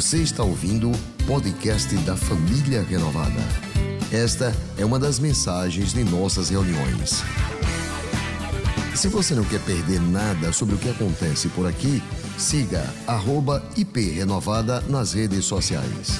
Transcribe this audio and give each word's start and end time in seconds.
Você 0.00 0.22
está 0.22 0.42
ouvindo 0.42 0.90
o 0.90 1.26
podcast 1.26 1.94
da 2.06 2.16
Família 2.16 2.80
Renovada. 2.82 3.38
Esta 4.10 4.46
é 4.80 4.82
uma 4.82 4.98
das 4.98 5.18
mensagens 5.20 5.92
de 5.92 6.02
nossas 6.02 6.48
reuniões. 6.48 7.20
Se 8.96 9.08
você 9.08 9.34
não 9.34 9.44
quer 9.44 9.62
perder 9.62 10.00
nada 10.00 10.54
sobre 10.54 10.74
o 10.74 10.78
que 10.78 10.88
acontece 10.88 11.50
por 11.50 11.66
aqui, 11.66 12.00
siga 12.38 12.82
@iprenovada 13.76 14.80
nas 14.88 15.12
redes 15.12 15.44
sociais. 15.44 16.18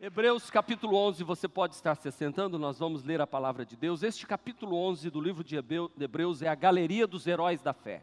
Hebreus 0.00 0.50
capítulo 0.50 0.96
11, 0.96 1.22
você 1.22 1.46
pode 1.46 1.76
estar 1.76 1.94
se 1.94 2.10
sentando, 2.10 2.58
nós 2.58 2.80
vamos 2.80 3.04
ler 3.04 3.20
a 3.20 3.26
palavra 3.26 3.64
de 3.64 3.76
Deus. 3.76 4.02
Este 4.02 4.26
capítulo 4.26 4.74
11 4.74 5.10
do 5.10 5.20
livro 5.20 5.44
de 5.44 5.54
Hebreus 5.54 6.42
é 6.42 6.48
a 6.48 6.56
galeria 6.56 7.06
dos 7.06 7.24
heróis 7.24 7.62
da 7.62 7.72
fé. 7.72 8.02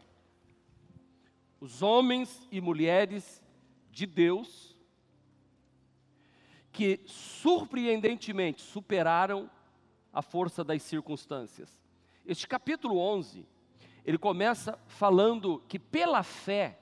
Os 1.60 1.82
homens 1.82 2.40
e 2.50 2.58
mulheres 2.58 3.44
de 3.96 4.04
Deus 4.04 4.76
que 6.70 7.00
surpreendentemente 7.06 8.60
superaram 8.60 9.50
a 10.12 10.20
força 10.20 10.62
das 10.62 10.82
circunstâncias. 10.82 11.82
Este 12.26 12.46
capítulo 12.46 12.98
11, 12.98 13.46
ele 14.04 14.18
começa 14.18 14.78
falando 14.86 15.64
que 15.66 15.78
pela 15.78 16.22
fé 16.22 16.78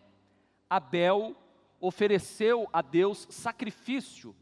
Abel 0.68 1.36
ofereceu 1.80 2.68
a 2.72 2.82
Deus 2.82 3.28
sacrifício 3.30 4.34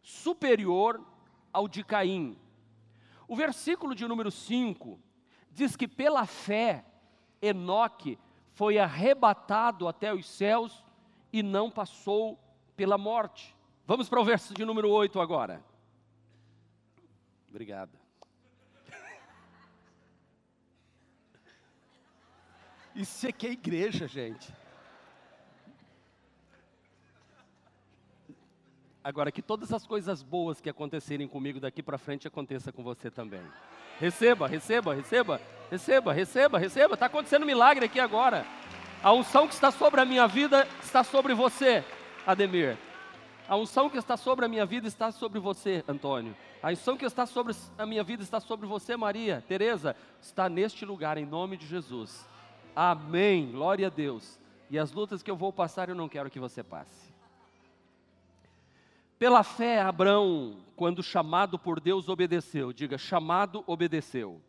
superior 0.00 1.06
ao 1.52 1.68
de 1.68 1.84
Caim. 1.84 2.38
O 3.28 3.36
versículo 3.36 3.94
de 3.94 4.08
número 4.08 4.30
5 4.30 4.98
diz 5.50 5.76
que 5.76 5.86
pela 5.86 6.24
fé 6.24 6.86
Enoque 7.42 8.18
foi 8.52 8.78
arrebatado 8.78 9.86
até 9.86 10.14
os 10.14 10.26
céus 10.26 10.85
e 11.32 11.42
não 11.42 11.70
passou 11.70 12.38
pela 12.76 12.98
morte. 12.98 13.56
Vamos 13.86 14.08
para 14.08 14.20
o 14.20 14.24
verso 14.24 14.52
de 14.54 14.64
número 14.64 14.90
8 14.90 15.20
agora. 15.20 15.62
Obrigado. 17.48 17.96
Isso 22.94 23.28
aqui 23.28 23.46
é 23.46 23.52
igreja, 23.52 24.08
gente. 24.08 24.52
Agora, 29.06 29.30
que 29.30 29.40
todas 29.40 29.72
as 29.72 29.86
coisas 29.86 30.20
boas 30.20 30.60
que 30.60 30.68
acontecerem 30.68 31.28
comigo 31.28 31.60
daqui 31.60 31.80
para 31.80 31.96
frente 31.96 32.26
aconteça 32.26 32.72
com 32.72 32.82
você 32.82 33.08
também. 33.08 33.40
Receba, 34.00 34.48
receba, 34.48 34.92
receba, 34.92 35.40
receba, 35.70 36.12
receba, 36.12 36.58
receba. 36.58 36.94
Está 36.94 37.06
acontecendo 37.06 37.46
milagre 37.46 37.86
aqui 37.86 38.00
agora. 38.00 38.44
A 39.06 39.12
unção 39.12 39.46
que 39.46 39.54
está 39.54 39.70
sobre 39.70 40.00
a 40.00 40.04
minha 40.04 40.26
vida 40.26 40.66
está 40.82 41.04
sobre 41.04 41.32
você, 41.32 41.84
Ademir. 42.26 42.76
A 43.48 43.54
unção 43.54 43.88
que 43.88 43.96
está 43.96 44.16
sobre 44.16 44.44
a 44.44 44.48
minha 44.48 44.66
vida 44.66 44.88
está 44.88 45.12
sobre 45.12 45.38
você, 45.38 45.84
Antônio. 45.86 46.34
A 46.60 46.70
unção 46.70 46.96
que 46.96 47.04
está 47.04 47.24
sobre 47.24 47.54
a 47.78 47.86
minha 47.86 48.02
vida 48.02 48.24
está 48.24 48.40
sobre 48.40 48.66
você, 48.66 48.96
Maria. 48.96 49.44
Teresa, 49.46 49.94
está 50.20 50.48
neste 50.48 50.84
lugar, 50.84 51.18
em 51.18 51.24
nome 51.24 51.56
de 51.56 51.68
Jesus. 51.68 52.28
Amém. 52.74 53.52
Glória 53.52 53.86
a 53.86 53.90
Deus. 53.90 54.40
E 54.68 54.76
as 54.76 54.90
lutas 54.90 55.22
que 55.22 55.30
eu 55.30 55.36
vou 55.36 55.52
passar, 55.52 55.88
eu 55.88 55.94
não 55.94 56.08
quero 56.08 56.28
que 56.28 56.40
você 56.40 56.64
passe. 56.64 57.14
Pela 59.20 59.44
fé, 59.44 59.82
Abraão, 59.82 60.56
quando 60.74 61.00
chamado 61.00 61.60
por 61.60 61.78
Deus, 61.78 62.08
obedeceu. 62.08 62.72
Diga, 62.72 62.98
chamado, 62.98 63.62
obedeceu. 63.68 64.40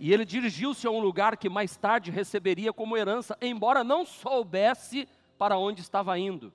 E 0.00 0.14
ele 0.14 0.24
dirigiu-se 0.24 0.86
a 0.86 0.90
um 0.90 0.98
lugar 0.98 1.36
que 1.36 1.50
mais 1.50 1.76
tarde 1.76 2.10
receberia 2.10 2.72
como 2.72 2.96
herança, 2.96 3.36
embora 3.38 3.84
não 3.84 4.06
soubesse 4.06 5.06
para 5.36 5.58
onde 5.58 5.82
estava 5.82 6.18
indo. 6.18 6.50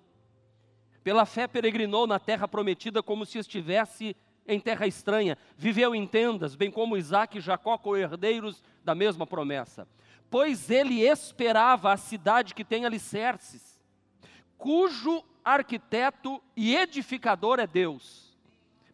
Pela 1.04 1.28
fé, 1.28 1.48
peregrinou 1.48 2.08
na 2.08 2.18
terra 2.18 2.48
prometida 2.48 3.04
como 3.04 3.24
se 3.24 3.38
estivesse 3.38 4.18
em 4.48 4.60
terra 4.60 4.88
estranha. 4.88 5.38
Viveu 5.56 5.94
em 5.94 6.08
tendas, 6.08 6.56
bem 6.56 6.72
como 6.72 6.98
Isaac 6.98 7.38
e 7.38 7.42
Jacó, 7.42 7.78
co-herdeiros 7.78 8.64
da 8.84 8.96
mesma 8.96 9.28
promessa. 9.28 9.88
Pois 10.28 10.72
ele 10.72 11.02
esperava 11.02 11.94
a 11.94 11.98
cidade 11.98 12.56
que 12.56 12.66
tem 12.66 12.84
alicerces, 12.84 13.80
cujo 14.58 15.24
arquiteto 15.44 16.42
e 16.56 16.76
edificador 16.76 17.60
é 17.60 17.68
Deus. 17.68 18.36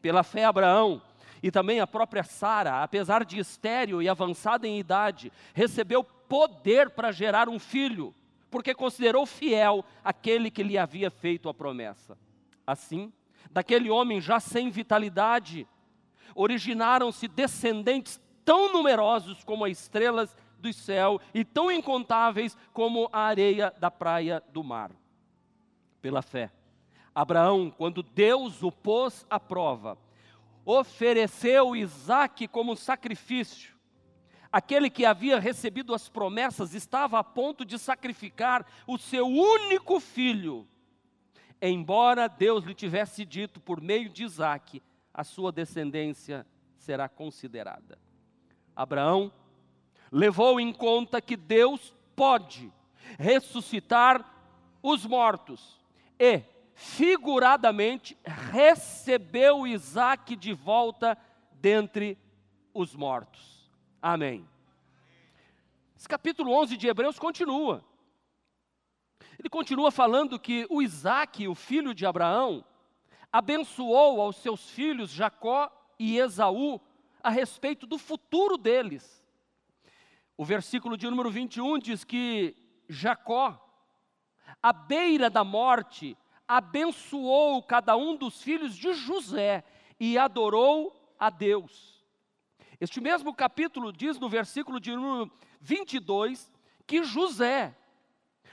Pela 0.01 0.23
fé, 0.23 0.43
Abraão 0.43 1.01
e 1.41 1.49
também 1.49 1.79
a 1.79 1.87
própria 1.87 2.23
Sara, 2.23 2.83
apesar 2.83 3.25
de 3.25 3.39
estéril 3.39 4.01
e 4.01 4.09
avançada 4.09 4.67
em 4.67 4.79
idade, 4.79 5.31
recebeu 5.53 6.03
poder 6.03 6.91
para 6.91 7.11
gerar 7.11 7.49
um 7.49 7.57
filho, 7.57 8.13
porque 8.49 8.73
considerou 8.73 9.25
fiel 9.25 9.83
aquele 10.03 10.51
que 10.51 10.63
lhe 10.63 10.77
havia 10.77 11.09
feito 11.09 11.49
a 11.49 11.53
promessa. 11.53 12.17
Assim, 12.65 13.11
daquele 13.49 13.89
homem 13.89 14.21
já 14.21 14.39
sem 14.39 14.69
vitalidade, 14.69 15.67
originaram-se 16.35 17.27
descendentes 17.27 18.21
tão 18.45 18.71
numerosos 18.71 19.43
como 19.43 19.65
as 19.65 19.79
estrelas 19.79 20.35
do 20.59 20.71
céu 20.71 21.19
e 21.33 21.43
tão 21.43 21.71
incontáveis 21.71 22.55
como 22.71 23.09
a 23.11 23.21
areia 23.21 23.73
da 23.79 23.89
praia 23.89 24.43
do 24.53 24.63
mar 24.63 24.91
pela 26.01 26.21
fé. 26.21 26.51
Abraão, 27.13 27.69
quando 27.69 28.01
Deus 28.01 28.63
o 28.63 28.71
pôs 28.71 29.25
à 29.29 29.39
prova, 29.39 29.97
ofereceu 30.65 31.75
Isaque 31.75 32.47
como 32.47 32.75
sacrifício. 32.75 33.75
Aquele 34.51 34.89
que 34.89 35.05
havia 35.05 35.39
recebido 35.39 35.93
as 35.93 36.09
promessas 36.09 36.73
estava 36.73 37.17
a 37.17 37.23
ponto 37.23 37.63
de 37.63 37.79
sacrificar 37.79 38.65
o 38.85 38.97
seu 38.97 39.25
único 39.25 39.99
filho, 39.99 40.67
embora 41.61 42.27
Deus 42.27 42.65
lhe 42.65 42.73
tivesse 42.73 43.23
dito 43.23 43.61
por 43.61 43.79
meio 43.79 44.09
de 44.09 44.23
Isaque, 44.23 44.83
a 45.13 45.23
sua 45.23 45.51
descendência 45.51 46.45
será 46.77 47.07
considerada. 47.07 47.97
Abraão 48.75 49.31
levou 50.11 50.59
em 50.59 50.73
conta 50.73 51.21
que 51.21 51.37
Deus 51.37 51.95
pode 52.15 52.71
ressuscitar 53.17 54.25
os 54.83 55.05
mortos 55.05 55.79
e, 56.19 56.41
figuradamente, 56.73 58.17
recebeu 58.23 59.67
Isaac 59.67 60.35
de 60.35 60.53
volta 60.53 61.17
dentre 61.53 62.17
os 62.73 62.95
mortos. 62.95 63.69
Amém. 64.01 64.47
Esse 65.97 66.09
capítulo 66.09 66.51
11 66.53 66.77
de 66.77 66.87
Hebreus 66.87 67.19
continua. 67.19 67.83
Ele 69.37 69.49
continua 69.49 69.91
falando 69.91 70.39
que 70.39 70.65
o 70.69 70.81
Isaac, 70.81 71.47
o 71.47 71.55
filho 71.55 71.93
de 71.93 72.05
Abraão, 72.05 72.63
abençoou 73.31 74.21
aos 74.21 74.37
seus 74.37 74.69
filhos 74.69 75.11
Jacó 75.11 75.71
e 75.99 76.17
Esaú 76.17 76.81
a 77.23 77.29
respeito 77.29 77.85
do 77.85 77.97
futuro 77.97 78.57
deles. 78.57 79.23
O 80.35 80.43
versículo 80.43 80.97
de 80.97 81.09
número 81.09 81.29
21 81.29 81.77
diz 81.79 82.03
que 82.03 82.55
Jacó 82.89 83.67
à 84.61 84.73
beira 84.73 85.29
da 85.29 85.43
morte, 85.43 86.17
abençoou 86.51 87.63
cada 87.63 87.95
um 87.95 88.13
dos 88.13 88.41
filhos 88.41 88.75
de 88.75 88.93
José 88.93 89.63
e 89.97 90.17
adorou 90.17 90.93
a 91.17 91.29
Deus. 91.29 92.03
Este 92.77 92.99
mesmo 92.99 93.33
capítulo 93.33 93.93
diz 93.93 94.19
no 94.19 94.27
versículo 94.27 94.77
de 94.77 94.91
22 95.61 96.51
que 96.85 97.05
José, 97.05 97.73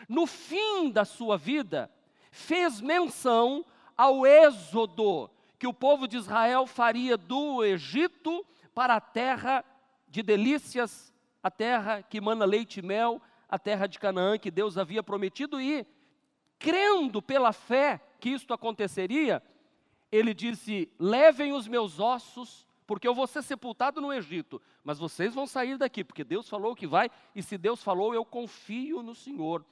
no 0.08 0.28
fim 0.28 0.92
da 0.92 1.04
sua 1.04 1.36
vida, 1.36 1.90
fez 2.30 2.80
menção 2.80 3.66
ao 3.96 4.24
êxodo 4.24 5.28
que 5.58 5.66
o 5.66 5.74
povo 5.74 6.06
de 6.06 6.18
Israel 6.18 6.68
faria 6.68 7.16
do 7.16 7.64
Egito 7.64 8.46
para 8.72 8.94
a 8.94 9.00
terra 9.00 9.64
de 10.06 10.22
delícias, 10.22 11.12
a 11.42 11.50
terra 11.50 12.00
que 12.00 12.20
mana 12.20 12.44
leite 12.44 12.78
e 12.78 12.82
mel, 12.82 13.20
a 13.48 13.58
terra 13.58 13.88
de 13.88 13.98
Canaã 13.98 14.38
que 14.38 14.52
Deus 14.52 14.78
havia 14.78 15.02
prometido 15.02 15.60
e, 15.60 15.84
crendo 16.58 17.22
pela 17.22 17.52
fé 17.52 18.00
que 18.20 18.30
isto 18.30 18.52
aconteceria, 18.52 19.42
ele 20.10 20.34
disse: 20.34 20.90
Levem 20.98 21.52
os 21.52 21.68
meus 21.68 22.00
ossos, 22.00 22.66
porque 22.86 23.06
eu 23.06 23.14
vou 23.14 23.26
ser 23.26 23.42
sepultado 23.42 24.00
no 24.00 24.12
Egito, 24.12 24.60
mas 24.82 24.98
vocês 24.98 25.34
vão 25.34 25.46
sair 25.46 25.76
daqui, 25.76 26.02
porque 26.02 26.24
Deus 26.24 26.48
falou 26.48 26.74
que 26.74 26.86
vai, 26.86 27.10
e 27.34 27.42
se 27.42 27.58
Deus 27.58 27.82
falou, 27.82 28.14
eu 28.14 28.24
confio 28.24 29.02
no 29.02 29.14
Senhor. 29.14 29.64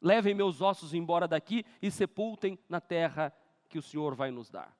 Levem 0.00 0.34
meus 0.34 0.62
ossos 0.62 0.94
embora 0.94 1.28
daqui 1.28 1.64
e 1.82 1.90
sepultem 1.90 2.58
na 2.68 2.80
terra 2.80 3.34
que 3.68 3.78
o 3.78 3.82
Senhor 3.82 4.14
vai 4.14 4.30
nos 4.30 4.50
dar. 4.50 4.74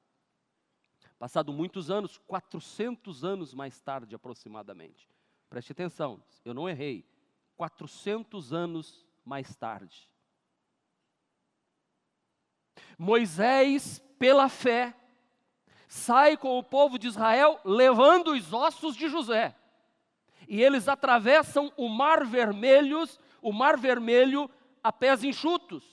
Passado 1.19 1.53
muitos 1.53 1.91
anos, 1.91 2.19
400 2.27 3.25
anos 3.25 3.55
mais 3.55 3.81
tarde 3.81 4.15
aproximadamente, 4.15 5.09
preste 5.49 5.73
atenção, 5.73 6.23
eu 6.45 6.55
não 6.55 6.69
errei, 6.69 7.07
400 7.57 8.53
anos 8.53 9.07
mais 9.25 9.55
tarde. 9.55 10.11
Moisés, 12.99 14.03
pela 14.19 14.49
fé, 14.49 14.95
sai 15.89 16.37
com 16.37 16.59
o 16.59 16.63
povo 16.63 16.99
de 16.99 17.09
Israel 17.09 17.61
levando 17.65 18.33
os 18.33 18.53
ossos 18.53 18.97
de 18.97 19.09
José. 19.09 19.55
E 20.49 20.63
eles 20.63 20.89
atravessam 20.89 21.73
o 21.77 21.89
Mar 21.89 22.25
Vermelho, 22.25 23.05
o 23.41 23.53
Mar 23.53 23.77
Vermelho 23.77 24.51
a 24.83 24.93
pés 24.93 25.25
enxutos. 25.25 25.85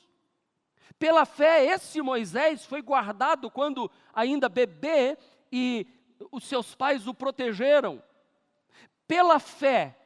Pela 0.99 1.25
fé, 1.25 1.65
esse 1.65 2.01
Moisés 2.01 2.65
foi 2.65 2.81
guardado 2.81 3.49
quando 3.49 3.89
ainda 4.13 4.49
bebê 4.49 5.17
e 5.51 5.87
os 6.31 6.43
seus 6.43 6.75
pais 6.75 7.07
o 7.07 7.13
protegeram. 7.13 8.03
Pela 9.07 9.39
fé, 9.39 9.97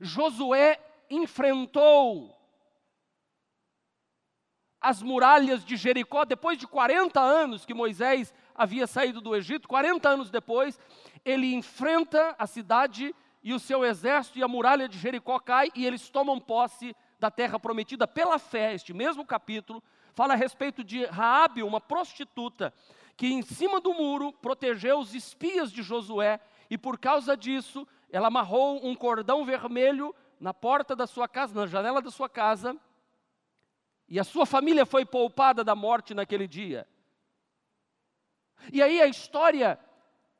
Josué 0.00 0.78
enfrentou 1.08 2.35
as 4.86 5.02
muralhas 5.02 5.64
de 5.64 5.76
Jericó 5.76 6.24
depois 6.24 6.56
de 6.56 6.64
40 6.64 7.20
anos 7.20 7.66
que 7.66 7.74
Moisés 7.74 8.32
havia 8.54 8.86
saído 8.86 9.20
do 9.20 9.34
Egito, 9.34 9.66
40 9.66 10.08
anos 10.08 10.30
depois, 10.30 10.78
ele 11.24 11.52
enfrenta 11.52 12.36
a 12.38 12.46
cidade 12.46 13.12
e 13.42 13.52
o 13.52 13.58
seu 13.58 13.84
exército 13.84 14.38
e 14.38 14.44
a 14.44 14.48
muralha 14.48 14.88
de 14.88 14.96
Jericó 14.96 15.40
cai 15.40 15.72
e 15.74 15.84
eles 15.84 16.08
tomam 16.08 16.38
posse 16.38 16.94
da 17.18 17.32
terra 17.32 17.58
prometida 17.58 18.06
pela 18.06 18.38
fé. 18.38 18.74
Este 18.74 18.94
mesmo 18.94 19.26
capítulo 19.26 19.82
fala 20.14 20.34
a 20.34 20.36
respeito 20.36 20.84
de 20.84 21.04
Raabe, 21.06 21.64
uma 21.64 21.80
prostituta, 21.80 22.72
que 23.16 23.26
em 23.26 23.42
cima 23.42 23.80
do 23.80 23.92
muro 23.92 24.32
protegeu 24.34 25.00
os 25.00 25.16
espias 25.16 25.72
de 25.72 25.82
Josué 25.82 26.38
e 26.70 26.78
por 26.78 26.96
causa 26.96 27.36
disso 27.36 27.88
ela 28.08 28.28
amarrou 28.28 28.86
um 28.86 28.94
cordão 28.94 29.44
vermelho 29.44 30.14
na 30.38 30.54
porta 30.54 30.94
da 30.94 31.08
sua 31.08 31.26
casa, 31.26 31.60
na 31.60 31.66
janela 31.66 32.00
da 32.00 32.10
sua 32.12 32.28
casa, 32.28 32.76
e 34.08 34.20
a 34.20 34.24
sua 34.24 34.46
família 34.46 34.86
foi 34.86 35.04
poupada 35.04 35.64
da 35.64 35.74
morte 35.74 36.14
naquele 36.14 36.46
dia. 36.46 36.86
E 38.72 38.82
aí 38.82 39.00
a 39.00 39.06
história 39.06 39.78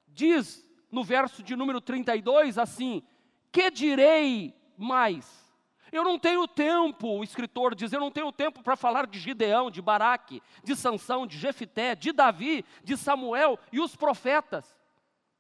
diz 0.09 0.67
no 0.91 1.03
verso 1.03 1.43
de 1.43 1.57
número 1.57 1.81
32 1.81 2.59
assim: 2.59 3.03
Que 3.51 3.71
direi 3.71 4.55
mais? 4.77 5.47
Eu 5.93 6.03
não 6.03 6.19
tenho 6.19 6.47
tempo, 6.49 7.19
o 7.19 7.25
escritor 7.25 7.75
diz, 7.75 7.93
eu 7.93 8.01
não 8.01 8.11
tenho 8.11 8.33
tempo 8.33 8.63
para 8.63 8.77
falar 8.77 9.07
de 9.07 9.21
Gideão, 9.21 9.71
de 9.71 9.81
Baraque, 9.81 10.43
de 10.65 10.75
Sansão, 10.75 11.27
de 11.27 11.39
Jefité, 11.39 11.95
de 11.95 12.13
Davi, 12.13 12.65
de 12.83 12.97
Samuel 12.97 13.59
e 13.73 13.81
os 13.81 13.95
profetas. 13.95 14.77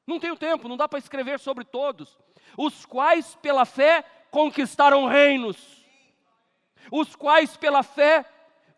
Não 0.06 0.20
tenho 0.20 0.36
tempo, 0.36 0.68
não 0.68 0.76
dá 0.76 0.88
para 0.88 1.00
escrever 1.00 1.40
sobre 1.40 1.64
todos, 1.64 2.16
os 2.56 2.86
quais 2.86 3.34
pela 3.36 3.64
fé 3.64 4.04
conquistaram 4.30 5.06
reinos, 5.06 5.84
os 6.90 7.14
quais 7.16 7.56
pela 7.56 7.82
fé 7.82 8.24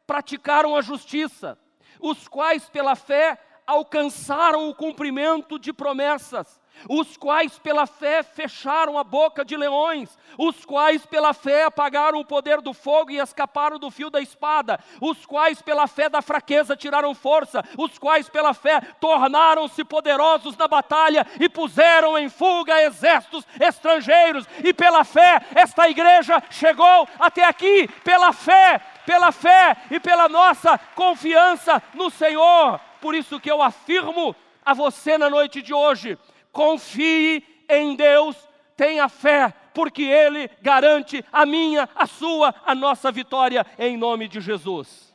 praticaram 0.06 0.74
a 0.76 0.80
justiça, 0.80 1.58
os 2.00 2.26
quais 2.28 2.68
pela 2.68 2.96
fé 2.96 3.38
alcançaram 3.66 4.68
o 4.68 4.74
cumprimento 4.74 5.58
de 5.58 5.72
promessas, 5.72 6.60
os 6.88 7.16
quais 7.16 7.58
pela 7.58 7.86
fé 7.86 8.22
fecharam 8.22 8.98
a 8.98 9.04
boca 9.04 9.44
de 9.44 9.56
leões, 9.56 10.18
os 10.36 10.64
quais 10.64 11.04
pela 11.06 11.32
fé 11.32 11.64
apagaram 11.64 12.20
o 12.20 12.24
poder 12.24 12.60
do 12.60 12.74
fogo 12.74 13.10
e 13.10 13.18
escaparam 13.18 13.78
do 13.78 13.90
fio 13.90 14.10
da 14.10 14.20
espada, 14.20 14.78
os 15.00 15.24
quais 15.24 15.62
pela 15.62 15.86
fé 15.86 16.08
da 16.08 16.20
fraqueza 16.20 16.76
tiraram 16.76 17.14
força, 17.14 17.64
os 17.76 17.98
quais 17.98 18.28
pela 18.28 18.52
fé 18.52 18.80
tornaram-se 19.00 19.84
poderosos 19.84 20.56
na 20.56 20.68
batalha 20.68 21.26
e 21.40 21.48
puseram 21.48 22.18
em 22.18 22.28
fuga 22.28 22.82
exércitos 22.82 23.46
estrangeiros, 23.60 24.46
e 24.62 24.72
pela 24.72 25.04
fé 25.04 25.40
esta 25.54 25.88
igreja 25.88 26.42
chegou 26.50 27.08
até 27.18 27.44
aqui, 27.44 27.88
pela 28.04 28.32
fé, 28.32 28.80
pela 29.06 29.32
fé 29.32 29.76
e 29.90 29.98
pela 29.98 30.28
nossa 30.28 30.78
confiança 30.94 31.82
no 31.94 32.10
Senhor. 32.10 32.80
Por 33.00 33.14
isso 33.14 33.40
que 33.40 33.50
eu 33.50 33.62
afirmo 33.62 34.34
a 34.64 34.74
você 34.74 35.16
na 35.16 35.30
noite 35.30 35.62
de 35.62 35.72
hoje, 35.72 36.18
confie 36.58 37.44
em 37.68 37.94
Deus, 37.94 38.36
tenha 38.76 39.08
fé, 39.08 39.54
porque 39.72 40.02
Ele 40.02 40.50
garante 40.60 41.24
a 41.30 41.46
minha, 41.46 41.88
a 41.94 42.04
sua, 42.04 42.52
a 42.66 42.74
nossa 42.74 43.12
vitória 43.12 43.64
em 43.78 43.96
nome 43.96 44.26
de 44.26 44.40
Jesus. 44.40 45.14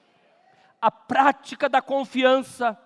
A 0.81 0.89
prática 0.89 1.67
da 1.67 1.81
confiança 1.81 2.79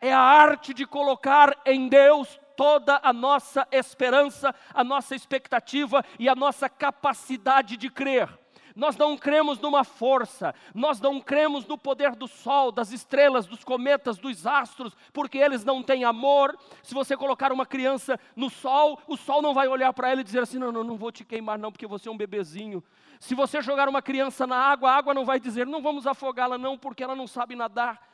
é 0.00 0.12
a 0.12 0.20
arte 0.20 0.72
de 0.72 0.86
colocar 0.86 1.60
em 1.66 1.88
Deus 1.88 2.38
toda 2.56 3.00
a 3.02 3.12
nossa 3.12 3.66
esperança, 3.72 4.54
a 4.72 4.84
nossa 4.84 5.16
expectativa 5.16 6.04
e 6.16 6.28
a 6.28 6.36
nossa 6.36 6.68
capacidade 6.68 7.76
de 7.76 7.90
crer. 7.90 8.28
Nós 8.74 8.96
não 8.96 9.16
cremos 9.16 9.60
numa 9.60 9.84
força, 9.84 10.52
nós 10.74 11.00
não 11.00 11.20
cremos 11.20 11.64
no 11.64 11.78
poder 11.78 12.16
do 12.16 12.26
sol, 12.26 12.72
das 12.72 12.90
estrelas, 12.90 13.46
dos 13.46 13.62
cometas, 13.62 14.18
dos 14.18 14.46
astros, 14.46 14.96
porque 15.12 15.38
eles 15.38 15.64
não 15.64 15.80
têm 15.80 16.04
amor. 16.04 16.58
Se 16.82 16.92
você 16.92 17.16
colocar 17.16 17.52
uma 17.52 17.64
criança 17.64 18.18
no 18.34 18.50
sol, 18.50 19.00
o 19.06 19.16
sol 19.16 19.40
não 19.40 19.54
vai 19.54 19.68
olhar 19.68 19.92
para 19.92 20.10
ela 20.10 20.22
e 20.22 20.24
dizer 20.24 20.40
assim: 20.40 20.58
não, 20.58 20.72
não, 20.72 20.82
não 20.82 20.96
vou 20.96 21.12
te 21.12 21.24
queimar, 21.24 21.56
não, 21.56 21.70
porque 21.70 21.86
você 21.86 22.08
é 22.08 22.12
um 22.12 22.16
bebezinho. 22.16 22.82
Se 23.20 23.34
você 23.34 23.62
jogar 23.62 23.88
uma 23.88 24.02
criança 24.02 24.44
na 24.44 24.56
água, 24.56 24.90
a 24.90 24.96
água 24.96 25.14
não 25.14 25.24
vai 25.24 25.38
dizer: 25.38 25.66
não 25.68 25.80
vamos 25.80 26.04
afogá-la, 26.04 26.58
não, 26.58 26.76
porque 26.76 27.04
ela 27.04 27.14
não 27.14 27.28
sabe 27.28 27.54
nadar. 27.54 28.04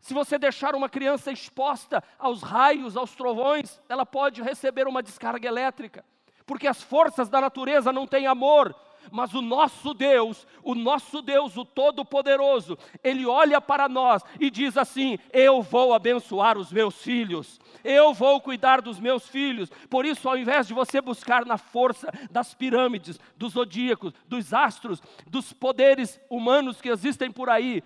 Se 0.00 0.12
você 0.12 0.36
deixar 0.36 0.74
uma 0.74 0.88
criança 0.88 1.30
exposta 1.30 2.02
aos 2.18 2.42
raios, 2.42 2.96
aos 2.96 3.14
trovões, 3.14 3.80
ela 3.88 4.04
pode 4.04 4.42
receber 4.42 4.88
uma 4.88 5.02
descarga 5.02 5.46
elétrica, 5.46 6.04
porque 6.44 6.66
as 6.66 6.82
forças 6.82 7.28
da 7.28 7.40
natureza 7.40 7.92
não 7.92 8.06
têm 8.06 8.26
amor, 8.26 8.74
mas 9.12 9.34
o 9.34 9.42
nosso 9.42 9.94
Deus, 9.94 10.46
o 10.62 10.74
nosso 10.74 11.22
Deus, 11.22 11.56
o 11.56 11.64
Todo-Poderoso, 11.64 12.78
Ele 13.02 13.26
olha 13.26 13.60
para 13.60 13.88
nós 13.88 14.22
e 14.40 14.50
diz 14.50 14.76
assim: 14.76 15.18
Eu 15.32 15.62
vou 15.62 15.92
abençoar 15.94 16.58
os 16.58 16.72
meus 16.72 17.02
filhos, 17.02 17.60
eu 17.84 18.12
vou 18.12 18.40
cuidar 18.40 18.80
dos 18.80 18.98
meus 19.00 19.26
filhos. 19.28 19.70
Por 19.88 20.04
isso, 20.04 20.28
ao 20.28 20.36
invés 20.36 20.66
de 20.66 20.74
você 20.74 21.00
buscar 21.00 21.44
na 21.44 21.58
força 21.58 22.08
das 22.30 22.54
pirâmides, 22.54 23.18
dos 23.36 23.52
zodíacos, 23.52 24.12
dos 24.26 24.52
astros, 24.52 25.02
dos 25.26 25.52
poderes 25.52 26.20
humanos 26.28 26.80
que 26.80 26.88
existem 26.88 27.30
por 27.30 27.48
aí, 27.48 27.82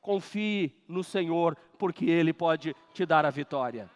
confie 0.00 0.74
no 0.88 1.02
Senhor, 1.04 1.56
porque 1.78 2.06
Ele 2.06 2.32
pode 2.32 2.74
te 2.92 3.06
dar 3.06 3.24
a 3.24 3.30
vitória 3.30 3.90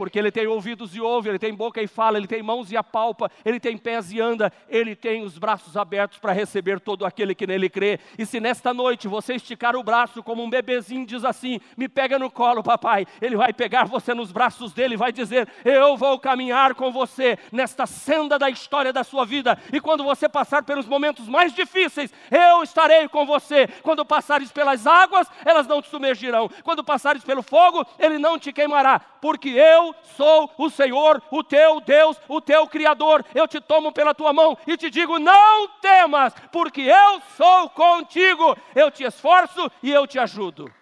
porque 0.00 0.18
ele 0.18 0.30
tem 0.30 0.46
ouvidos 0.46 0.96
e 0.96 1.00
ouve, 1.02 1.28
ele 1.28 1.38
tem 1.38 1.52
boca 1.52 1.82
e 1.82 1.86
fala, 1.86 2.16
ele 2.16 2.26
tem 2.26 2.42
mãos 2.42 2.72
e 2.72 2.76
apalpa, 2.78 3.30
ele 3.44 3.60
tem 3.60 3.76
pés 3.76 4.10
e 4.10 4.18
anda, 4.18 4.50
ele 4.66 4.96
tem 4.96 5.22
os 5.22 5.36
braços 5.36 5.76
abertos 5.76 6.18
para 6.18 6.32
receber 6.32 6.80
todo 6.80 7.04
aquele 7.04 7.34
que 7.34 7.46
nele 7.46 7.68
crê. 7.68 8.00
E 8.18 8.24
se 8.24 8.40
nesta 8.40 8.72
noite 8.72 9.06
você 9.06 9.34
esticar 9.34 9.76
o 9.76 9.82
braço 9.82 10.22
como 10.22 10.42
um 10.42 10.48
bebezinho 10.48 11.04
diz 11.04 11.22
assim: 11.22 11.60
"Me 11.76 11.86
pega 11.86 12.18
no 12.18 12.30
colo, 12.30 12.62
papai", 12.62 13.06
ele 13.20 13.36
vai 13.36 13.52
pegar 13.52 13.84
você 13.84 14.14
nos 14.14 14.32
braços 14.32 14.72
dele 14.72 14.94
e 14.94 14.96
vai 14.96 15.12
dizer: 15.12 15.46
"Eu 15.66 15.98
vou 15.98 16.18
caminhar 16.18 16.74
com 16.74 16.90
você 16.90 17.38
nesta 17.52 17.84
senda 17.84 18.38
da 18.38 18.48
história 18.48 18.94
da 18.94 19.04
sua 19.04 19.26
vida". 19.26 19.58
E 19.70 19.82
quando 19.82 20.02
você 20.02 20.30
passar 20.30 20.62
pelos 20.62 20.86
momentos 20.86 21.28
mais 21.28 21.52
difíceis, 21.52 22.10
eu 22.30 22.62
estarei 22.62 23.06
com 23.06 23.26
você. 23.26 23.68
Quando 23.82 24.02
passares 24.02 24.50
pelas 24.50 24.86
águas, 24.86 25.28
elas 25.44 25.66
não 25.66 25.82
te 25.82 25.90
submergirão. 25.90 26.48
Quando 26.64 26.82
passares 26.82 27.22
pelo 27.22 27.42
fogo, 27.42 27.86
ele 27.98 28.18
não 28.18 28.38
te 28.38 28.50
queimará, 28.50 28.98
porque 29.20 29.50
eu 29.50 29.94
sou 30.16 30.50
o 30.56 30.70
Senhor, 30.70 31.22
o 31.30 31.44
teu 31.44 31.80
Deus, 31.80 32.16
o 32.28 32.40
teu 32.40 32.66
Criador. 32.66 33.24
Eu 33.34 33.46
te 33.46 33.60
tomo 33.60 33.92
pela 33.92 34.14
tua 34.14 34.32
mão 34.32 34.56
e 34.66 34.76
te 34.76 34.90
digo: 34.90 35.18
não 35.18 35.68
temas, 35.80 36.34
porque 36.50 36.82
eu 36.82 37.20
sou 37.36 37.70
contigo. 37.70 38.56
Eu 38.74 38.90
te 38.90 39.04
esforço 39.04 39.70
e 39.82 39.90
eu 39.90 40.06
te 40.06 40.18
ajudo. 40.18 40.72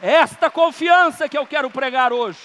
É 0.00 0.12
esta 0.12 0.48
confiança 0.48 1.28
que 1.28 1.36
eu 1.36 1.46
quero 1.46 1.70
pregar 1.70 2.12
hoje. 2.12 2.40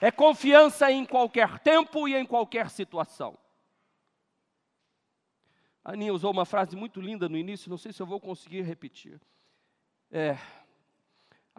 É 0.00 0.10
confiança 0.10 0.90
em 0.90 1.04
qualquer 1.04 1.58
tempo 1.58 2.08
e 2.08 2.14
em 2.14 2.24
qualquer 2.24 2.70
situação. 2.70 3.36
A 5.84 5.92
Aninha 5.92 6.12
usou 6.12 6.30
uma 6.30 6.46
frase 6.46 6.76
muito 6.76 7.00
linda 7.00 7.28
no 7.28 7.36
início, 7.36 7.68
não 7.68 7.76
sei 7.76 7.92
se 7.92 8.00
eu 8.00 8.06
vou 8.06 8.20
conseguir 8.20 8.62
repetir. 8.62 9.20
É, 10.10 10.38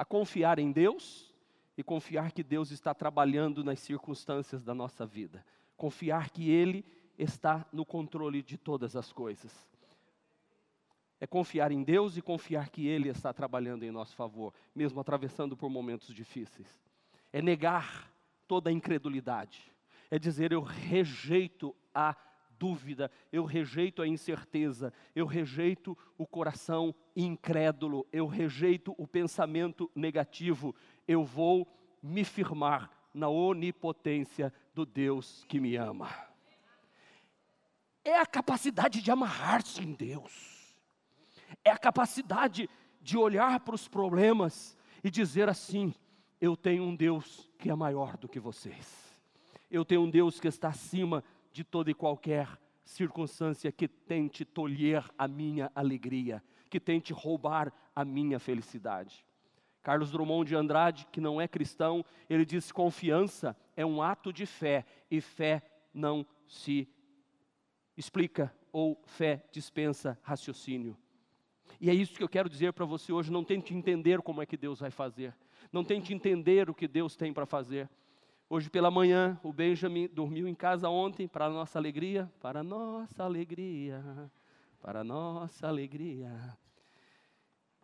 a 0.01 0.05
confiar 0.05 0.57
em 0.57 0.71
Deus 0.71 1.31
e 1.77 1.83
confiar 1.83 2.31
que 2.31 2.41
Deus 2.41 2.71
está 2.71 2.91
trabalhando 2.91 3.63
nas 3.63 3.79
circunstâncias 3.81 4.63
da 4.63 4.73
nossa 4.73 5.05
vida. 5.05 5.45
Confiar 5.77 6.31
que 6.31 6.49
Ele 6.49 6.83
está 7.19 7.67
no 7.71 7.85
controle 7.85 8.41
de 8.41 8.57
todas 8.57 8.95
as 8.95 9.13
coisas. 9.13 9.53
É 11.19 11.27
confiar 11.27 11.71
em 11.71 11.83
Deus 11.83 12.17
e 12.17 12.21
confiar 12.23 12.69
que 12.69 12.87
Ele 12.87 13.09
está 13.09 13.31
trabalhando 13.31 13.83
em 13.83 13.91
nosso 13.91 14.15
favor, 14.15 14.55
mesmo 14.73 14.99
atravessando 14.99 15.55
por 15.55 15.69
momentos 15.69 16.15
difíceis. 16.15 16.67
É 17.31 17.39
negar 17.39 18.11
toda 18.47 18.71
a 18.71 18.73
incredulidade. 18.73 19.71
É 20.09 20.17
dizer, 20.17 20.51
eu 20.51 20.63
rejeito 20.63 21.75
a 21.93 22.15
dúvida, 22.61 23.09
eu 23.31 23.43
rejeito 23.43 24.03
a 24.03 24.07
incerteza, 24.07 24.93
eu 25.15 25.25
rejeito 25.25 25.97
o 26.15 26.27
coração 26.27 26.93
incrédulo, 27.15 28.05
eu 28.13 28.27
rejeito 28.27 28.93
o 28.99 29.07
pensamento 29.07 29.89
negativo, 29.95 30.75
eu 31.07 31.25
vou 31.25 31.67
me 32.03 32.23
firmar 32.23 32.91
na 33.11 33.27
onipotência 33.27 34.53
do 34.75 34.85
Deus 34.85 35.43
que 35.49 35.59
me 35.59 35.75
ama. 35.75 36.07
É 38.05 38.19
a 38.19 38.27
capacidade 38.27 39.01
de 39.01 39.09
amarrar-se 39.09 39.81
em 39.81 39.93
Deus, 39.93 40.77
é 41.65 41.71
a 41.71 41.77
capacidade 41.79 42.69
de 43.01 43.17
olhar 43.17 43.59
para 43.61 43.73
os 43.73 43.87
problemas 43.87 44.77
e 45.03 45.09
dizer 45.09 45.49
assim: 45.49 45.95
eu 46.39 46.55
tenho 46.55 46.83
um 46.83 46.95
Deus 46.95 47.49
que 47.57 47.71
é 47.71 47.75
maior 47.75 48.17
do 48.17 48.29
que 48.29 48.39
vocês, 48.39 49.19
eu 49.71 49.83
tenho 49.83 50.01
um 50.01 50.09
Deus 50.11 50.39
que 50.39 50.47
está 50.47 50.67
acima 50.67 51.23
de 51.23 51.40
toda 51.63 51.91
e 51.91 51.93
qualquer 51.93 52.47
circunstância 52.83 53.71
que 53.71 53.87
tente 53.87 54.43
tolher 54.43 55.03
a 55.17 55.27
minha 55.27 55.71
alegria, 55.75 56.43
que 56.69 56.79
tente 56.79 57.13
roubar 57.13 57.71
a 57.95 58.03
minha 58.03 58.39
felicidade. 58.39 59.25
Carlos 59.83 60.11
Drummond 60.11 60.47
de 60.47 60.55
Andrade, 60.55 61.07
que 61.11 61.19
não 61.19 61.41
é 61.41 61.47
cristão, 61.47 62.05
ele 62.29 62.45
diz: 62.45 62.71
confiança 62.71 63.55
é 63.75 63.85
um 63.85 64.01
ato 64.01 64.31
de 64.31 64.45
fé, 64.45 64.85
e 65.09 65.19
fé 65.19 65.61
não 65.93 66.25
se 66.47 66.87
explica, 67.97 68.53
ou 68.71 69.01
fé 69.05 69.43
dispensa 69.51 70.17
raciocínio. 70.23 70.97
E 71.79 71.89
é 71.89 71.93
isso 71.93 72.13
que 72.13 72.23
eu 72.23 72.29
quero 72.29 72.49
dizer 72.49 72.73
para 72.73 72.85
você 72.85 73.11
hoje. 73.11 73.31
Não 73.31 73.43
tente 73.43 73.73
entender 73.73 74.21
como 74.21 74.41
é 74.41 74.45
que 74.45 74.55
Deus 74.55 74.79
vai 74.79 74.91
fazer. 74.91 75.35
Não 75.71 75.83
tente 75.83 76.13
entender 76.13 76.69
o 76.69 76.75
que 76.75 76.87
Deus 76.87 77.15
tem 77.15 77.33
para 77.33 77.45
fazer. 77.45 77.89
Hoje 78.53 78.69
pela 78.69 78.91
manhã, 78.91 79.39
o 79.43 79.53
Benjamin 79.53 80.09
dormiu 80.09 80.45
em 80.45 80.53
casa 80.53 80.89
ontem, 80.89 81.25
para 81.25 81.49
nossa 81.49 81.79
alegria, 81.79 82.29
para 82.41 82.61
nossa 82.61 83.23
alegria, 83.23 84.29
para 84.81 85.05
nossa 85.05 85.69
alegria. 85.69 86.29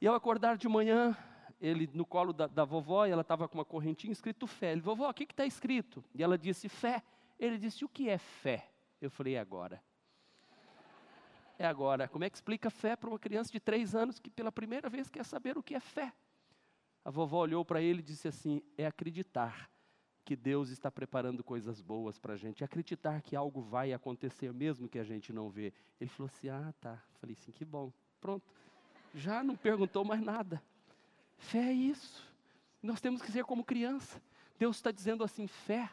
E 0.02 0.06
ao 0.06 0.14
acordar 0.14 0.58
de 0.58 0.68
manhã, 0.68 1.16
ele 1.62 1.90
no 1.94 2.06
colo 2.06 2.34
da, 2.34 2.48
da 2.48 2.66
vovó, 2.66 3.06
ela 3.06 3.22
estava 3.22 3.48
com 3.48 3.58
uma 3.58 3.64
correntinha 3.64 4.12
escrito 4.12 4.46
fé. 4.46 4.74
Ele, 4.74 4.82
vovó, 4.82 5.10
o 5.10 5.14
que 5.14 5.24
está 5.24 5.46
escrito? 5.46 6.04
E 6.14 6.22
ela 6.22 6.38
disse, 6.38 6.68
fé. 6.68 7.02
Ele 7.40 7.58
disse, 7.58 7.86
o 7.86 7.88
que 7.88 8.10
é 8.10 8.18
fé? 8.18 8.70
Eu 9.00 9.10
falei, 9.10 9.36
é 9.36 9.40
agora. 9.40 9.82
É 11.58 11.66
agora. 11.66 12.10
Como 12.10 12.26
é 12.26 12.30
que 12.30 12.36
explica 12.36 12.70
fé 12.70 12.98
para 12.98 13.10
uma 13.10 13.18
criança 13.18 13.54
de 13.54 13.60
três 13.62 13.96
anos 13.96 14.20
que 14.20 14.30
pela 14.30 14.52
primeira 14.52 14.90
vez 14.90 15.10
quer 15.10 15.24
saber 15.24 15.58
o 15.58 15.64
que 15.64 15.76
é 15.76 15.80
fé? 15.80 16.12
A 17.06 17.10
vovó 17.10 17.38
olhou 17.38 17.64
para 17.64 17.82
ele 17.82 18.00
e 18.00 18.04
disse 18.04 18.28
assim: 18.28 18.62
é 18.78 18.86
acreditar 18.86 19.70
que 20.28 20.36
Deus 20.36 20.72
está 20.72 20.92
preparando 20.92 21.42
coisas 21.42 21.82
boas 21.82 22.20
para 22.20 22.34
a 22.34 22.38
gente, 22.38 22.62
é 22.62 22.66
acreditar 22.66 23.22
que 23.22 23.34
algo 23.34 23.62
vai 23.62 23.94
acontecer 23.94 24.54
mesmo 24.54 24.90
que 24.90 25.00
a 25.00 25.04
gente 25.06 25.32
não 25.32 25.50
vê. 25.50 25.72
Ele 26.02 26.10
falou 26.10 26.28
assim: 26.28 26.50
ah, 26.50 26.74
tá. 26.82 27.02
Falei 27.22 27.34
assim: 27.40 27.50
que 27.50 27.64
bom. 27.64 27.94
Pronto. 28.20 28.46
Já 29.16 29.42
não 29.42 29.56
perguntou 29.56 30.04
mais 30.04 30.22
nada. 30.22 30.62
Fé 31.38 31.70
é 31.70 31.72
isso. 31.72 32.22
Nós 32.84 33.00
temos 33.00 33.22
que 33.22 33.32
ser 33.32 33.46
como 33.46 33.64
criança. 33.64 34.22
Deus 34.60 34.76
está 34.76 34.92
dizendo 34.92 35.24
assim: 35.24 35.48
fé 35.48 35.90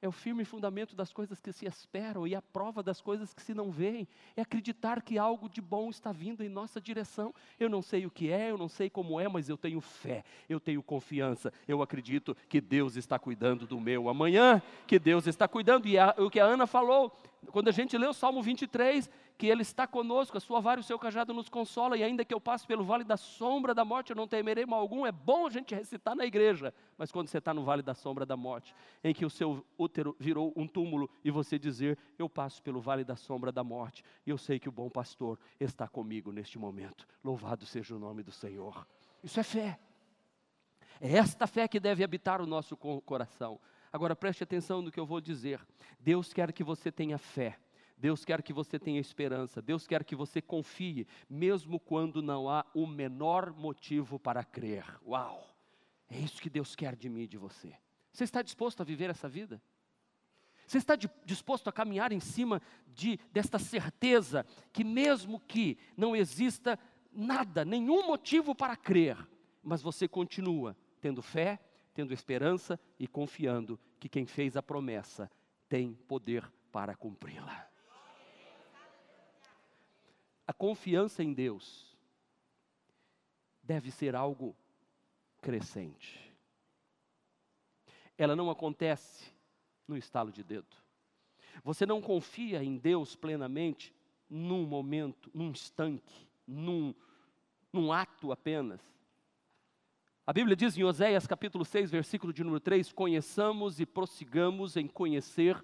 é 0.00 0.08
o 0.08 0.12
firme 0.12 0.44
fundamento 0.44 0.94
das 0.94 1.12
coisas 1.12 1.40
que 1.40 1.52
se 1.52 1.66
esperam 1.66 2.26
e 2.26 2.34
a 2.34 2.42
prova 2.42 2.82
das 2.82 3.00
coisas 3.00 3.34
que 3.34 3.42
se 3.42 3.52
não 3.52 3.70
veem. 3.70 4.06
É 4.36 4.42
acreditar 4.42 5.02
que 5.02 5.18
algo 5.18 5.48
de 5.48 5.60
bom 5.60 5.90
está 5.90 6.12
vindo 6.12 6.42
em 6.42 6.48
nossa 6.48 6.80
direção. 6.80 7.34
Eu 7.58 7.68
não 7.68 7.82
sei 7.82 8.06
o 8.06 8.10
que 8.10 8.30
é, 8.30 8.50
eu 8.50 8.58
não 8.58 8.68
sei 8.68 8.88
como 8.88 9.18
é, 9.18 9.28
mas 9.28 9.48
eu 9.48 9.56
tenho 9.56 9.80
fé, 9.80 10.24
eu 10.48 10.60
tenho 10.60 10.82
confiança. 10.82 11.52
Eu 11.66 11.82
acredito 11.82 12.36
que 12.48 12.60
Deus 12.60 12.96
está 12.96 13.18
cuidando 13.18 13.66
do 13.66 13.80
meu 13.80 14.08
amanhã, 14.08 14.62
que 14.86 14.98
Deus 14.98 15.26
está 15.26 15.48
cuidando. 15.48 15.88
E 15.88 15.98
a, 15.98 16.14
o 16.18 16.30
que 16.30 16.38
a 16.38 16.44
Ana 16.44 16.66
falou, 16.66 17.12
quando 17.50 17.68
a 17.68 17.72
gente 17.72 17.96
lê 17.96 18.06
o 18.06 18.12
Salmo 18.12 18.42
23, 18.42 19.08
que 19.36 19.46
Ele 19.46 19.62
está 19.62 19.86
conosco, 19.86 20.36
a 20.36 20.40
sua 20.40 20.60
vara 20.60 20.80
e 20.80 20.82
o 20.82 20.84
seu 20.84 20.98
cajado 20.98 21.32
nos 21.32 21.48
consola, 21.48 21.96
e 21.96 22.02
ainda 22.02 22.24
que 22.24 22.34
eu 22.34 22.40
passe 22.40 22.66
pelo 22.66 22.84
vale 22.84 23.04
da 23.04 23.16
sombra 23.16 23.74
da 23.74 23.84
morte, 23.84 24.10
eu 24.10 24.16
não 24.16 24.26
temerei 24.26 24.66
mal 24.66 24.80
algum. 24.80 25.06
É 25.06 25.12
bom 25.12 25.46
a 25.46 25.50
gente 25.50 25.74
recitar 25.74 26.16
na 26.16 26.26
igreja, 26.26 26.74
mas 26.96 27.12
quando 27.12 27.28
você 27.28 27.38
está 27.38 27.54
no 27.54 27.64
vale 27.64 27.82
da 27.82 27.94
sombra 27.94 28.26
da 28.26 28.36
morte, 28.36 28.74
em 29.02 29.14
que 29.14 29.24
o 29.24 29.30
seu 29.30 29.64
útero 29.78 30.16
virou 30.18 30.52
um 30.56 30.66
túmulo, 30.66 31.08
e 31.24 31.30
você 31.30 31.58
dizer, 31.58 31.98
eu 32.18 32.28
passo 32.28 32.62
pelo 32.62 32.80
vale 32.80 33.04
da 33.04 33.16
sombra 33.16 33.52
da 33.52 33.62
morte, 33.62 34.04
e 34.26 34.30
eu 34.30 34.38
sei 34.38 34.58
que 34.58 34.68
o 34.68 34.72
bom 34.72 34.90
pastor 34.90 35.38
está 35.60 35.86
comigo 35.86 36.32
neste 36.32 36.58
momento. 36.58 37.06
Louvado 37.22 37.64
seja 37.64 37.94
o 37.94 37.98
nome 37.98 38.22
do 38.22 38.32
Senhor. 38.32 38.86
Isso 39.22 39.38
é 39.38 39.42
fé. 39.42 39.78
É 41.00 41.16
esta 41.16 41.46
fé 41.46 41.68
que 41.68 41.78
deve 41.78 42.02
habitar 42.02 42.40
o 42.40 42.46
nosso 42.46 42.76
coração. 42.76 43.60
Agora 43.92 44.16
preste 44.16 44.42
atenção 44.42 44.82
no 44.82 44.90
que 44.90 45.00
eu 45.00 45.06
vou 45.06 45.20
dizer. 45.20 45.60
Deus 45.98 46.32
quer 46.32 46.52
que 46.52 46.64
você 46.64 46.90
tenha 46.90 47.18
fé. 47.18 47.58
Deus 47.96 48.24
quer 48.24 48.42
que 48.42 48.52
você 48.52 48.78
tenha 48.78 49.00
esperança. 49.00 49.60
Deus 49.60 49.86
quer 49.86 50.04
que 50.04 50.14
você 50.14 50.40
confie, 50.40 51.06
mesmo 51.28 51.80
quando 51.80 52.22
não 52.22 52.48
há 52.48 52.64
o 52.74 52.86
menor 52.86 53.52
motivo 53.52 54.18
para 54.18 54.44
crer. 54.44 54.84
Uau! 55.04 55.44
É 56.08 56.18
isso 56.18 56.40
que 56.40 56.48
Deus 56.48 56.74
quer 56.76 56.96
de 56.96 57.08
mim 57.08 57.22
e 57.22 57.26
de 57.26 57.36
você. 57.36 57.74
Você 58.12 58.24
está 58.24 58.40
disposto 58.40 58.80
a 58.80 58.84
viver 58.84 59.10
essa 59.10 59.28
vida? 59.28 59.60
Você 60.66 60.78
está 60.78 60.94
disposto 61.24 61.68
a 61.68 61.72
caminhar 61.72 62.12
em 62.12 62.20
cima 62.20 62.60
de 62.86 63.18
desta 63.32 63.58
certeza 63.58 64.44
que 64.72 64.84
mesmo 64.84 65.40
que 65.40 65.78
não 65.96 66.14
exista 66.14 66.78
nada, 67.10 67.64
nenhum 67.64 68.06
motivo 68.06 68.54
para 68.54 68.76
crer, 68.76 69.16
mas 69.62 69.80
você 69.80 70.06
continua 70.06 70.76
tendo 71.00 71.22
fé, 71.22 71.58
tendo 71.98 72.14
esperança 72.14 72.78
e 72.96 73.08
confiando 73.08 73.76
que 73.98 74.08
quem 74.08 74.24
fez 74.24 74.56
a 74.56 74.62
promessa 74.62 75.28
tem 75.68 75.94
poder 75.94 76.48
para 76.70 76.94
cumpri-la. 76.94 77.68
A 80.46 80.52
confiança 80.52 81.24
em 81.24 81.32
Deus 81.34 81.98
deve 83.64 83.90
ser 83.90 84.14
algo 84.14 84.54
crescente. 85.42 86.32
Ela 88.16 88.36
não 88.36 88.48
acontece 88.48 89.34
no 89.88 89.96
estalo 89.96 90.30
de 90.30 90.44
dedo. 90.44 90.76
Você 91.64 91.84
não 91.84 92.00
confia 92.00 92.62
em 92.62 92.76
Deus 92.78 93.16
plenamente 93.16 93.92
num 94.30 94.64
momento, 94.64 95.32
num 95.34 95.50
instante, 95.50 96.30
num, 96.46 96.94
num 97.72 97.92
ato 97.92 98.30
apenas. 98.30 98.80
A 100.28 100.32
Bíblia 100.34 100.54
diz 100.54 100.76
em 100.76 100.84
Oséias 100.84 101.26
capítulo 101.26 101.64
6, 101.64 101.90
versículo 101.90 102.34
de 102.34 102.44
número 102.44 102.60
3: 102.60 102.92
Conheçamos 102.92 103.80
e 103.80 103.86
prossigamos 103.86 104.76
em 104.76 104.86
conhecer 104.86 105.58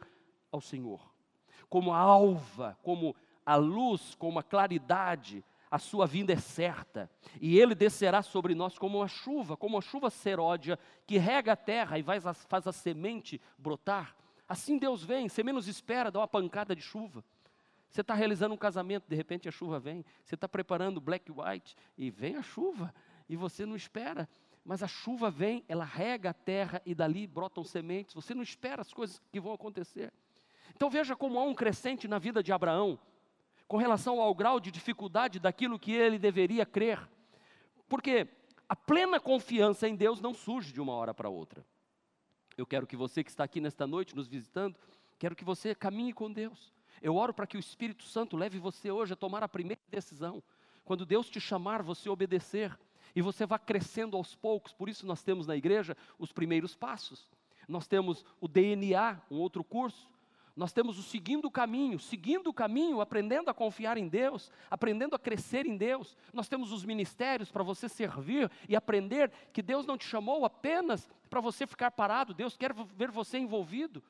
ao 0.51 0.59
Senhor. 0.59 1.13
Como 1.69 1.93
a 1.93 1.99
alva, 1.99 2.79
como 2.83 3.15
a 3.45 3.57
luz, 3.57 4.15
como 4.15 4.39
a 4.39 4.43
claridade, 4.43 5.45
a 5.71 5.79
sua 5.79 6.07
vinda 6.07 6.33
é 6.33 6.39
certa, 6.39 7.11
e 7.43 7.61
ele 7.61 7.75
descerá 7.75 8.23
sobre 8.23 8.55
nós 8.55 8.79
como 8.79 9.01
uma 9.01 9.07
chuva, 9.07 9.55
como 9.55 9.77
uma 9.77 9.83
chuva 9.83 10.09
seródia, 10.09 10.79
que 11.07 11.19
rega 11.19 11.53
a 11.53 11.57
terra 11.57 11.99
e 11.99 12.03
faz 12.03 12.27
a, 12.27 12.33
faz 12.33 12.67
a 12.67 12.73
semente 12.73 13.39
brotar. 13.59 14.17
Assim 14.49 14.79
Deus 14.79 15.05
vem, 15.05 15.29
você 15.29 15.43
menos 15.43 15.69
espera, 15.69 16.11
dá 16.11 16.21
uma 16.21 16.27
pancada 16.29 16.75
de 16.75 16.81
chuva. 16.81 17.23
Você 17.91 18.01
está 18.01 18.15
realizando 18.15 18.55
um 18.55 18.59
casamento, 18.59 19.05
de 19.07 19.15
repente 19.15 19.47
a 19.47 19.53
chuva 19.53 19.79
vem. 19.79 20.07
Você 20.25 20.37
está 20.37 20.49
preparando 20.49 21.03
black 21.03 21.31
white 21.31 21.77
e 21.99 22.11
vem 22.11 22.37
a 22.37 22.43
chuva, 22.43 22.95
e 23.29 23.37
você 23.37 23.67
não 23.67 23.77
espera 23.77 24.27
mas 24.65 24.83
a 24.83 24.89
chuva 24.89 25.31
vem, 25.31 25.63
ela 25.69 25.85
rega 25.85 26.31
a 26.31 26.35
terra 26.35 26.81
e 26.87 26.95
dali 26.95 27.27
brotam 27.27 27.63
sementes. 27.63 28.15
Você 28.15 28.35
não 28.35 28.43
espera 28.43 28.81
as 28.81 28.93
coisas 28.93 29.21
que 29.31 29.39
vão 29.39 29.53
acontecer. 29.53 30.13
Então 30.75 30.89
veja 30.89 31.15
como 31.15 31.39
há 31.39 31.45
um 31.45 31.55
crescente 31.55 32.09
na 32.09 32.19
vida 32.19 32.43
de 32.43 32.53
Abraão, 32.53 32.99
com 33.69 33.77
relação 33.77 34.21
ao 34.21 34.35
grau 34.35 34.59
de 34.59 34.71
dificuldade 34.71 35.39
daquilo 35.39 35.79
que 35.79 35.93
ele 35.93 36.19
deveria 36.19 36.65
crer. 36.65 36.99
Porque 37.89 38.27
a 38.67 38.75
plena 38.75 39.21
confiança 39.21 39.87
em 39.87 39.95
Deus 39.95 40.21
não 40.21 40.33
surge 40.33 40.73
de 40.73 40.81
uma 40.81 40.95
hora 40.95 41.13
para 41.13 41.29
outra. 41.29 41.65
Eu 42.57 42.65
quero 42.65 42.87
que 42.87 42.97
você 42.97 43.23
que 43.23 43.31
está 43.31 43.45
aqui 43.45 43.61
nesta 43.61 43.87
noite 43.87 44.17
nos 44.17 44.29
visitando, 44.29 44.79
quero 45.19 45.37
que 45.37 45.45
você 45.45 45.75
caminhe 45.75 46.13
com 46.13 46.33
Deus. 46.33 46.73
Eu 47.03 47.17
oro 47.17 47.35
para 47.35 47.47
que 47.47 47.57
o 47.57 47.61
Espírito 47.61 48.05
Santo 48.05 48.37
leve 48.37 48.59
você 48.59 48.91
hoje 48.91 49.13
a 49.13 49.17
tomar 49.17 49.43
a 49.43 49.49
primeira 49.49 49.83
decisão. 49.91 50.43
Quando 50.85 51.05
Deus 51.05 51.29
te 51.29 51.41
chamar, 51.41 51.83
você 51.83 52.09
obedecer 52.09 52.79
e 53.15 53.23
você 53.23 53.47
vai 53.47 53.59
crescendo 53.59 54.17
aos 54.17 54.35
poucos. 54.35 54.73
Por 54.73 54.89
isso 54.89 55.07
nós 55.07 55.23
temos 55.23 55.47
na 55.47 55.57
igreja 55.57 55.97
os 56.19 56.33
primeiros 56.33 56.75
passos. 56.75 57.29
Nós 57.69 57.87
temos 57.87 58.25
o 58.41 58.49
DNA, 58.49 59.21
um 59.31 59.39
outro 59.39 59.63
curso. 59.63 60.09
Nós 60.57 60.73
temos 60.73 60.99
o 60.99 61.03
seguindo 61.03 61.47
o 61.47 61.51
caminho, 61.51 61.99
seguindo 61.99 62.49
o 62.49 62.55
caminho, 62.55 63.01
aprendendo 63.01 63.51
a 63.51 63.55
confiar 63.55 63.99
em 63.99 64.07
Deus, 64.07 64.53
aprendendo 64.71 65.17
a 65.17 65.19
crescer 65.19 65.67
em 65.67 65.77
Deus. 65.77 66.17
Nós 66.33 66.49
temos 66.49 66.71
os 66.71 66.85
ministérios 66.85 67.51
para 67.51 67.65
você 67.65 67.89
servir 67.89 68.49
e 68.69 68.77
aprender 68.77 69.33
que 69.53 69.61
Deus 69.61 69.85
não 69.85 69.99
te 69.99 70.07
chamou 70.07 70.45
apenas 70.45 71.11
para 71.29 71.41
você 71.41 71.67
ficar 71.67 71.91
parado, 71.91 72.33
Deus 72.33 72.57
quer 72.57 72.73
ver 72.73 73.11
você 73.11 73.39
envolvido 73.39 74.01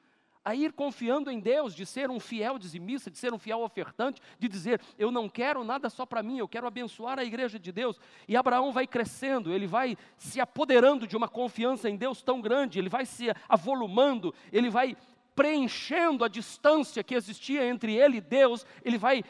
a 0.45 0.55
ir 0.55 0.73
confiando 0.73 1.31
em 1.31 1.41
Deus, 1.41 1.75
de 1.75 1.87
ser 1.87 2.11
um 2.11 2.21
fiel 2.21 2.59
dizimista, 2.59 3.11
de 3.11 3.17
ser 3.17 3.33
um 3.33 3.39
fiel 3.39 3.63
ofertante, 3.63 4.21
de 4.39 4.49
dizer: 4.49 4.81
eu 4.99 5.11
não 5.11 5.29
quero 5.29 5.65
nada 5.65 5.89
só 5.89 6.05
para 6.05 6.23
mim, 6.23 6.39
eu 6.39 6.47
quero 6.47 6.67
abençoar 6.67 7.19
a 7.19 7.25
igreja 7.25 7.59
de 7.59 7.73
Deus. 7.73 7.99
E 8.29 8.37
Abraão 8.37 8.73
vai 8.73 8.87
crescendo, 8.87 9.53
ele 9.53 9.67
vai 9.67 9.97
se 10.19 10.41
apoderando 10.41 11.07
de 11.07 11.17
uma 11.17 11.29
confiança 11.29 11.89
em 11.89 11.97
Deus 11.97 12.23
tão 12.23 12.41
grande, 12.41 12.79
ele 12.79 12.89
vai 12.89 13.07
se 13.07 13.33
avolumando, 13.49 14.35
ele 14.53 14.69
vai 14.69 14.97
preenchendo 15.35 16.25
a 16.25 16.29
distância 16.29 17.03
que 17.03 17.15
existia 17.15 17.67
entre 17.67 17.97
ele 17.97 18.19
e 18.19 18.21
Deus, 18.21 18.67
ele 18.85 18.99
vai 18.99 19.25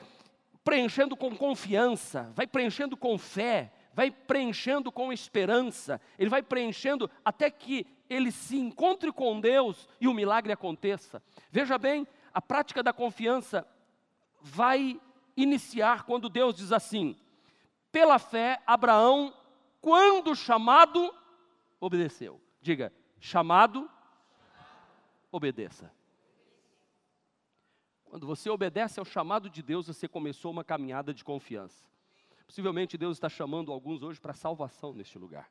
preenchendo 0.62 1.16
com 1.16 1.34
confiança, 1.36 2.32
vai 2.34 2.46
preenchendo 2.46 2.96
com 2.96 3.16
fé, 3.18 3.70
vai 3.92 4.10
preenchendo 4.10 4.90
com 4.90 5.12
esperança, 5.12 6.00
ele 6.18 6.28
vai 6.28 6.42
preenchendo 6.42 7.10
até 7.24 7.50
que 7.50 7.86
ele 8.08 8.30
se 8.30 8.56
encontre 8.56 9.12
com 9.12 9.40
Deus 9.40 9.88
e 10.00 10.08
o 10.08 10.14
milagre 10.14 10.52
aconteça. 10.52 11.22
Veja 11.50 11.78
bem, 11.78 12.06
a 12.32 12.40
prática 12.40 12.82
da 12.82 12.92
confiança 12.92 13.66
vai 14.40 15.00
iniciar 15.36 16.04
quando 16.04 16.28
Deus 16.28 16.54
diz 16.54 16.72
assim: 16.72 17.16
pela 17.90 18.18
fé, 18.18 18.62
Abraão, 18.66 19.34
quando 19.80 20.34
chamado, 20.34 21.14
obedeceu. 21.80 22.40
Diga, 22.60 22.92
chamado, 23.20 23.90
obedeça. 25.30 25.92
Quando 28.04 28.26
você 28.26 28.48
obedece 28.48 29.00
ao 29.00 29.04
chamado 29.04 29.50
de 29.50 29.62
Deus, 29.62 29.86
você 29.88 30.06
começou 30.06 30.50
uma 30.50 30.62
caminhada 30.62 31.12
de 31.12 31.24
confiança. 31.24 31.84
Possivelmente 32.46 32.96
Deus 32.96 33.16
está 33.16 33.28
chamando 33.28 33.72
alguns 33.72 34.02
hoje 34.02 34.20
para 34.20 34.34
salvação 34.34 34.92
neste 34.92 35.18
lugar. 35.18 35.50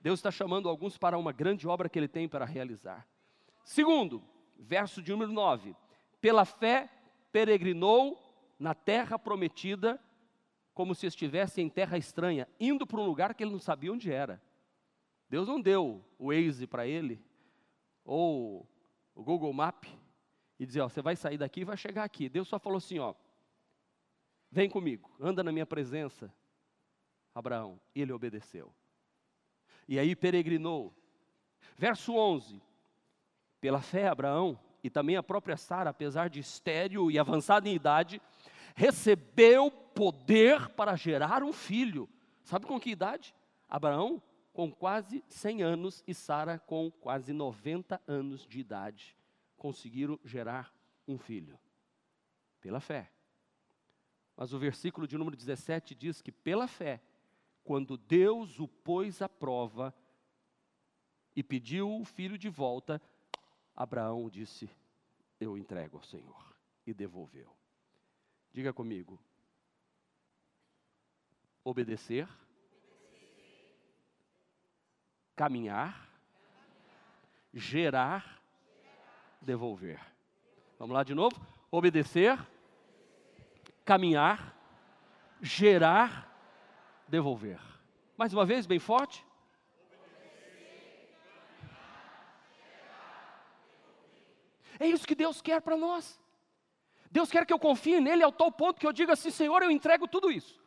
Deus 0.00 0.18
está 0.18 0.30
chamando 0.30 0.68
alguns 0.68 0.96
para 0.96 1.18
uma 1.18 1.32
grande 1.32 1.68
obra 1.68 1.88
que 1.88 1.98
Ele 1.98 2.08
tem 2.08 2.28
para 2.28 2.44
realizar. 2.44 3.06
Segundo, 3.62 4.22
verso 4.58 5.02
de 5.02 5.10
número 5.12 5.32
9: 5.32 5.76
Pela 6.20 6.44
fé 6.44 6.88
peregrinou 7.30 8.18
na 8.58 8.74
terra 8.74 9.18
prometida, 9.18 10.00
como 10.74 10.94
se 10.94 11.06
estivesse 11.06 11.60
em 11.60 11.68
terra 11.68 11.96
estranha, 11.96 12.48
indo 12.58 12.86
para 12.86 13.00
um 13.00 13.06
lugar 13.06 13.34
que 13.34 13.42
ele 13.42 13.52
não 13.52 13.58
sabia 13.58 13.92
onde 13.92 14.12
era. 14.12 14.40
Deus 15.28 15.46
não 15.46 15.60
deu 15.60 16.04
o 16.18 16.28
Waze 16.28 16.66
para 16.66 16.86
ele, 16.86 17.22
ou 18.04 18.68
o 19.14 19.22
Google 19.22 19.52
Map, 19.52 19.84
e 20.58 20.66
dizer, 20.66 20.80
ó, 20.80 20.88
você 20.88 21.00
vai 21.00 21.16
sair 21.16 21.38
daqui 21.38 21.60
e 21.60 21.64
vai 21.64 21.76
chegar 21.76 22.04
aqui. 22.04 22.28
Deus 22.28 22.48
só 22.48 22.58
falou 22.58 22.78
assim, 22.78 22.98
ó, 22.98 23.14
vem 24.50 24.68
comigo, 24.68 25.10
anda 25.20 25.42
na 25.42 25.52
minha 25.52 25.66
presença, 25.66 26.32
Abraão. 27.34 27.80
E 27.94 28.02
ele 28.02 28.12
obedeceu. 28.12 28.74
E 29.90 29.98
aí 29.98 30.14
peregrinou. 30.14 30.94
Verso 31.76 32.14
11, 32.14 32.62
pela 33.60 33.82
fé, 33.82 34.06
Abraão 34.06 34.56
e 34.84 34.88
também 34.88 35.16
a 35.16 35.22
própria 35.22 35.56
Sara, 35.56 35.90
apesar 35.90 36.30
de 36.30 36.38
estéril 36.38 37.10
e 37.10 37.18
avançada 37.18 37.68
em 37.68 37.74
idade, 37.74 38.22
recebeu 38.76 39.68
poder 39.68 40.68
para 40.68 40.94
gerar 40.94 41.42
um 41.42 41.52
filho. 41.52 42.08
Sabe 42.44 42.66
com 42.66 42.78
que 42.78 42.90
idade? 42.90 43.34
Abraão 43.68 44.22
com 44.52 44.70
quase 44.70 45.24
100 45.26 45.62
anos 45.64 46.04
e 46.06 46.14
Sara 46.14 46.60
com 46.60 46.88
quase 46.88 47.32
90 47.32 48.00
anos 48.06 48.46
de 48.46 48.60
idade 48.60 49.16
conseguiram 49.56 50.20
gerar 50.24 50.72
um 51.06 51.18
filho. 51.18 51.58
Pela 52.60 52.78
fé. 52.78 53.10
Mas 54.36 54.52
o 54.52 54.58
versículo 54.58 55.08
de 55.08 55.18
número 55.18 55.36
17 55.36 55.96
diz 55.96 56.22
que 56.22 56.30
pela 56.30 56.68
fé, 56.68 57.02
quando 57.70 57.96
Deus 57.96 58.58
o 58.58 58.66
pôs 58.66 59.22
à 59.22 59.28
prova 59.28 59.94
e 61.36 61.40
pediu 61.40 62.00
o 62.00 62.04
filho 62.04 62.36
de 62.36 62.48
volta, 62.48 63.00
Abraão 63.76 64.28
disse: 64.28 64.68
Eu 65.38 65.56
entrego 65.56 65.98
ao 65.98 66.02
Senhor. 66.02 66.52
E 66.84 66.92
devolveu. 66.92 67.48
Diga 68.52 68.72
comigo: 68.72 69.22
obedecer, 71.62 72.28
caminhar, 75.36 76.10
gerar, 77.54 78.42
devolver. 79.40 80.00
Vamos 80.76 80.94
lá 80.94 81.04
de 81.04 81.14
novo? 81.14 81.40
Obedecer, 81.70 82.36
caminhar, 83.84 84.56
gerar, 85.40 86.29
devolver. 87.10 87.60
Mais 88.16 88.32
uma 88.32 88.46
vez, 88.46 88.66
bem 88.66 88.78
forte. 88.78 89.26
É 94.78 94.86
isso 94.86 95.06
que 95.06 95.14
Deus 95.14 95.42
quer 95.42 95.60
para 95.60 95.76
nós. 95.76 96.18
Deus 97.10 97.30
quer 97.30 97.44
que 97.44 97.52
eu 97.52 97.58
confie 97.58 98.00
nele 98.00 98.22
ao 98.22 98.32
tal 98.32 98.50
ponto 98.52 98.80
que 98.80 98.86
eu 98.86 98.92
diga 98.92 99.12
assim: 99.12 99.30
Senhor, 99.30 99.62
eu 99.62 99.70
entrego 99.70 100.06
tudo 100.06 100.30
isso. 100.30 100.58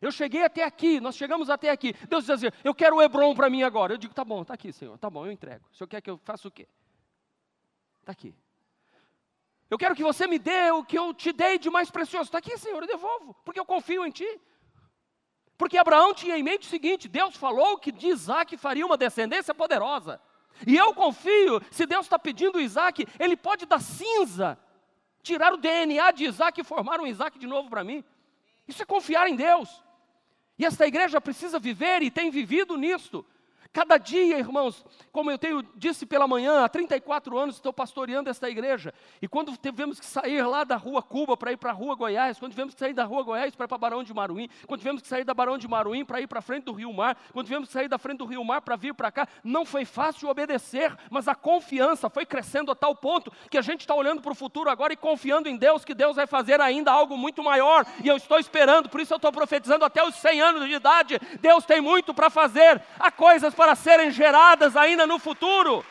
Eu 0.00 0.12
cheguei 0.12 0.44
até 0.44 0.62
aqui, 0.62 1.00
nós 1.00 1.16
chegamos 1.16 1.48
até 1.48 1.70
aqui. 1.70 1.94
Deus 2.08 2.24
diz 2.24 2.30
assim: 2.30 2.46
Eu 2.62 2.74
quero 2.74 2.96
o 2.96 3.02
Hebron 3.02 3.34
para 3.34 3.48
mim 3.48 3.62
agora. 3.62 3.94
Eu 3.94 3.98
digo: 3.98 4.14
Tá 4.14 4.24
bom, 4.24 4.44
tá 4.44 4.54
aqui, 4.54 4.72
Senhor, 4.72 4.96
tá 4.98 5.08
bom, 5.08 5.26
eu 5.26 5.32
entrego. 5.32 5.66
O 5.72 5.74
Senhor 5.74 5.88
quer 5.88 6.00
que 6.02 6.10
eu 6.10 6.18
faça 6.18 6.46
o 6.46 6.50
quê? 6.50 6.68
Está 8.00 8.12
aqui. 8.12 8.34
Eu 9.68 9.78
quero 9.78 9.96
que 9.96 10.02
você 10.02 10.28
me 10.28 10.38
dê 10.38 10.70
o 10.70 10.84
que 10.84 10.96
eu 10.96 11.12
te 11.12 11.32
dei 11.32 11.58
de 11.58 11.70
mais 11.70 11.90
precioso. 11.90 12.28
Está 12.28 12.38
aqui, 12.38 12.56
Senhor, 12.56 12.80
eu 12.80 12.86
devolvo, 12.86 13.34
porque 13.44 13.58
eu 13.58 13.64
confio 13.64 14.06
em 14.06 14.10
Ti. 14.10 14.40
Porque 15.56 15.78
Abraão 15.78 16.12
tinha 16.12 16.36
em 16.36 16.42
mente 16.42 16.66
o 16.66 16.70
seguinte: 16.70 17.08
Deus 17.08 17.36
falou 17.36 17.78
que 17.78 17.90
de 17.90 18.08
Isaac 18.08 18.56
faria 18.56 18.84
uma 18.84 18.96
descendência 18.96 19.54
poderosa. 19.54 20.20
E 20.66 20.76
eu 20.76 20.94
confio, 20.94 21.60
se 21.70 21.84
Deus 21.86 22.06
está 22.06 22.18
pedindo 22.18 22.60
Isaac, 22.60 23.06
Ele 23.18 23.36
pode 23.36 23.66
dar 23.66 23.80
cinza, 23.80 24.58
tirar 25.22 25.52
o 25.52 25.58
DNA 25.58 26.10
de 26.12 26.24
Isaac 26.24 26.60
e 26.60 26.64
formar 26.64 27.00
um 27.00 27.06
Isaac 27.06 27.38
de 27.38 27.46
novo 27.46 27.68
para 27.68 27.84
mim. 27.84 28.04
Isso 28.66 28.82
é 28.82 28.86
confiar 28.86 29.28
em 29.28 29.36
Deus. 29.36 29.82
E 30.58 30.64
esta 30.64 30.86
igreja 30.86 31.20
precisa 31.20 31.58
viver 31.58 32.02
e 32.02 32.10
tem 32.10 32.30
vivido 32.30 32.76
nisto. 32.76 33.24
Cada 33.76 33.98
dia, 33.98 34.38
irmãos, 34.38 34.82
como 35.12 35.30
eu 35.30 35.36
tenho 35.36 35.62
disse 35.74 36.06
pela 36.06 36.26
manhã, 36.26 36.64
há 36.64 36.68
34 36.68 37.36
anos 37.36 37.56
estou 37.56 37.74
pastoreando 37.74 38.30
esta 38.30 38.48
igreja. 38.48 38.94
E 39.20 39.28
quando 39.28 39.54
tivemos 39.54 40.00
que 40.00 40.06
sair 40.06 40.40
lá 40.46 40.64
da 40.64 40.76
rua 40.76 41.02
Cuba 41.02 41.36
para 41.36 41.52
ir 41.52 41.58
para 41.58 41.72
a 41.72 41.74
rua 41.74 41.94
Goiás, 41.94 42.38
quando 42.38 42.52
tivemos 42.52 42.72
que 42.72 42.80
sair 42.80 42.94
da 42.94 43.04
rua 43.04 43.22
Goiás 43.22 43.54
para 43.54 43.66
ir 43.66 43.68
para 43.68 43.76
Barão 43.76 44.02
de 44.02 44.14
Maruim, 44.14 44.48
quando 44.66 44.80
tivemos 44.80 45.02
que 45.02 45.08
sair 45.08 45.24
da 45.24 45.34
Barão 45.34 45.58
de 45.58 45.68
Maruim 45.68 46.06
para 46.06 46.22
ir 46.22 46.26
para 46.26 46.40
frente 46.40 46.64
do 46.64 46.72
Rio 46.72 46.90
Mar, 46.90 47.18
quando 47.34 47.44
tivemos 47.44 47.68
que 47.68 47.74
sair 47.74 47.86
da 47.86 47.98
frente 47.98 48.16
do 48.16 48.24
Rio 48.24 48.42
Mar 48.42 48.62
para 48.62 48.76
vir 48.76 48.94
para 48.94 49.12
cá, 49.12 49.28
não 49.44 49.66
foi 49.66 49.84
fácil 49.84 50.30
obedecer, 50.30 50.96
mas 51.10 51.28
a 51.28 51.34
confiança 51.34 52.08
foi 52.08 52.24
crescendo 52.24 52.72
a 52.72 52.74
tal 52.74 52.96
ponto 52.96 53.30
que 53.50 53.58
a 53.58 53.62
gente 53.62 53.80
está 53.80 53.94
olhando 53.94 54.22
para 54.22 54.32
o 54.32 54.34
futuro 54.34 54.70
agora 54.70 54.94
e 54.94 54.96
confiando 54.96 55.50
em 55.50 55.56
Deus, 55.58 55.84
que 55.84 55.92
Deus 55.92 56.16
vai 56.16 56.26
fazer 56.26 56.62
ainda 56.62 56.90
algo 56.90 57.14
muito 57.18 57.44
maior. 57.44 57.84
E 58.02 58.08
eu 58.08 58.16
estou 58.16 58.38
esperando, 58.38 58.88
por 58.88 59.02
isso 59.02 59.12
eu 59.12 59.16
estou 59.16 59.30
profetizando 59.30 59.84
até 59.84 60.02
os 60.02 60.14
100 60.14 60.40
anos 60.40 60.66
de 60.66 60.72
idade. 60.72 61.20
Deus 61.42 61.66
tem 61.66 61.82
muito 61.82 62.14
para 62.14 62.30
fazer, 62.30 62.82
há 62.98 63.10
coisas 63.10 63.54
para 63.54 63.65
para 63.66 63.74
serem 63.74 64.12
geradas 64.12 64.76
ainda 64.76 65.08
no 65.08 65.18
futuro. 65.18 65.84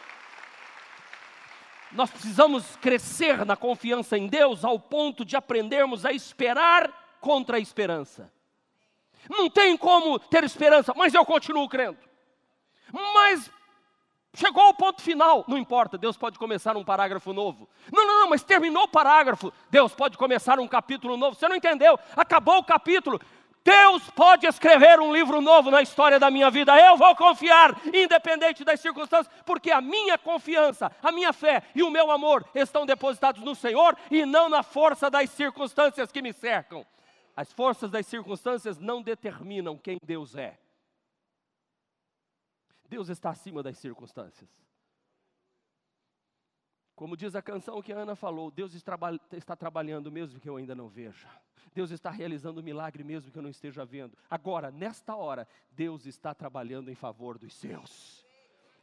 Nós 1.92 2.10
precisamos 2.10 2.78
crescer 2.78 3.46
na 3.46 3.58
confiança 3.58 4.18
em 4.18 4.28
Deus 4.28 4.64
ao 4.64 4.80
ponto 4.80 5.26
de 5.26 5.36
aprendermos 5.36 6.06
a 6.06 6.14
esperar 6.14 7.18
contra 7.20 7.58
a 7.58 7.60
esperança. 7.60 8.32
Não 9.30 9.50
tem 9.50 9.76
como 9.76 10.18
ter 10.18 10.46
esperança, 10.46 10.94
mas 10.96 11.14
eu 11.14 11.26
continuo 11.26 11.68
crendo. 11.68 11.98
Mas 12.94 13.52
chegou 14.34 14.64
ao 14.64 14.74
ponto 14.74 15.02
final, 15.02 15.44
não 15.46 15.58
importa, 15.58 15.98
Deus 15.98 16.16
pode 16.16 16.40
começar 16.40 16.78
um 16.78 16.84
parágrafo 16.84 17.34
novo. 17.34 17.68
Não, 17.92 18.08
não, 18.08 18.22
não, 18.22 18.30
mas 18.30 18.42
terminou 18.42 18.84
o 18.84 18.88
parágrafo, 18.88 19.52
Deus 19.70 19.94
pode 19.94 20.18
começar 20.18 20.62
um 20.62 20.68
capítulo 20.68 21.18
novo. 21.18 21.36
Você 21.36 21.50
não 21.50 21.58
entendeu? 21.58 22.00
Acabou 22.16 22.60
o 22.60 22.64
capítulo, 22.64 23.20
Deus 23.66 24.08
pode 24.12 24.46
escrever 24.46 25.00
um 25.00 25.12
livro 25.12 25.42
novo 25.42 25.72
na 25.72 25.82
história 25.82 26.20
da 26.20 26.30
minha 26.30 26.52
vida. 26.52 26.80
Eu 26.80 26.96
vou 26.98 27.16
confiar, 27.16 27.76
independente 27.88 28.64
das 28.64 28.80
circunstâncias, 28.80 29.34
porque 29.44 29.72
a 29.72 29.82
minha 29.82 30.20
confiança, 30.20 30.92
a 31.02 31.12
minha 31.12 31.34
fé 31.34 31.64
e 31.74 31.82
o 31.82 31.90
meu 31.90 32.12
amor 32.12 32.46
estão 32.54 32.86
depositados 32.86 33.42
no 33.42 33.56
Senhor 33.56 33.98
e 34.12 34.24
não 34.24 34.50
na 34.50 34.62
força 34.62 35.10
das 35.10 35.32
circunstâncias 35.32 36.12
que 36.12 36.22
me 36.22 36.32
cercam. 36.32 36.86
As 37.36 37.52
forças 37.52 37.90
das 37.90 38.06
circunstâncias 38.06 38.78
não 38.78 39.02
determinam 39.02 39.76
quem 39.76 39.98
Deus 40.06 40.36
é. 40.36 40.60
Deus 42.88 43.10
está 43.10 43.32
acima 43.32 43.64
das 43.64 43.80
circunstâncias. 43.80 44.65
Como 46.96 47.18
diz 47.18 47.36
a 47.36 47.42
canção 47.42 47.82
que 47.82 47.92
a 47.92 47.98
Ana 47.98 48.16
falou, 48.16 48.50
Deus 48.50 48.74
está 48.74 49.56
trabalhando 49.56 50.12
mesmo 50.12 50.40
que 50.40 50.48
eu 50.48 50.56
ainda 50.56 50.74
não 50.74 50.88
veja. 50.88 51.28
Deus 51.74 51.92
está 51.92 52.10
realizando 52.10 52.62
um 52.62 52.64
milagre 52.64 53.04
mesmo 53.04 53.32
que 53.32 53.38
eu 53.38 53.44
não 53.44 53.50
esteja 53.50 53.84
vendo. 53.84 54.18
Agora, 54.30 54.72
nesta 54.72 55.14
hora, 55.14 55.46
Deus 55.72 56.06
está 56.06 56.34
trabalhando 56.34 56.90
em 56.90 56.96
favor 56.96 57.38
dos 57.38 57.54
seus. 57.54 58.25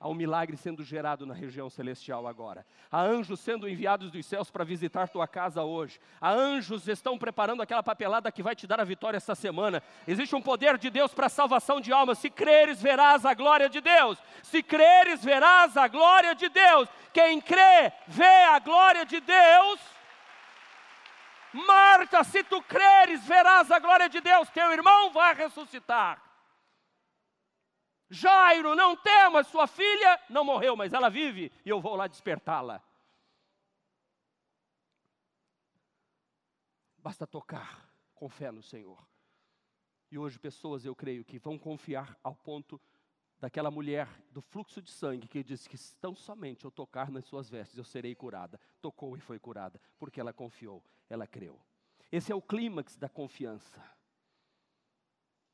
Há 0.02 0.08
um 0.08 0.14
milagre 0.14 0.56
sendo 0.56 0.82
gerado 0.82 1.24
na 1.24 1.32
região 1.32 1.70
celestial 1.70 2.26
agora. 2.26 2.66
Há 2.90 3.00
anjos 3.00 3.38
sendo 3.38 3.68
enviados 3.68 4.10
dos 4.10 4.26
céus 4.26 4.50
para 4.50 4.64
visitar 4.64 5.08
tua 5.08 5.28
casa 5.28 5.62
hoje. 5.62 6.00
Há 6.20 6.32
anjos 6.32 6.88
estão 6.88 7.16
preparando 7.16 7.62
aquela 7.62 7.84
papelada 7.84 8.32
que 8.32 8.42
vai 8.42 8.56
te 8.56 8.66
dar 8.66 8.80
a 8.80 8.84
vitória 8.84 9.16
essa 9.16 9.36
semana. 9.36 9.80
Existe 10.04 10.34
um 10.34 10.42
poder 10.42 10.76
de 10.76 10.90
Deus 10.90 11.14
para 11.14 11.26
a 11.26 11.28
salvação 11.28 11.80
de 11.80 11.92
almas. 11.92 12.18
Se 12.18 12.28
creres, 12.28 12.82
verás 12.82 13.24
a 13.24 13.32
glória 13.32 13.68
de 13.68 13.80
Deus. 13.80 14.18
Se 14.42 14.60
creres, 14.60 15.22
verás 15.22 15.76
a 15.76 15.86
glória 15.86 16.34
de 16.34 16.48
Deus. 16.48 16.88
Quem 17.12 17.40
crê, 17.40 17.92
vê 18.08 18.42
a 18.50 18.58
glória 18.58 19.06
de 19.06 19.20
Deus. 19.20 19.80
Marta, 21.52 22.24
se 22.24 22.42
tu 22.42 22.60
creres, 22.62 23.24
verás 23.24 23.70
a 23.70 23.78
glória 23.78 24.08
de 24.08 24.20
Deus, 24.20 24.50
teu 24.50 24.72
irmão 24.72 25.12
vai 25.12 25.32
ressuscitar. 25.32 26.31
Jairo, 28.12 28.74
não 28.74 28.96
temas, 28.96 29.46
sua 29.46 29.66
filha 29.66 30.20
não 30.28 30.44
morreu, 30.44 30.76
mas 30.76 30.92
ela 30.92 31.08
vive 31.08 31.50
e 31.64 31.68
eu 31.68 31.80
vou 31.80 31.96
lá 31.96 32.06
despertá-la. 32.06 32.82
Basta 36.98 37.26
tocar 37.26 37.90
com 38.14 38.28
fé 38.28 38.52
no 38.52 38.62
Senhor. 38.62 39.04
E 40.10 40.18
hoje 40.18 40.38
pessoas, 40.38 40.84
eu 40.84 40.94
creio, 40.94 41.24
que 41.24 41.38
vão 41.38 41.58
confiar 41.58 42.16
ao 42.22 42.36
ponto 42.36 42.80
daquela 43.40 43.70
mulher 43.70 44.06
do 44.30 44.40
fluxo 44.40 44.80
de 44.80 44.90
sangue 44.90 45.26
que 45.26 45.42
disse 45.42 45.68
que 45.68 45.76
tão 46.00 46.14
somente 46.14 46.64
eu 46.64 46.70
tocar 46.70 47.10
nas 47.10 47.24
suas 47.24 47.48
vestes 47.48 47.76
eu 47.76 47.84
serei 47.84 48.14
curada. 48.14 48.60
Tocou 48.80 49.16
e 49.16 49.20
foi 49.20 49.38
curada, 49.38 49.80
porque 49.98 50.20
ela 50.20 50.32
confiou 50.32 50.84
ela 51.12 51.26
creu. 51.26 51.60
Esse 52.10 52.32
é 52.32 52.34
o 52.34 52.42
clímax 52.42 52.96
da 52.96 53.08
confiança. 53.08 53.82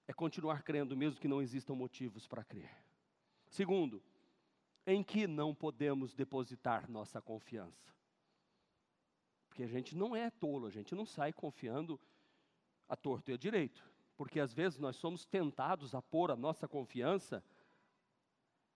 É 0.08 0.12
continuar 0.12 0.64
crendo, 0.64 0.96
mesmo 0.96 1.20
que 1.20 1.28
não 1.28 1.40
existam 1.40 1.74
motivos 1.74 2.26
para 2.26 2.42
crer. 2.42 2.70
Segundo, 3.48 4.02
em 4.84 5.04
que 5.04 5.28
não 5.28 5.54
podemos 5.54 6.12
depositar 6.12 6.90
nossa 6.90 7.20
confiança? 7.20 7.88
porque 9.58 9.64
a 9.64 9.66
gente 9.66 9.96
não 9.96 10.14
é 10.14 10.30
tolo, 10.30 10.68
a 10.68 10.70
gente 10.70 10.94
não 10.94 11.04
sai 11.04 11.32
confiando 11.32 11.98
a 12.88 12.94
torto 12.94 13.32
e 13.32 13.34
a 13.34 13.36
direito. 13.36 13.84
Porque 14.16 14.38
às 14.38 14.52
vezes 14.54 14.78
nós 14.78 14.94
somos 14.94 15.26
tentados 15.26 15.96
a 15.96 16.00
pôr 16.00 16.30
a 16.30 16.36
nossa 16.36 16.68
confiança 16.68 17.42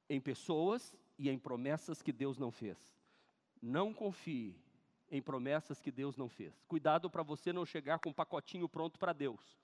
em 0.09 0.21
pessoas 0.21 0.93
e 1.17 1.31
em 1.31 1.39
promessas 1.39 2.03
que 2.03 2.11
Deus 2.11 2.37
não 2.37 2.51
fez. 2.51 2.93
Não 3.63 3.95
confie 3.95 4.57
em 5.09 5.23
promessas 5.23 5.81
que 5.81 5.93
Deus 5.93 6.17
não 6.17 6.29
fez. 6.29 6.65
Cuidado 6.65 7.09
para 7.09 7.23
você 7.23 7.53
não 7.53 7.65
chegar 7.65 8.01
com 8.01 8.11
um 8.11 8.13
pacotinho 8.13 8.69
pronto 8.69 8.99
para 8.99 9.13
Deus. 9.13 9.62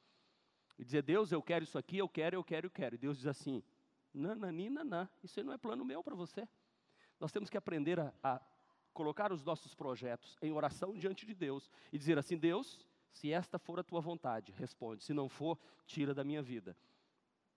E 0.79 0.85
dizer, 0.85 1.03
Deus, 1.03 1.33
eu 1.33 1.43
quero 1.43 1.65
isso 1.65 1.77
aqui, 1.77 1.99
eu 1.99 2.09
quero, 2.09 2.37
eu 2.37 2.45
quero, 2.45 2.67
eu 2.67 2.71
quero. 2.71 2.95
E 2.95 2.99
Deus 2.99 3.19
diz 3.19 3.27
assim, 3.27 3.63
nananina, 4.15 4.85
não, 4.85 5.09
isso 5.23 5.41
aí 5.41 5.45
não 5.45 5.53
é 5.53 5.59
plano 5.59 5.85
meu 5.85 6.03
para 6.03 6.15
você. 6.15 6.49
Nós 7.19 7.33
temos 7.33 7.51
que 7.51 7.57
aprender 7.57 7.99
a, 7.99 8.13
a 8.23 8.41
colocar 8.93 9.33
os 9.33 9.45
nossos 9.45 9.75
projetos 9.75 10.37
em 10.41 10.53
oração 10.53 10.95
diante 10.97 11.27
de 11.27 11.35
Deus 11.35 11.71
e 11.93 11.99
dizer 11.99 12.19
assim: 12.19 12.37
Deus, 12.37 12.87
se 13.11 13.33
esta 13.33 13.59
for 13.59 13.79
a 13.81 13.83
tua 13.83 14.01
vontade, 14.01 14.53
responde. 14.53 15.05
Se 15.05 15.13
não 15.13 15.29
for, 15.29 15.59
tira 15.87 16.15
da 16.15 16.25
minha 16.25 16.43
vida. 16.43 16.77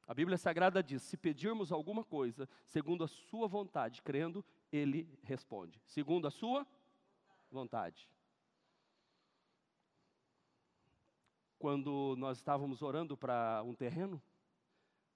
A 0.08 0.14
Bíblia 0.14 0.38
Sagrada 0.38 0.82
diz: 0.82 1.04
se 1.04 1.18
pedirmos 1.18 1.72
alguma 1.72 2.04
coisa 2.04 2.50
segundo 2.66 3.04
a 3.04 3.08
sua 3.08 3.48
vontade, 3.48 4.02
crendo, 4.02 4.44
ele 4.72 5.08
responde. 5.24 5.82
Segundo 5.86 6.28
a 6.28 6.32
sua 6.32 6.66
vontade. 7.52 8.10
Quando 11.62 12.16
nós 12.18 12.40
estávamos 12.40 12.82
orando 12.82 13.16
para 13.16 13.62
um 13.64 13.76
terreno, 13.76 14.20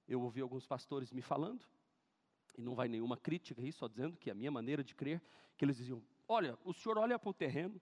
eu 0.08 0.22
ouvi 0.22 0.42
alguns 0.42 0.64
pastores 0.68 1.12
me 1.12 1.24
falando, 1.24 1.66
e 2.56 2.62
não 2.62 2.76
vai 2.76 2.88
nenhuma 2.88 3.18
crítica 3.18 3.60
aí, 3.60 3.72
só 3.72 3.88
dizendo 3.88 4.16
que 4.16 4.30
a 4.30 4.36
minha 4.36 4.52
maneira 4.52 4.84
de 4.84 4.94
crer, 4.94 5.20
que 5.58 5.66
eles 5.66 5.76
diziam: 5.76 6.04
olha, 6.28 6.56
o 6.64 6.72
senhor 6.72 7.00
olha 7.00 7.18
para 7.18 7.32
o 7.32 7.34
terreno, 7.34 7.82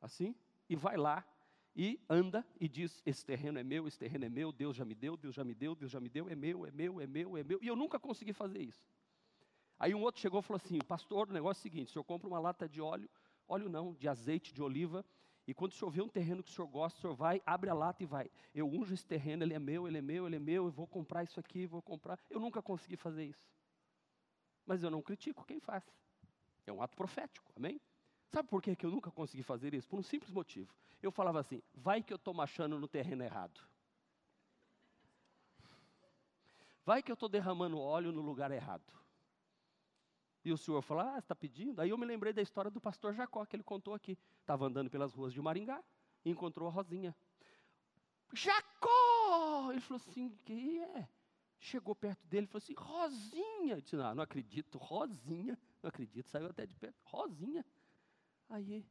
assim, 0.00 0.34
e 0.68 0.74
vai 0.74 0.96
lá, 0.96 1.24
e 1.76 2.00
anda 2.10 2.44
e 2.60 2.68
diz: 2.68 3.00
esse 3.06 3.24
terreno 3.24 3.60
é 3.60 3.62
meu, 3.62 3.86
esse 3.86 3.96
terreno 3.96 4.24
é 4.24 4.28
meu, 4.28 4.50
Deus 4.50 4.74
já 4.74 4.84
me 4.84 4.96
deu, 4.96 5.16
Deus 5.16 5.32
já 5.32 5.44
me 5.44 5.54
deu, 5.54 5.76
Deus 5.76 5.92
já 5.92 6.00
me 6.00 6.08
deu, 6.08 6.28
é 6.28 6.34
meu, 6.34 6.66
é 6.66 6.72
meu, 6.72 7.00
é 7.00 7.06
meu, 7.06 7.38
é 7.38 7.44
meu. 7.44 7.60
E 7.62 7.68
eu 7.68 7.76
nunca 7.76 8.00
consegui 8.00 8.32
fazer 8.32 8.58
isso. 8.58 8.90
Aí 9.78 9.94
um 9.94 10.02
outro 10.02 10.20
chegou 10.20 10.40
e 10.40 10.42
falou 10.42 10.60
assim: 10.60 10.80
pastor, 10.80 11.30
o 11.30 11.32
negócio 11.32 11.60
é 11.60 11.62
o 11.62 11.62
seguinte: 11.62 11.90
o 11.90 11.92
senhor 11.92 12.04
compra 12.04 12.26
uma 12.26 12.40
lata 12.40 12.68
de 12.68 12.80
óleo, 12.80 13.08
óleo 13.46 13.68
não, 13.68 13.94
de 13.94 14.08
azeite 14.08 14.52
de 14.52 14.60
oliva, 14.60 15.04
e 15.46 15.52
quando 15.52 15.72
o 15.72 15.74
senhor 15.74 15.90
vê 15.90 16.00
um 16.00 16.08
terreno 16.08 16.42
que 16.42 16.50
o 16.50 16.52
senhor 16.52 16.68
gosta, 16.68 16.98
o 16.98 17.00
senhor 17.00 17.14
vai, 17.14 17.42
abre 17.44 17.68
a 17.68 17.74
lata 17.74 18.02
e 18.02 18.06
vai. 18.06 18.30
Eu 18.54 18.66
unjo 18.66 18.94
esse 18.94 19.06
terreno, 19.06 19.42
ele 19.42 19.52
é 19.52 19.58
meu, 19.58 19.86
ele 19.86 19.98
é 19.98 20.02
meu, 20.02 20.26
ele 20.26 20.36
é 20.36 20.38
meu, 20.38 20.66
eu 20.66 20.70
vou 20.70 20.86
comprar 20.86 21.22
isso 21.22 21.38
aqui, 21.38 21.66
vou 21.66 21.82
comprar. 21.82 22.18
Eu 22.30 22.40
nunca 22.40 22.62
consegui 22.62 22.96
fazer 22.96 23.24
isso. 23.24 23.46
Mas 24.64 24.82
eu 24.82 24.90
não 24.90 25.02
critico 25.02 25.44
quem 25.44 25.60
faz. 25.60 25.84
É 26.66 26.72
um 26.72 26.80
ato 26.80 26.96
profético, 26.96 27.52
amém? 27.54 27.78
Sabe 28.28 28.48
por 28.48 28.62
que 28.62 28.76
eu 28.82 28.90
nunca 28.90 29.10
consegui 29.10 29.42
fazer 29.42 29.74
isso? 29.74 29.86
Por 29.86 29.98
um 29.98 30.02
simples 30.02 30.30
motivo. 30.30 30.74
Eu 31.02 31.12
falava 31.12 31.40
assim: 31.40 31.62
vai 31.74 32.02
que 32.02 32.12
eu 32.12 32.16
estou 32.16 32.32
machando 32.32 32.80
no 32.80 32.88
terreno 32.88 33.22
errado. 33.22 33.60
Vai 36.86 37.02
que 37.02 37.10
eu 37.10 37.14
estou 37.14 37.28
derramando 37.28 37.78
óleo 37.78 38.12
no 38.12 38.22
lugar 38.22 38.50
errado. 38.50 39.03
E 40.44 40.52
o 40.52 40.58
senhor 40.58 40.82
falou: 40.82 41.04
Ah, 41.04 41.18
está 41.18 41.34
pedindo? 41.34 41.80
Aí 41.80 41.90
eu 41.90 41.96
me 41.96 42.04
lembrei 42.04 42.32
da 42.32 42.42
história 42.42 42.70
do 42.70 42.80
pastor 42.80 43.14
Jacó, 43.14 43.46
que 43.46 43.56
ele 43.56 43.62
contou 43.62 43.94
aqui. 43.94 44.18
Estava 44.40 44.66
andando 44.66 44.90
pelas 44.90 45.14
ruas 45.14 45.32
de 45.32 45.40
Maringá 45.40 45.82
e 46.24 46.30
encontrou 46.30 46.68
a 46.68 46.70
Rosinha. 46.70 47.16
Jacó! 48.32 49.70
Ele 49.72 49.80
falou 49.80 50.02
assim: 50.06 50.28
que 50.44 50.80
é? 50.80 51.08
Chegou 51.58 51.94
perto 51.94 52.26
dele 52.26 52.44
e 52.44 52.46
falou 52.46 52.62
assim: 52.62 52.74
Rosinha. 52.74 53.74
Eu 53.74 53.80
disse: 53.80 53.96
Não, 53.96 54.14
não 54.14 54.22
acredito, 54.22 54.76
Rosinha. 54.76 55.58
Não 55.82 55.88
acredito, 55.88 56.28
saiu 56.28 56.46
até 56.46 56.66
de 56.66 56.76
perto. 56.76 56.96
Rosinha. 57.04 57.64
Aí, 58.50 58.86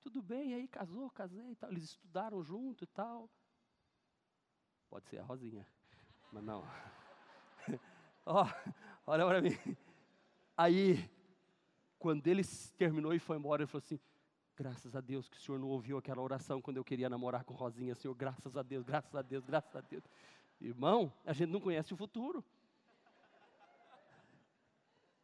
tudo 0.00 0.22
bem, 0.22 0.54
aí 0.54 0.66
casou, 0.66 1.10
casei 1.10 1.50
e 1.50 1.56
tal. 1.56 1.70
Eles 1.70 1.84
estudaram 1.84 2.42
junto 2.42 2.84
e 2.84 2.86
tal. 2.86 3.30
Pode 4.88 5.06
ser 5.06 5.18
a 5.18 5.22
Rosinha, 5.22 5.66
mas 6.32 6.42
não. 6.42 6.64
Ó, 8.24 8.46
olha 9.08 9.26
para 9.26 9.40
mim. 9.40 9.56
Aí, 10.56 11.10
quando 11.98 12.26
ele 12.26 12.42
terminou 12.76 13.14
e 13.14 13.18
foi 13.18 13.38
embora, 13.38 13.62
ele 13.62 13.66
falou 13.66 13.82
assim: 13.84 13.98
Graças 14.54 14.94
a 14.94 15.00
Deus 15.00 15.28
que 15.28 15.36
o 15.36 15.40
senhor 15.40 15.58
não 15.58 15.68
ouviu 15.68 15.96
aquela 15.96 16.20
oração 16.20 16.60
quando 16.60 16.76
eu 16.76 16.84
queria 16.84 17.08
namorar 17.08 17.44
com 17.44 17.54
Rosinha, 17.54 17.94
Senhor. 17.94 18.14
Graças 18.14 18.56
a 18.56 18.62
Deus, 18.62 18.84
graças 18.84 19.14
a 19.14 19.22
Deus, 19.22 19.44
graças 19.44 19.74
a 19.74 19.80
Deus. 19.80 20.04
Irmão, 20.60 21.12
a 21.24 21.32
gente 21.32 21.50
não 21.50 21.60
conhece 21.60 21.94
o 21.94 21.96
futuro. 21.96 22.44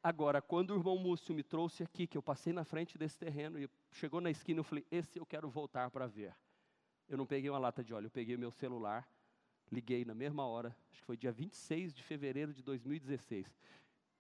Agora, 0.03 0.40
quando 0.40 0.70
o 0.70 0.77
irmão 0.77 0.97
Múcio 0.97 1.35
me 1.35 1.42
trouxe 1.42 1.83
aqui, 1.83 2.07
que 2.07 2.16
eu 2.16 2.23
passei 2.23 2.53
na 2.53 2.64
frente 2.64 2.97
desse 2.97 3.18
terreno 3.18 3.59
e 3.59 3.68
chegou 3.90 4.20
na 4.20 4.31
esquina, 4.31 4.61
eu 4.61 4.64
falei: 4.64 4.87
Esse 4.90 5.18
eu 5.18 5.27
quero 5.27 5.51
voltar 5.51 5.90
para 5.90 6.07
ver. 6.07 6.35
Eu 7.09 7.18
não 7.18 7.27
peguei 7.27 7.51
uma 7.51 7.59
lata 7.59 7.85
de 7.85 7.92
óleo, 7.92 8.07
eu 8.07 8.11
peguei 8.11 8.37
meu 8.37 8.51
celular, 8.51 9.07
liguei 9.75 10.05
na 10.05 10.15
mesma 10.15 10.47
hora, 10.47 10.75
acho 10.91 11.01
que 11.01 11.07
foi 11.07 11.17
dia 11.17 11.33
26 11.33 11.93
de 11.93 12.03
fevereiro 12.03 12.53
de 12.53 12.63
2016. 12.63 13.47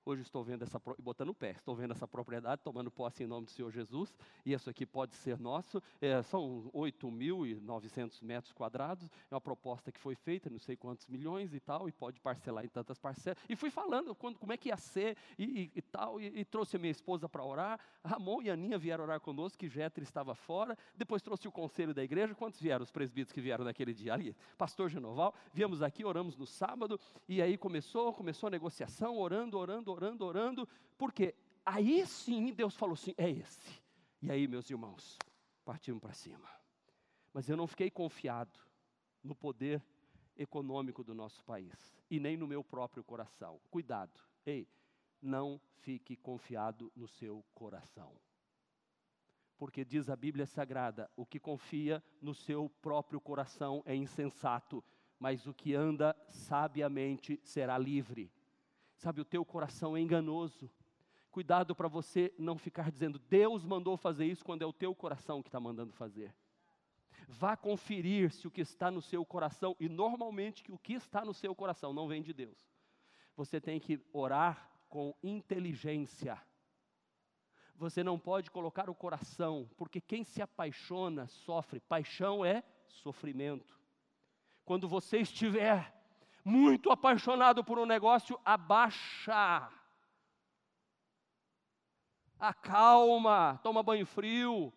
Hoje 0.06 0.20
estou 0.20 0.44
vendo 0.44 0.62
essa, 0.62 0.78
botando 0.98 1.30
o 1.30 1.34
pé, 1.34 1.52
estou 1.52 1.74
vendo 1.74 1.92
essa 1.92 2.06
propriedade, 2.06 2.60
tomando 2.62 2.90
posse 2.90 3.24
em 3.24 3.26
nome 3.26 3.46
do 3.46 3.50
Senhor 3.50 3.72
Jesus, 3.72 4.14
e 4.44 4.52
isso 4.52 4.68
aqui 4.68 4.84
pode 4.84 5.14
ser 5.14 5.38
nosso. 5.38 5.82
É, 5.98 6.20
são 6.24 6.70
8.900 6.74 8.22
metros 8.22 8.52
quadrados, 8.52 9.08
é 9.30 9.34
uma 9.34 9.40
proposta 9.40 9.90
que 9.90 9.98
foi 9.98 10.14
feita, 10.14 10.50
não 10.50 10.58
sei 10.58 10.76
quantos 10.76 11.06
milhões 11.06 11.54
e 11.54 11.60
tal, 11.60 11.88
e 11.88 11.92
pode 11.92 12.20
parcelar 12.20 12.66
em 12.66 12.68
tantas 12.68 12.98
parcelas. 12.98 13.38
E 13.48 13.56
fui 13.56 13.70
falando 13.70 14.14
quando, 14.14 14.38
como 14.38 14.52
é 14.52 14.58
que 14.58 14.68
ia 14.68 14.76
ser 14.76 15.16
e, 15.38 15.44
e, 15.44 15.72
e 15.74 15.80
tal, 15.80 16.20
e, 16.20 16.40
e, 16.40 16.44
trouxe 16.44 16.76
a 16.76 16.78
minha 16.78 16.92
esposa 16.92 17.26
para 17.26 17.42
orar. 17.42 17.80
Ramon 18.04 18.42
e 18.42 18.50
Aninha 18.50 18.76
vieram 18.76 19.04
orar 19.04 19.20
conosco, 19.20 19.56
que 19.56 19.70
Jéter 19.70 20.04
estava 20.04 20.34
fora. 20.34 20.76
Depois 20.94 21.22
trouxe 21.22 21.48
o 21.48 21.52
conselho 21.52 21.94
da 21.94 22.04
igreja. 22.04 22.34
Quantos 22.34 22.60
vieram? 22.60 22.82
Os 22.82 22.90
presbíteros 22.90 23.32
que 23.32 23.40
vieram 23.40 23.64
naquele 23.64 23.94
dia 23.94 24.12
ali. 24.12 24.36
Pastor 24.58 24.90
Genoval, 24.90 25.34
viemos 25.50 25.80
aqui, 25.80 26.04
oramos 26.04 26.36
no 26.36 26.46
sábado, 26.46 27.00
e 27.26 27.40
aí 27.40 27.56
começou, 27.56 28.12
começou 28.12 28.48
a 28.48 28.50
negociação, 28.50 29.16
orando, 29.16 29.56
orando, 29.56 29.93
orando, 29.94 30.24
orando, 30.24 30.68
porque 30.98 31.34
aí 31.64 32.06
sim 32.06 32.52
Deus 32.52 32.76
falou 32.76 32.94
assim: 32.94 33.14
é 33.16 33.30
esse. 33.30 33.82
E 34.20 34.30
aí, 34.30 34.46
meus 34.46 34.68
irmãos, 34.70 35.18
partimos 35.64 36.00
para 36.00 36.12
cima. 36.12 36.48
Mas 37.32 37.48
eu 37.48 37.56
não 37.56 37.66
fiquei 37.66 37.90
confiado 37.90 38.58
no 39.22 39.34
poder 39.34 39.82
econômico 40.36 41.02
do 41.02 41.14
nosso 41.14 41.44
país 41.44 41.94
e 42.10 42.18
nem 42.20 42.36
no 42.36 42.46
meu 42.46 42.62
próprio 42.62 43.02
coração. 43.02 43.60
Cuidado, 43.70 44.20
ei, 44.44 44.68
não 45.20 45.60
fique 45.78 46.16
confiado 46.16 46.92
no 46.94 47.08
seu 47.08 47.44
coração. 47.54 48.12
Porque 49.56 49.84
diz 49.84 50.10
a 50.10 50.16
Bíblia 50.16 50.46
Sagrada: 50.46 51.10
o 51.16 51.24
que 51.24 51.38
confia 51.38 52.02
no 52.20 52.34
seu 52.34 52.68
próprio 52.82 53.20
coração 53.20 53.82
é 53.86 53.94
insensato, 53.94 54.84
mas 55.18 55.46
o 55.46 55.54
que 55.54 55.74
anda 55.74 56.14
sabiamente 56.28 57.40
será 57.42 57.78
livre. 57.78 58.30
Sabe, 58.96 59.20
o 59.20 59.24
teu 59.24 59.44
coração 59.44 59.96
é 59.96 60.00
enganoso. 60.00 60.70
Cuidado 61.30 61.74
para 61.74 61.88
você 61.88 62.32
não 62.38 62.56
ficar 62.56 62.90
dizendo, 62.90 63.18
Deus 63.18 63.64
mandou 63.64 63.96
fazer 63.96 64.24
isso, 64.26 64.44
quando 64.44 64.62
é 64.62 64.66
o 64.66 64.72
teu 64.72 64.94
coração 64.94 65.42
que 65.42 65.48
está 65.48 65.58
mandando 65.58 65.92
fazer. 65.92 66.34
Vá 67.26 67.56
conferir 67.56 68.30
se 68.30 68.46
o 68.46 68.50
que 68.50 68.60
está 68.60 68.90
no 68.90 69.02
seu 69.02 69.24
coração, 69.24 69.74
e 69.80 69.88
normalmente 69.88 70.62
que 70.62 70.70
o 70.70 70.78
que 70.78 70.92
está 70.92 71.24
no 71.24 71.34
seu 71.34 71.54
coração 71.54 71.92
não 71.92 72.06
vem 72.06 72.22
de 72.22 72.32
Deus. 72.32 72.56
Você 73.36 73.60
tem 73.60 73.80
que 73.80 74.00
orar 74.12 74.70
com 74.88 75.12
inteligência. 75.22 76.40
Você 77.74 78.04
não 78.04 78.18
pode 78.18 78.50
colocar 78.50 78.88
o 78.88 78.94
coração, 78.94 79.68
porque 79.76 80.00
quem 80.00 80.22
se 80.22 80.40
apaixona 80.40 81.26
sofre. 81.26 81.80
Paixão 81.80 82.44
é 82.44 82.62
sofrimento. 82.86 83.76
Quando 84.64 84.88
você 84.88 85.18
estiver 85.18 85.93
muito 86.44 86.90
apaixonado 86.90 87.64
por 87.64 87.78
um 87.78 87.86
negócio, 87.86 88.38
abaixa. 88.44 89.68
Acalma, 92.38 93.58
toma 93.62 93.82
banho 93.82 94.04
frio, 94.04 94.72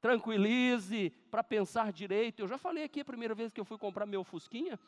tranquilize 0.00 1.10
para 1.30 1.44
pensar 1.44 1.92
direito. 1.92 2.40
Eu 2.40 2.48
já 2.48 2.56
falei 2.56 2.84
aqui 2.84 3.00
a 3.00 3.04
primeira 3.04 3.34
vez 3.34 3.52
que 3.52 3.60
eu 3.60 3.64
fui 3.64 3.76
comprar 3.76 4.06
meu 4.06 4.24
Fusquinha, 4.24 4.78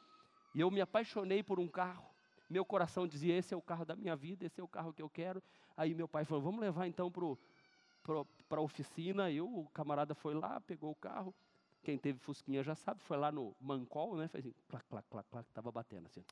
e 0.54 0.60
eu 0.60 0.70
me 0.70 0.80
apaixonei 0.80 1.42
por 1.42 1.60
um 1.60 1.68
carro. 1.68 2.08
Meu 2.48 2.64
coração 2.64 3.06
dizia: 3.06 3.36
esse 3.36 3.52
é 3.52 3.56
o 3.56 3.62
carro 3.62 3.84
da 3.84 3.94
minha 3.94 4.16
vida, 4.16 4.46
esse 4.46 4.60
é 4.60 4.64
o 4.64 4.68
carro 4.68 4.92
que 4.92 5.02
eu 5.02 5.10
quero. 5.10 5.42
Aí 5.76 5.94
meu 5.94 6.08
pai 6.08 6.24
falou: 6.24 6.42
vamos 6.42 6.60
levar 6.60 6.86
então 6.86 7.12
para 7.12 8.58
a 8.58 8.62
oficina. 8.62 9.30
Eu, 9.30 9.46
o 9.46 9.68
camarada 9.68 10.14
foi 10.14 10.34
lá, 10.34 10.60
pegou 10.60 10.90
o 10.90 10.96
carro. 10.96 11.34
Quem 11.82 11.98
teve 11.98 12.18
Fusquinha 12.18 12.62
já 12.62 12.74
sabe, 12.74 13.00
foi 13.00 13.16
lá 13.16 13.32
no 13.32 13.56
Mancol, 13.60 14.16
né? 14.16 14.28
Fez 14.28 14.44
assim, 14.44 14.54
clac, 14.68 14.84
clac, 14.88 15.08
clac, 15.08 15.28
clac, 15.30 15.48
estava 15.48 15.72
batendo 15.72 16.06
assim. 16.06 16.24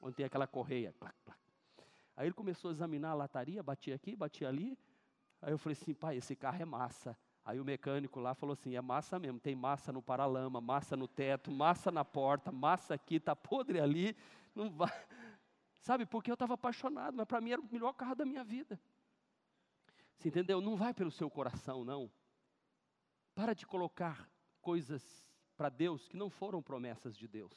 Onde 0.00 0.16
tem 0.16 0.26
aquela 0.26 0.46
correia, 0.46 0.94
clac, 0.98 1.16
clac. 1.24 1.40
Aí 2.16 2.26
ele 2.26 2.34
começou 2.34 2.70
a 2.70 2.72
examinar 2.72 3.10
a 3.10 3.14
lataria, 3.14 3.62
batia 3.62 3.94
aqui, 3.94 4.14
batia 4.14 4.48
ali. 4.48 4.78
Aí 5.42 5.52
eu 5.52 5.58
falei 5.58 5.76
assim, 5.80 5.92
pai, 5.92 6.16
esse 6.16 6.36
carro 6.36 6.62
é 6.62 6.64
massa. 6.64 7.16
Aí 7.44 7.60
o 7.60 7.64
mecânico 7.64 8.20
lá 8.20 8.34
falou 8.34 8.54
assim, 8.54 8.76
é 8.76 8.80
massa 8.80 9.18
mesmo, 9.18 9.38
tem 9.38 9.54
massa 9.54 9.92
no 9.92 10.00
paralama, 10.00 10.60
massa 10.60 10.96
no 10.96 11.06
teto, 11.06 11.50
massa 11.50 11.90
na 11.90 12.04
porta, 12.04 12.50
massa 12.50 12.94
aqui, 12.94 13.20
tá 13.20 13.36
podre 13.36 13.80
ali, 13.80 14.16
não 14.54 14.70
vai. 14.70 14.88
Sabe, 15.80 16.06
porque 16.06 16.30
eu 16.30 16.34
estava 16.34 16.54
apaixonado, 16.54 17.14
mas 17.14 17.26
para 17.26 17.40
mim 17.40 17.50
era 17.50 17.60
o 17.60 17.68
melhor 17.70 17.92
carro 17.92 18.14
da 18.14 18.24
minha 18.24 18.42
vida. 18.42 18.80
Você 20.16 20.28
entendeu? 20.28 20.60
Não 20.60 20.76
vai 20.76 20.94
pelo 20.94 21.10
seu 21.10 21.28
coração, 21.28 21.84
não. 21.84 22.10
Para 23.34 23.52
de 23.52 23.66
colocar 23.66 24.26
coisas 24.64 25.02
para 25.58 25.68
Deus 25.68 26.08
que 26.08 26.16
não 26.16 26.30
foram 26.30 26.62
promessas 26.62 27.14
de 27.14 27.28
Deus, 27.28 27.54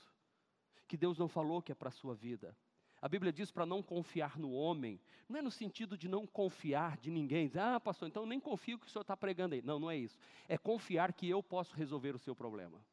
que 0.87 0.97
Deus 0.97 1.17
não 1.17 1.29
falou 1.29 1.61
que 1.61 1.71
é 1.71 1.75
para 1.75 1.87
a 1.87 1.91
sua 1.91 2.13
vida. 2.13 2.55
A 3.01 3.07
Bíblia 3.07 3.31
diz 3.31 3.49
para 3.49 3.65
não 3.65 3.81
confiar 3.81 4.37
no 4.37 4.51
homem, 4.51 4.99
não 5.29 5.39
é 5.39 5.41
no 5.41 5.51
sentido 5.51 5.97
de 5.97 6.09
não 6.09 6.27
confiar 6.27 6.97
de 6.97 7.09
ninguém, 7.09 7.47
dizer, 7.47 7.59
ah, 7.59 7.79
pastor, 7.79 8.07
então 8.07 8.25
nem 8.25 8.39
confio 8.39 8.77
que 8.77 8.87
o 8.87 8.89
senhor 8.89 9.03
está 9.03 9.15
pregando 9.15 9.55
aí. 9.55 9.61
Não, 9.61 9.79
não 9.79 9.89
é 9.89 9.95
isso. 9.95 10.19
É 10.49 10.57
confiar 10.57 11.13
que 11.13 11.29
eu 11.29 11.41
posso 11.41 11.75
resolver 11.75 12.13
o 12.15 12.19
seu 12.19 12.35
problema. 12.35 12.83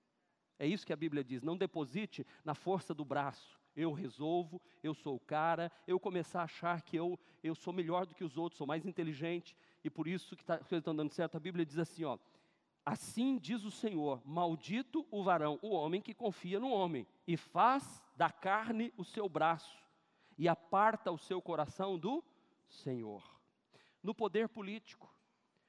É 0.58 0.66
isso 0.66 0.86
que 0.86 0.92
a 0.92 0.96
Bíblia 0.96 1.24
diz. 1.24 1.42
Não 1.42 1.56
deposite 1.56 2.24
na 2.44 2.54
força 2.54 2.94
do 2.94 3.04
braço. 3.04 3.58
Eu 3.74 3.92
resolvo, 3.92 4.62
eu 4.82 4.94
sou 4.94 5.16
o 5.16 5.20
cara, 5.20 5.72
eu 5.86 5.98
começar 5.98 6.42
a 6.42 6.44
achar 6.44 6.82
que 6.82 6.96
eu, 6.96 7.18
eu 7.42 7.54
sou 7.54 7.72
melhor 7.72 8.06
do 8.06 8.14
que 8.14 8.22
os 8.22 8.36
outros, 8.36 8.58
sou 8.58 8.66
mais 8.66 8.86
inteligente, 8.86 9.56
e 9.82 9.90
por 9.90 10.06
isso 10.06 10.36
que 10.36 10.44
tá, 10.44 10.54
as 10.54 10.68
coisas 10.68 10.82
estão 10.82 10.94
dando 10.94 11.10
certo. 11.10 11.36
A 11.36 11.40
Bíblia 11.40 11.66
diz 11.66 11.78
assim: 11.78 12.04
ó, 12.04 12.16
Assim 12.84 13.38
diz 13.38 13.64
o 13.64 13.70
Senhor: 13.70 14.20
Maldito 14.26 15.06
o 15.10 15.22
varão, 15.22 15.58
o 15.62 15.70
homem 15.70 16.02
que 16.02 16.12
confia 16.12 16.60
no 16.60 16.70
homem, 16.70 17.06
e 17.26 17.36
faz 17.36 18.02
da 18.16 18.30
carne 18.30 18.92
o 18.96 19.04
seu 19.04 19.28
braço, 19.28 19.82
e 20.36 20.48
aparta 20.48 21.10
o 21.10 21.18
seu 21.18 21.40
coração 21.40 21.98
do 21.98 22.22
Senhor. 22.68 23.22
No 24.02 24.14
poder 24.14 24.48
político, 24.48 25.10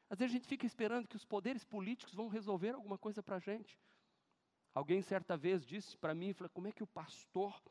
às 0.09 0.19
vezes 0.19 0.33
a 0.33 0.37
gente 0.37 0.47
fica 0.47 0.65
esperando 0.65 1.07
que 1.07 1.15
os 1.15 1.25
poderes 1.25 1.63
políticos 1.63 2.13
vão 2.13 2.27
resolver 2.27 2.71
alguma 2.71 2.97
coisa 2.97 3.23
para 3.23 3.37
a 3.37 3.39
gente. 3.39 3.79
Alguém 4.73 5.01
certa 5.01 5.37
vez 5.37 5.65
disse 5.65 5.97
para 5.97 6.13
mim, 6.13 6.33
falou, 6.33 6.49
como 6.49 6.67
é 6.67 6.71
que 6.71 6.83
o 6.83 6.87
pastor 6.87 7.63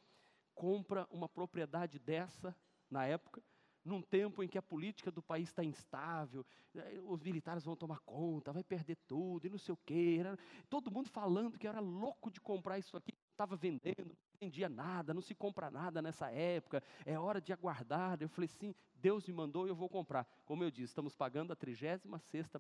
compra 0.54 1.07
uma 1.11 1.28
propriedade 1.28 1.98
dessa, 1.98 2.57
na 2.90 3.04
época, 3.04 3.42
num 3.85 4.01
tempo 4.01 4.42
em 4.42 4.49
que 4.49 4.57
a 4.57 4.62
política 4.62 5.11
do 5.11 5.23
país 5.23 5.49
está 5.49 5.62
instável, 5.62 6.44
eh, 6.75 7.01
os 7.05 7.20
militares 7.20 7.64
vão 7.64 7.77
tomar 7.77 8.01
conta, 8.01 8.53
vai 8.53 8.64
perder 8.64 8.97
tudo, 9.07 9.47
e 9.47 9.51
não 9.51 9.59
sei 9.59 9.75
o 9.75 9.79
quê. 9.85 10.20
Todo 10.68 10.90
mundo 10.90 11.09
falando 11.09 11.59
que 11.59 11.66
era 11.66 11.81
louco 11.81 12.31
de 12.31 12.40
comprar 12.40 12.79
isso 12.79 12.97
aqui, 12.97 13.12
estava 13.35 13.57
vendendo, 13.57 14.07
não 14.07 14.16
vendia 14.40 14.68
nada, 14.68 15.12
não 15.12 15.20
se 15.20 15.35
compra 15.35 15.70
nada 15.70 16.01
nessa 16.01 16.31
época, 16.31 16.83
é 17.05 17.18
hora 17.18 17.40
de 17.40 17.53
aguardar. 17.53 18.16
Eu 18.20 18.29
falei, 18.29 18.49
sim, 18.49 18.75
Deus 18.94 19.27
me 19.27 19.35
mandou 19.35 19.66
e 19.66 19.70
eu 19.70 19.75
vou 19.75 19.88
comprar. 19.88 20.27
Como 20.47 20.64
eu 20.64 20.70
disse, 20.70 20.90
estamos 20.90 21.14
pagando 21.14 21.53
a 21.53 21.57
36 21.57 22.03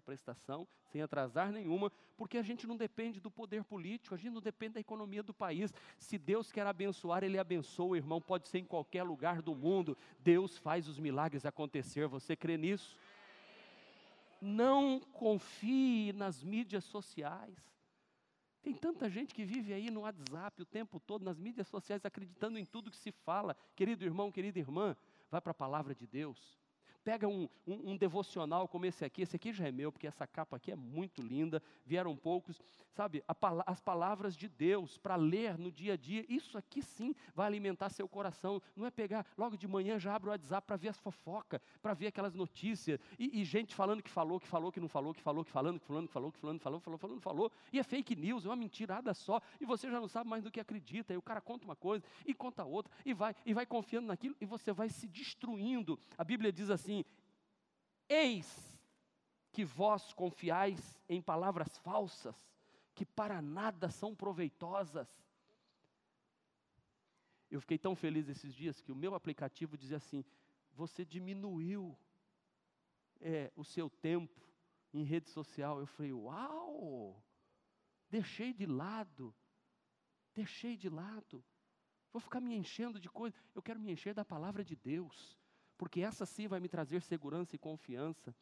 prestação, 0.04 0.66
sem 0.90 1.00
atrasar 1.00 1.50
nenhuma, 1.50 1.90
porque 2.16 2.36
a 2.36 2.42
gente 2.42 2.66
não 2.66 2.76
depende 2.76 3.20
do 3.20 3.30
poder 3.30 3.64
político, 3.64 4.14
a 4.14 4.18
gente 4.18 4.32
não 4.32 4.40
depende 4.40 4.74
da 4.74 4.80
economia 4.80 5.22
do 5.22 5.32
país. 5.32 5.72
Se 5.98 6.18
Deus 6.18 6.52
quer 6.52 6.66
abençoar, 6.66 7.24
Ele 7.24 7.38
abençoa, 7.38 7.96
irmão, 7.96 8.20
pode 8.20 8.48
ser 8.48 8.58
em 8.58 8.64
qualquer 8.64 9.04
lugar 9.04 9.40
do 9.40 9.54
mundo. 9.54 9.96
Deus 10.20 10.58
faz 10.58 10.88
os 10.88 10.98
milagres 10.98 11.46
acontecer. 11.46 12.06
Você 12.08 12.36
crê 12.36 12.56
nisso? 12.56 12.96
Não 14.40 15.00
confie 15.00 16.12
nas 16.12 16.42
mídias 16.42 16.84
sociais. 16.84 17.73
Tem 18.64 18.72
tanta 18.72 19.10
gente 19.10 19.34
que 19.34 19.44
vive 19.44 19.74
aí 19.74 19.90
no 19.90 20.00
WhatsApp 20.00 20.62
o 20.62 20.64
tempo 20.64 20.98
todo, 20.98 21.22
nas 21.22 21.38
mídias 21.38 21.68
sociais, 21.68 22.02
acreditando 22.02 22.58
em 22.58 22.64
tudo 22.64 22.90
que 22.90 22.96
se 22.96 23.12
fala. 23.12 23.54
Querido 23.76 24.06
irmão, 24.06 24.32
querida 24.32 24.58
irmã, 24.58 24.96
vai 25.30 25.38
para 25.38 25.50
a 25.50 25.54
palavra 25.54 25.94
de 25.94 26.06
Deus. 26.06 26.58
Pega 27.04 27.28
um, 27.28 27.46
um, 27.66 27.90
um, 27.90 27.96
devocional 27.96 28.66
como 28.66 28.86
esse 28.86 29.04
aqui, 29.04 29.20
esse 29.20 29.36
aqui 29.36 29.52
já 29.52 29.68
é 29.68 29.70
meu, 29.70 29.92
porque 29.92 30.06
essa 30.06 30.26
capa 30.26 30.56
aqui 30.56 30.72
é 30.72 30.76
muito 30.76 31.20
linda, 31.20 31.62
vieram 31.84 32.16
poucos, 32.16 32.62
sabe, 32.94 33.22
a, 33.28 33.36
as 33.66 33.78
palavras 33.78 34.34
de 34.34 34.48
Deus 34.48 34.96
para 34.96 35.14
ler 35.14 35.58
no 35.58 35.70
dia 35.70 35.92
a 35.92 35.96
dia, 35.96 36.24
isso 36.28 36.56
aqui 36.56 36.80
sim 36.80 37.14
vai 37.34 37.46
alimentar 37.46 37.90
seu 37.90 38.08
coração, 38.08 38.62
não 38.74 38.86
é 38.86 38.90
pegar, 38.90 39.26
logo 39.36 39.54
de 39.54 39.68
manhã 39.68 39.98
já 39.98 40.14
abre 40.14 40.30
o 40.30 40.32
WhatsApp 40.32 40.66
para 40.66 40.76
ver 40.76 40.88
as 40.88 40.98
fofocas, 40.98 41.60
para 41.82 41.92
ver 41.92 42.06
aquelas 42.06 42.34
notícias, 42.34 42.98
e, 43.18 43.38
e, 43.38 43.44
gente 43.44 43.74
falando 43.74 44.02
que 44.02 44.10
falou, 44.10 44.40
que 44.40 44.46
falou, 44.46 44.72
que 44.72 44.80
não 44.80 44.88
falou, 44.88 45.12
que 45.12 45.20
falou, 45.20 45.44
que 45.44 45.50
falando, 45.50 45.78
que 45.78 45.86
falando, 45.86 46.06
que 46.06 46.12
falou, 46.12 46.32
que 46.32 46.38
falando, 46.38 46.60
falou, 46.60 46.80
falou, 46.80 46.98
falando, 46.98 47.20
falou, 47.20 47.52
e 47.70 47.78
é 47.78 47.82
fake 47.82 48.16
news, 48.16 48.46
é 48.46 48.48
uma 48.48 48.56
mentirada 48.56 49.12
só, 49.12 49.42
e 49.60 49.66
você 49.66 49.90
já 49.90 50.00
não 50.00 50.08
sabe 50.08 50.30
mais 50.30 50.42
do 50.42 50.50
que 50.50 50.58
acredita, 50.58 51.12
e 51.12 51.18
o 51.18 51.22
cara 51.22 51.42
conta 51.42 51.66
uma 51.66 51.76
coisa, 51.76 52.02
e 52.24 52.32
conta 52.32 52.64
outra, 52.64 52.90
e 53.04 53.12
vai, 53.12 53.36
e 53.44 53.52
vai 53.52 53.66
confiando 53.66 54.06
naquilo, 54.06 54.34
e 54.40 54.46
você 54.46 54.72
vai 54.72 54.88
se 54.88 55.06
destruindo, 55.06 55.98
a 56.16 56.24
Bíblia 56.24 56.52
diz 56.52 56.70
assim: 56.70 56.93
Eis 58.08 58.78
que 59.52 59.64
vós 59.64 60.12
confiais 60.12 61.00
em 61.08 61.22
palavras 61.22 61.76
falsas, 61.78 62.34
que 62.94 63.06
para 63.06 63.40
nada 63.40 63.88
são 63.88 64.14
proveitosas. 64.14 65.08
Eu 67.50 67.60
fiquei 67.60 67.78
tão 67.78 67.94
feliz 67.94 68.28
esses 68.28 68.52
dias 68.52 68.80
que 68.80 68.90
o 68.90 68.96
meu 68.96 69.14
aplicativo 69.14 69.78
dizia 69.78 69.96
assim: 69.96 70.24
você 70.72 71.04
diminuiu 71.04 71.96
é, 73.20 73.52
o 73.54 73.64
seu 73.64 73.88
tempo 73.88 74.42
em 74.92 75.04
rede 75.04 75.30
social. 75.30 75.78
Eu 75.78 75.86
falei: 75.86 76.12
uau! 76.12 77.22
Deixei 78.10 78.52
de 78.52 78.66
lado, 78.66 79.34
deixei 80.34 80.76
de 80.76 80.88
lado. 80.88 81.44
Vou 82.12 82.20
ficar 82.20 82.40
me 82.40 82.54
enchendo 82.54 83.00
de 83.00 83.08
coisas. 83.08 83.38
Eu 83.54 83.62
quero 83.62 83.80
me 83.80 83.92
encher 83.92 84.14
da 84.14 84.24
palavra 84.24 84.64
de 84.64 84.76
Deus 84.76 85.38
porque 85.84 86.00
essa 86.00 86.24
sim 86.24 86.48
vai 86.48 86.60
me 86.60 86.66
trazer 86.66 87.02
segurança 87.02 87.54
e 87.54 87.58
confiança. 87.58 88.34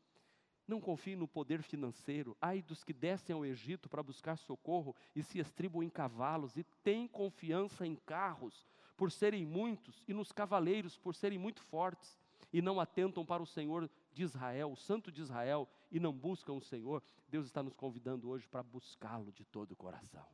Não 0.65 0.81
confie 0.81 1.17
no 1.17 1.27
poder 1.27 1.61
financeiro. 1.61 2.37
Ai 2.41 2.63
dos 2.63 2.85
que 2.85 2.93
descem 2.93 3.35
ao 3.35 3.45
Egito 3.45 3.89
para 3.89 4.01
buscar 4.01 4.39
socorro 4.39 4.95
e 5.13 5.25
se 5.25 5.41
estribam 5.41 5.83
em 5.83 5.91
cavalos, 5.91 6.57
e 6.57 6.63
têm 6.85 7.09
confiança 7.09 7.85
em 7.85 7.97
carros, 7.97 8.65
por 8.97 9.11
serem 9.11 9.45
muitos, 9.45 10.05
e 10.07 10.15
nos 10.15 10.31
cavaleiros, 10.31 10.97
por 10.97 11.17
serem 11.17 11.37
muito 11.37 11.61
fortes, 11.63 12.17
e 12.53 12.63
não 12.63 12.79
atentam 12.79 13.27
para 13.27 13.43
o 13.43 13.47
Senhor 13.47 13.91
de 14.13 14.23
Israel, 14.23 14.71
o 14.71 14.77
Santo 14.77 15.11
de 15.11 15.21
Israel, 15.21 15.69
e 15.91 15.99
não 15.99 16.13
buscam 16.13 16.53
o 16.53 16.63
Senhor. 16.63 17.03
Deus 17.29 17.47
está 17.47 17.61
nos 17.61 17.75
convidando 17.75 18.31
hoje 18.31 18.47
para 18.47 18.63
buscá-lo 18.63 19.33
de 19.33 19.45
todo 19.45 19.73
o 19.73 19.77
coração. 19.77 20.29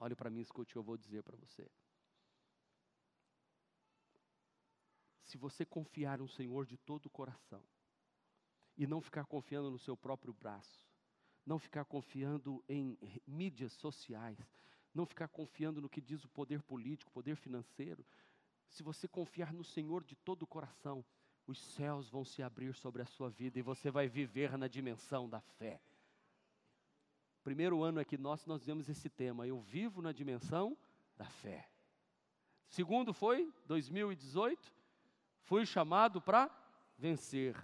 Olhe 0.00 0.16
para 0.16 0.30
mim, 0.30 0.40
escute 0.40 0.74
eu 0.74 0.82
vou 0.82 0.96
dizer 0.96 1.22
para 1.22 1.36
você. 1.36 1.70
Se 5.32 5.38
você 5.38 5.64
confiar 5.64 6.18
no 6.18 6.28
Senhor 6.28 6.66
de 6.66 6.76
todo 6.76 7.06
o 7.06 7.10
coração, 7.10 7.64
e 8.76 8.86
não 8.86 9.00
ficar 9.00 9.24
confiando 9.24 9.70
no 9.70 9.78
seu 9.78 9.96
próprio 9.96 10.34
braço, 10.34 10.86
não 11.46 11.58
ficar 11.58 11.86
confiando 11.86 12.62
em 12.68 12.98
mídias 13.26 13.72
sociais, 13.72 14.38
não 14.92 15.06
ficar 15.06 15.28
confiando 15.28 15.80
no 15.80 15.88
que 15.88 16.02
diz 16.02 16.22
o 16.22 16.28
poder 16.28 16.62
político, 16.62 17.10
o 17.10 17.14
poder 17.14 17.36
financeiro, 17.36 18.04
se 18.68 18.82
você 18.82 19.08
confiar 19.08 19.54
no 19.54 19.64
Senhor 19.64 20.04
de 20.04 20.14
todo 20.16 20.42
o 20.42 20.46
coração, 20.46 21.02
os 21.46 21.58
céus 21.58 22.10
vão 22.10 22.26
se 22.26 22.42
abrir 22.42 22.74
sobre 22.74 23.00
a 23.00 23.06
sua 23.06 23.30
vida 23.30 23.58
e 23.58 23.62
você 23.62 23.90
vai 23.90 24.08
viver 24.08 24.58
na 24.58 24.68
dimensão 24.68 25.30
da 25.30 25.40
fé. 25.40 25.80
Primeiro 27.42 27.82
ano 27.82 28.00
aqui 28.00 28.18
nós 28.18 28.44
nós 28.44 28.66
vemos 28.66 28.86
esse 28.86 29.08
tema, 29.08 29.46
eu 29.46 29.58
vivo 29.60 30.02
na 30.02 30.12
dimensão 30.12 30.76
da 31.16 31.24
fé. 31.24 31.70
Segundo 32.68 33.14
foi 33.14 33.50
2018, 33.66 34.81
Fui 35.42 35.66
chamado 35.66 36.20
para 36.20 36.50
vencer. 36.96 37.56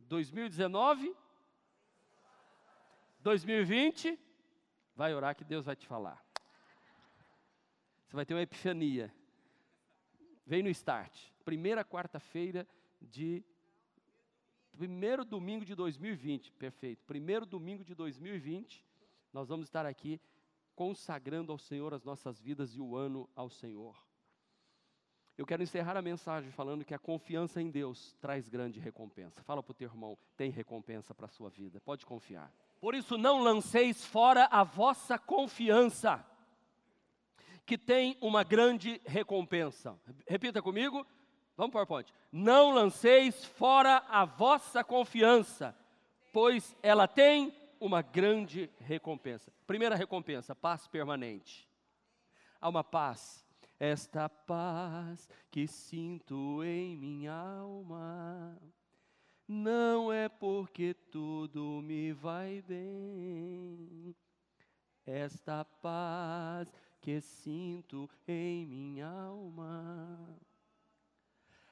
2019, 0.00 1.14
2020, 3.20 4.18
vai 4.94 5.12
orar 5.12 5.34
que 5.34 5.44
Deus 5.44 5.66
vai 5.66 5.74
te 5.74 5.86
falar. 5.86 6.24
Você 8.06 8.14
vai 8.14 8.24
ter 8.24 8.34
uma 8.34 8.42
epifania. 8.42 9.12
Vem 10.46 10.62
no 10.62 10.68
start. 10.70 11.12
Primeira 11.44 11.84
quarta-feira 11.84 12.66
de. 13.00 13.44
Primeiro 14.72 15.24
domingo 15.24 15.64
de 15.64 15.74
2020, 15.74 16.52
perfeito. 16.52 17.02
Primeiro 17.04 17.44
domingo 17.44 17.82
de 17.82 17.94
2020, 17.94 18.84
nós 19.32 19.48
vamos 19.48 19.66
estar 19.66 19.86
aqui 19.86 20.20
consagrando 20.74 21.50
ao 21.50 21.58
Senhor 21.58 21.94
as 21.94 22.04
nossas 22.04 22.38
vidas 22.38 22.76
e 22.76 22.80
o 22.80 22.94
ano 22.94 23.28
ao 23.34 23.48
Senhor. 23.48 23.96
Eu 25.36 25.44
quero 25.44 25.62
encerrar 25.62 25.98
a 25.98 26.02
mensagem 26.02 26.50
falando 26.50 26.84
que 26.84 26.94
a 26.94 26.98
confiança 26.98 27.60
em 27.60 27.70
Deus 27.70 28.16
traz 28.22 28.48
grande 28.48 28.80
recompensa. 28.80 29.42
Fala 29.42 29.62
para 29.62 29.72
o 29.72 29.74
teu 29.74 29.86
irmão, 29.86 30.16
tem 30.34 30.50
recompensa 30.50 31.14
para 31.14 31.26
a 31.26 31.28
sua 31.28 31.50
vida, 31.50 31.78
pode 31.80 32.06
confiar. 32.06 32.50
Por 32.80 32.94
isso 32.94 33.18
não 33.18 33.42
lanceis 33.42 34.02
fora 34.02 34.46
a 34.50 34.64
vossa 34.64 35.18
confiança, 35.18 36.24
que 37.66 37.76
tem 37.76 38.16
uma 38.22 38.42
grande 38.42 38.98
recompensa. 39.04 39.98
Repita 40.26 40.62
comigo, 40.62 41.06
vamos 41.54 41.72
para 41.72 41.82
o 41.82 41.86
PowerPoint. 41.86 42.10
Não 42.32 42.70
lanceis 42.70 43.44
fora 43.44 44.04
a 44.08 44.24
vossa 44.24 44.82
confiança, 44.82 45.76
pois 46.32 46.74
ela 46.82 47.06
tem 47.06 47.54
uma 47.78 48.00
grande 48.00 48.70
recompensa. 48.78 49.52
Primeira 49.66 49.96
recompensa, 49.96 50.54
paz 50.54 50.88
permanente. 50.88 51.68
Há 52.58 52.70
uma 52.70 52.82
paz 52.82 53.45
esta 53.78 54.28
paz 54.28 55.28
que 55.50 55.66
sinto 55.66 56.62
em 56.64 56.96
minha 56.96 57.32
alma. 57.32 58.56
Não 59.46 60.12
é 60.12 60.28
porque 60.28 60.94
tudo 60.94 61.80
me 61.82 62.12
vai 62.12 62.62
bem. 62.66 64.14
Esta 65.06 65.64
paz 65.64 66.68
que 67.00 67.20
sinto 67.20 68.10
em 68.26 68.66
minha 68.66 69.08
alma. 69.08 70.18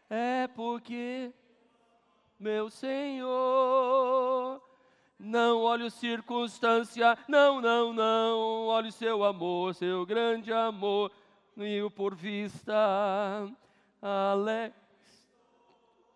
É 0.08 0.46
porque 0.46 1.32
meu 2.38 2.70
Senhor. 2.70 4.62
Não 5.18 5.62
olhe 5.62 5.90
circunstância, 5.90 7.16
não, 7.28 7.60
não, 7.60 7.92
não. 7.92 8.66
Olhe 8.66 8.92
seu 8.92 9.24
amor, 9.24 9.74
seu 9.74 10.04
grande 10.04 10.52
amor, 10.52 11.10
e 11.56 11.82
o 11.82 11.90
por 11.90 12.14
vista. 12.14 12.74
Alex. 14.00 14.74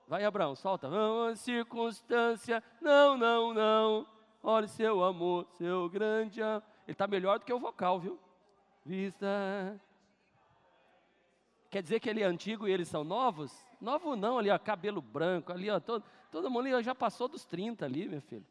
Vai, 0.07 0.25
Abraão, 0.25 0.55
solta. 0.55 0.89
Não, 0.89 1.35
circunstância, 1.37 2.63
não, 2.81 3.17
não, 3.17 3.53
não. 3.53 4.07
Olhe 4.43 4.69
seu 4.69 5.05
amor, 5.05 5.47
seu 5.57 5.89
grande 5.89 6.43
amor. 6.43 6.63
Ele 6.87 6.93
está 6.93 7.07
melhor 7.07 7.39
do 7.39 7.45
que 7.45 7.53
o 7.53 7.59
vocal, 7.59 8.01
viu? 8.01 8.19
Vista. 8.85 9.79
Quer 11.71 11.83
dizer 11.83 12.01
que 12.01 12.09
ele 12.09 12.23
é 12.23 12.27
antigo 12.27 12.67
e 12.67 12.73
eles 12.73 12.89
são 12.89 13.05
novos? 13.05 13.53
Novo 13.79 14.17
não, 14.17 14.39
ali, 14.39 14.49
ó, 14.49 14.59
cabelo 14.59 15.03
branco, 15.03 15.53
ali, 15.53 15.69
ó, 15.69 15.79
todo, 15.79 16.03
todo 16.33 16.51
mundo 16.51 16.67
ali, 16.67 16.83
já 16.83 16.95
passou 16.95 17.29
dos 17.29 17.45
30 17.45 17.85
ali, 17.85 18.09
meu 18.09 18.23
filho. 18.23 18.47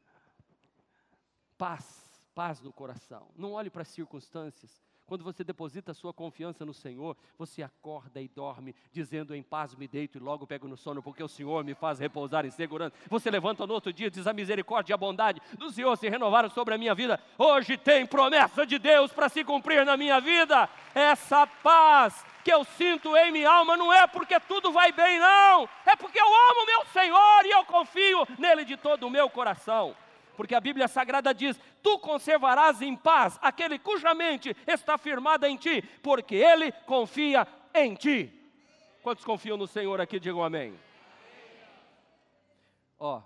Paz, 1.59 2.23
paz 2.35 2.63
no 2.63 2.73
coração. 2.73 3.29
Não 3.37 3.53
olhe 3.53 3.69
para 3.69 3.83
as 3.83 3.89
circunstâncias. 3.89 4.88
Quando 5.09 5.25
você 5.25 5.43
deposita 5.43 5.93
a 5.93 5.95
sua 5.95 6.13
confiança 6.13 6.67
no 6.67 6.75
Senhor, 6.75 7.17
você 7.39 7.63
acorda 7.63 8.21
e 8.21 8.29
dorme, 8.29 8.77
dizendo 8.93 9.35
em 9.35 9.43
paz 9.43 9.75
me 9.75 9.89
deito 9.89 10.19
e 10.19 10.21
logo 10.21 10.47
pego 10.47 10.69
no 10.69 10.77
sono, 10.77 11.03
porque 11.03 11.25
o 11.25 11.29
Senhor 11.29 11.65
me 11.65 11.75
faz 11.75 11.99
repousar 11.99 12.45
em 12.45 12.51
segurança. 12.51 12.95
Você 13.09 13.31
levanta 13.31 13.67
no 13.67 13.73
outro 13.73 13.91
dia, 13.91 14.11
diz 14.11 14.27
a 14.27 14.35
misericórdia 14.35 14.93
e 14.93 14.95
a 14.95 14.99
bondade 14.99 15.41
do 15.57 15.71
Senhor 15.71 15.97
se 15.97 16.11
renovaram 16.11 16.51
sobre 16.51 16.75
a 16.75 16.79
minha 16.79 16.95
vida. 16.95 17.19
Hoje 17.39 17.79
tem 17.79 18.05
promessa 18.05 18.67
de 18.67 18.79
Deus 18.79 19.11
para 19.11 19.31
se 19.31 19.43
cumprir 19.45 19.83
na 19.87 19.97
minha 19.97 20.21
vida. 20.21 20.69
Essa 20.95 21.47
paz 21.47 22.23
que 22.45 22.53
eu 22.53 22.63
sinto 22.63 23.17
em 23.17 23.33
minha 23.33 23.51
alma 23.51 23.79
não 23.79 23.91
é 23.91 24.07
porque 24.07 24.39
tudo 24.41 24.71
vai 24.71 24.93
bem, 24.93 25.19
não. 25.19 25.67
É 25.87 25.97
porque 25.97 26.21
eu 26.21 26.27
amo 26.27 26.67
meu 26.67 26.85
Senhor 26.93 27.47
e 27.47 27.51
eu 27.51 27.65
confio 27.65 28.27
nele 28.39 28.63
de 28.63 28.77
todo 28.77 29.07
o 29.07 29.11
meu 29.11 29.31
coração 29.31 29.97
porque 30.39 30.55
a 30.55 30.61
Bíblia 30.61 30.87
Sagrada 30.87 31.35
diz: 31.35 31.59
Tu 31.83 31.99
conservarás 31.99 32.81
em 32.81 32.95
paz 32.95 33.37
aquele 33.43 33.77
cuja 33.77 34.15
mente 34.15 34.57
está 34.69 34.97
firmada 34.97 35.49
em 35.49 35.57
ti, 35.57 35.83
porque 36.01 36.37
ele 36.37 36.71
confia 36.87 37.45
em 37.75 37.97
ti. 37.97 38.33
Quantos 39.03 39.25
confiam 39.25 39.57
no 39.57 39.67
Senhor 39.67 40.01
aqui? 40.01 40.21
Digam 40.21 40.45
amém. 40.45 40.79
Ó, 43.01 43.21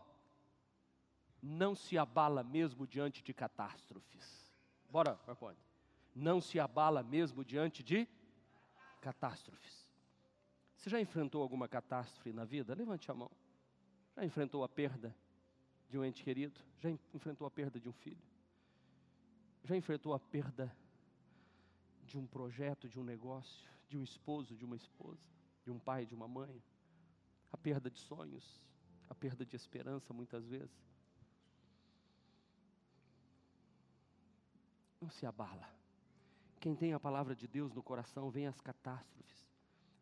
não 1.43 1.75
se 1.75 1.99
abala 1.99 2.43
mesmo 2.43 2.87
diante 2.87 3.23
de 3.23 3.35
catástrofes. 3.35 4.51
Bora, 4.89 5.21
Marconi. 5.27 5.59
Não 6.17 6.41
se 6.41 6.59
abala 6.59 7.03
mesmo 7.03 7.45
diante 7.45 7.83
de 7.83 8.09
catástrofes. 9.03 9.87
Você 10.79 10.89
já 10.89 10.99
enfrentou 10.99 11.43
alguma 11.43 11.69
catástrofe 11.69 12.33
na 12.33 12.47
vida? 12.47 12.75
Levante 12.75 13.11
a 13.11 13.15
mão. 13.15 13.31
Já 14.17 14.25
enfrentou 14.25 14.65
a 14.65 14.69
perda? 14.69 15.15
De 15.93 15.99
um 15.99 16.05
ente 16.05 16.25
querido? 16.25 16.59
Já 16.81 16.89
enfrentou 17.13 17.47
a 17.47 17.51
perda 17.51 17.79
de 17.79 17.87
um 17.87 17.93
filho? 17.93 18.25
Já 19.63 19.77
enfrentou 19.77 20.15
a 20.15 20.19
perda 20.19 20.75
de 22.07 22.17
um 22.17 22.27
projeto, 22.27 22.89
de 22.89 22.99
um 22.99 23.05
negócio, 23.05 23.69
de 23.91 23.99
um 23.99 24.03
esposo, 24.03 24.57
de 24.57 24.65
uma 24.65 24.75
esposa, 24.75 25.21
de 25.63 25.71
um 25.71 25.79
pai, 25.79 26.07
de 26.07 26.15
uma 26.15 26.27
mãe? 26.27 26.63
A 27.53 27.59
perda 27.59 27.91
de 27.91 27.99
sonhos, 27.99 28.65
a 29.11 29.15
perda 29.15 29.45
de 29.45 29.55
esperança 29.55 30.15
muitas 30.15 30.47
vezes. 30.47 30.75
Não 34.99 35.11
se 35.11 35.27
abala. 35.27 35.69
Quem 36.59 36.75
tem 36.75 36.95
a 36.95 37.01
palavra 37.01 37.37
de 37.37 37.47
Deus 37.47 37.75
no 37.75 37.83
coração, 37.83 38.31
vem 38.31 38.47
as 38.47 38.59
catástrofes. 38.63 39.53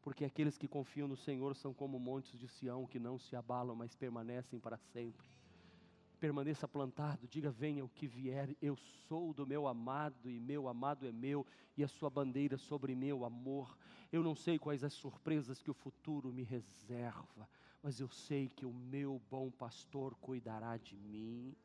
Porque 0.03 0.25
aqueles 0.25 0.57
que 0.57 0.69
confiam 0.69 1.09
no 1.09 1.17
Senhor 1.17 1.57
são 1.57 1.75
como 1.75 1.99
montes 1.99 2.39
de 2.39 2.47
Sião 2.47 2.87
que 2.87 3.01
não 3.01 3.19
se 3.19 3.35
abalam, 3.35 3.75
mas 3.75 3.97
permanecem 3.97 4.61
para 4.61 4.79
sempre 4.79 5.40
permaneça 6.21 6.69
plantado, 6.69 7.27
diga: 7.27 7.51
venha 7.51 7.85
o 7.85 7.89
que 7.89 8.07
vier, 8.07 8.55
eu 8.61 8.77
sou 9.09 9.33
do 9.33 9.47
meu 9.47 9.67
amado 9.67 10.31
e 10.31 10.39
meu 10.39 10.69
amado 10.69 11.07
é 11.07 11.13
meu, 11.13 11.47
e 11.77 11.83
a 11.83 11.89
sua 11.89 12.11
bandeira 12.11 12.59
sobre 12.59 12.95
meu 12.95 13.25
amor. 13.25 13.77
Eu 14.13 14.23
não 14.23 14.35
sei 14.35 14.59
quais 14.59 14.85
as 14.85 14.93
surpresas 14.93 15.63
que 15.63 15.71
o 15.71 15.75
futuro 15.75 16.33
me 16.33 16.43
reserva, 16.43 17.49
mas 17.83 17.99
eu 17.99 18.09
sei 18.09 18.49
que 18.49 18.67
o 18.67 18.73
meu 18.73 19.21
bom 19.31 19.51
pastor 19.51 20.15
cuidará 20.17 20.77
de 20.77 20.97
mim. 20.97 21.57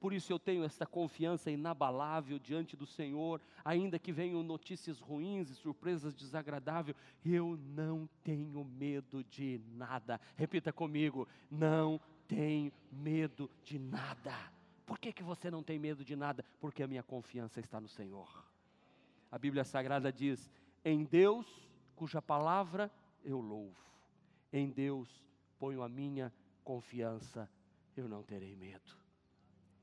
Por 0.00 0.14
isso 0.14 0.32
eu 0.32 0.38
tenho 0.38 0.64
esta 0.64 0.86
confiança 0.86 1.50
inabalável 1.50 2.38
diante 2.38 2.74
do 2.74 2.86
Senhor, 2.86 3.38
ainda 3.62 3.98
que 3.98 4.10
venham 4.10 4.42
notícias 4.42 4.98
ruins 4.98 5.50
e 5.50 5.54
surpresas 5.54 6.14
desagradáveis, 6.14 6.96
eu 7.22 7.58
não 7.76 8.08
tenho 8.24 8.64
medo 8.64 9.22
de 9.24 9.60
nada. 9.76 10.18
Repita 10.36 10.72
comigo: 10.72 11.28
não 11.50 12.00
tenho 12.30 12.72
medo 12.92 13.50
de 13.64 13.76
nada. 13.76 14.32
Por 14.86 15.00
que, 15.00 15.12
que 15.12 15.22
você 15.22 15.50
não 15.50 15.64
tem 15.64 15.80
medo 15.80 16.04
de 16.04 16.14
nada? 16.14 16.44
Porque 16.60 16.80
a 16.80 16.86
minha 16.86 17.02
confiança 17.02 17.58
está 17.58 17.80
no 17.80 17.88
Senhor. 17.88 18.46
A 19.32 19.36
Bíblia 19.36 19.64
Sagrada 19.64 20.12
diz: 20.12 20.48
em 20.84 21.04
Deus, 21.04 21.68
cuja 21.96 22.22
palavra 22.22 22.88
eu 23.24 23.40
louvo, 23.40 23.84
em 24.52 24.70
Deus 24.70 25.26
ponho 25.58 25.82
a 25.82 25.88
minha 25.88 26.32
confiança, 26.62 27.50
eu 27.96 28.08
não 28.08 28.22
terei 28.22 28.54
medo. 28.54 28.96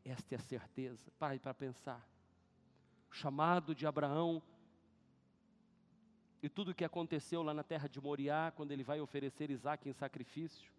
Esta 0.06 0.36
é 0.36 0.38
a 0.38 0.42
certeza. 0.42 1.12
Pare 1.20 1.40
para 1.40 1.54
pensar. 1.54 2.08
O 3.12 3.14
chamado 3.14 3.76
de 3.76 3.86
Abraão 3.86 4.42
e 6.42 6.48
tudo 6.48 6.72
o 6.72 6.74
que 6.74 6.86
aconteceu 6.86 7.44
lá 7.44 7.54
na 7.54 7.64
terra 7.64 7.90
de 7.90 8.00
Moriá, 8.00 8.54
quando 8.56 8.72
ele 8.72 8.84
vai 8.84 9.02
oferecer 9.02 9.52
Isaac 9.52 9.88
em 9.88 9.94
sacrifício. 9.94 10.77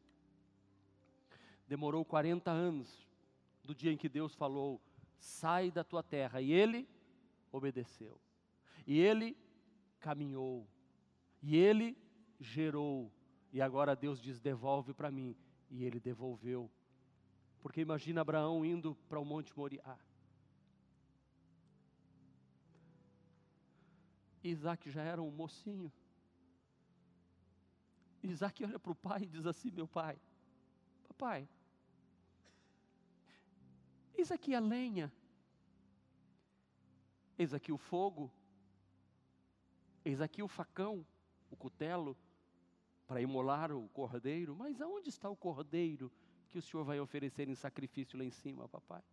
Demorou 1.68 2.04
40 2.04 2.50
anos 2.50 3.06
do 3.62 3.74
dia 3.74 3.92
em 3.92 3.96
que 3.96 4.08
Deus 4.08 4.34
falou: 4.34 4.80
sai 5.18 5.70
da 5.70 5.84
tua 5.84 6.02
terra. 6.02 6.40
E 6.40 6.50
ele 6.50 6.88
obedeceu. 7.52 8.18
E 8.86 8.98
ele 8.98 9.36
caminhou. 10.00 10.66
E 11.42 11.56
ele 11.56 11.96
gerou. 12.40 13.12
E 13.52 13.60
agora 13.60 13.94
Deus 13.94 14.20
diz: 14.20 14.40
devolve 14.40 14.94
para 14.94 15.10
mim. 15.10 15.36
E 15.70 15.84
ele 15.84 16.00
devolveu. 16.00 16.70
Porque 17.60 17.82
imagina 17.82 18.22
Abraão 18.22 18.64
indo 18.64 18.94
para 19.08 19.20
o 19.20 19.24
Monte 19.24 19.56
Moriá. 19.56 19.98
Isaac 24.42 24.90
já 24.90 25.02
era 25.02 25.20
um 25.20 25.30
mocinho. 25.30 25.92
Isaac 28.22 28.64
olha 28.64 28.78
para 28.78 28.92
o 28.92 28.94
pai 28.94 29.22
e 29.22 29.26
diz 29.26 29.44
assim: 29.46 29.70
Meu 29.70 29.86
pai, 29.86 30.18
papai, 31.08 31.48
Eis 34.18 34.32
aqui 34.32 34.52
a 34.52 34.58
lenha, 34.58 35.12
eis 37.38 37.54
aqui 37.54 37.70
o 37.70 37.78
fogo, 37.78 38.28
eis 40.04 40.20
aqui 40.20 40.42
o 40.42 40.48
facão, 40.48 41.06
o 41.48 41.56
cutelo, 41.56 42.16
para 43.06 43.22
imolar 43.22 43.70
o 43.70 43.88
cordeiro. 43.90 44.56
Mas 44.56 44.80
aonde 44.80 45.08
está 45.08 45.30
o 45.30 45.36
cordeiro 45.36 46.10
que 46.48 46.58
o 46.58 46.62
Senhor 46.62 46.82
vai 46.82 46.98
oferecer 46.98 47.48
em 47.48 47.54
sacrifício 47.54 48.18
lá 48.18 48.24
em 48.24 48.32
cima, 48.32 48.68
papai? 48.68 49.04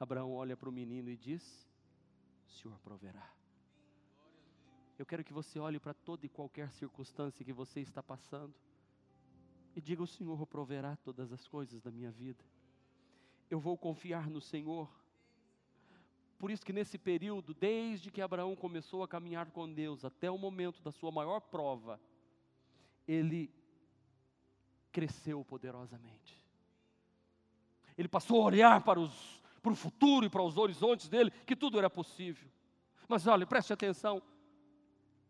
Abraão 0.00 0.32
olha 0.32 0.56
para 0.56 0.70
o 0.70 0.72
menino 0.72 1.10
e 1.10 1.16
diz: 1.18 1.68
O 2.46 2.50
Senhor 2.52 2.78
proverá. 2.78 3.30
Eu 4.98 5.04
quero 5.04 5.22
que 5.22 5.32
você 5.32 5.58
olhe 5.58 5.78
para 5.78 5.92
toda 5.92 6.24
e 6.24 6.28
qualquer 6.30 6.72
circunstância 6.72 7.44
que 7.44 7.52
você 7.52 7.80
está 7.80 8.02
passando 8.02 8.54
e 9.76 9.80
diga: 9.82 10.02
O 10.02 10.06
Senhor 10.06 10.46
proverá 10.46 10.96
todas 10.96 11.30
as 11.30 11.46
coisas 11.46 11.82
da 11.82 11.90
minha 11.90 12.10
vida 12.10 12.42
eu 13.52 13.60
vou 13.60 13.76
confiar 13.76 14.30
no 14.30 14.40
Senhor. 14.40 14.88
Por 16.38 16.50
isso 16.50 16.64
que 16.64 16.72
nesse 16.72 16.96
período, 16.96 17.52
desde 17.52 18.10
que 18.10 18.22
Abraão 18.22 18.56
começou 18.56 19.02
a 19.02 19.08
caminhar 19.08 19.50
com 19.50 19.70
Deus 19.70 20.06
até 20.06 20.30
o 20.30 20.38
momento 20.38 20.82
da 20.82 20.90
sua 20.90 21.12
maior 21.12 21.38
prova, 21.38 22.00
ele 23.06 23.52
cresceu 24.90 25.44
poderosamente. 25.44 26.42
Ele 27.96 28.08
passou 28.08 28.40
a 28.40 28.46
olhar 28.46 28.82
para, 28.82 28.98
os, 28.98 29.42
para 29.62 29.72
o 29.72 29.76
futuro 29.76 30.24
e 30.24 30.30
para 30.30 30.42
os 30.42 30.56
horizontes 30.56 31.10
dele, 31.10 31.30
que 31.44 31.54
tudo 31.54 31.78
era 31.78 31.90
possível. 31.90 32.50
Mas 33.06 33.26
olha, 33.26 33.46
preste 33.46 33.70
atenção, 33.70 34.22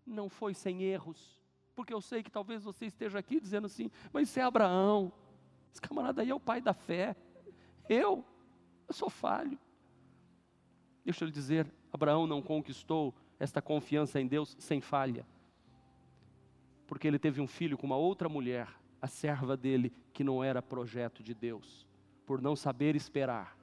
não 0.06 0.28
foi 0.28 0.54
sem 0.54 0.84
erros, 0.84 1.42
porque 1.74 1.92
eu 1.92 2.00
sei 2.00 2.22
que 2.22 2.30
talvez 2.30 2.62
você 2.62 2.86
esteja 2.86 3.18
aqui 3.18 3.40
dizendo 3.40 3.66
assim, 3.66 3.90
mas 4.12 4.28
isso 4.28 4.38
é 4.38 4.42
Abraão, 4.44 5.12
esse 5.72 5.80
camarada 5.80 6.22
aí 6.22 6.30
é 6.30 6.34
o 6.34 6.38
pai 6.38 6.60
da 6.60 6.72
fé. 6.72 7.16
Eu, 7.88 8.24
eu 8.88 8.94
sou 8.94 9.10
falho. 9.10 9.58
Deixa 11.04 11.24
eu 11.24 11.26
lhe 11.26 11.32
dizer, 11.32 11.66
Abraão 11.92 12.26
não 12.26 12.40
conquistou 12.40 13.14
esta 13.38 13.60
confiança 13.60 14.20
em 14.20 14.26
Deus 14.26 14.56
sem 14.58 14.80
falha. 14.80 15.26
Porque 16.86 17.08
ele 17.08 17.18
teve 17.18 17.40
um 17.40 17.46
filho 17.46 17.76
com 17.76 17.86
uma 17.86 17.96
outra 17.96 18.28
mulher, 18.28 18.68
a 19.00 19.06
serva 19.06 19.56
dele, 19.56 19.92
que 20.12 20.22
não 20.22 20.44
era 20.44 20.62
projeto 20.62 21.22
de 21.22 21.34
Deus, 21.34 21.86
por 22.24 22.40
não 22.40 22.54
saber 22.54 22.94
esperar. 22.94 23.56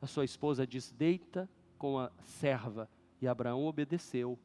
A 0.00 0.06
sua 0.06 0.24
esposa 0.24 0.66
diz: 0.66 0.92
Deita 0.92 1.48
com 1.78 1.98
a 1.98 2.10
serva, 2.24 2.88
e 3.20 3.26
Abraão 3.26 3.64
obedeceu. 3.64 4.38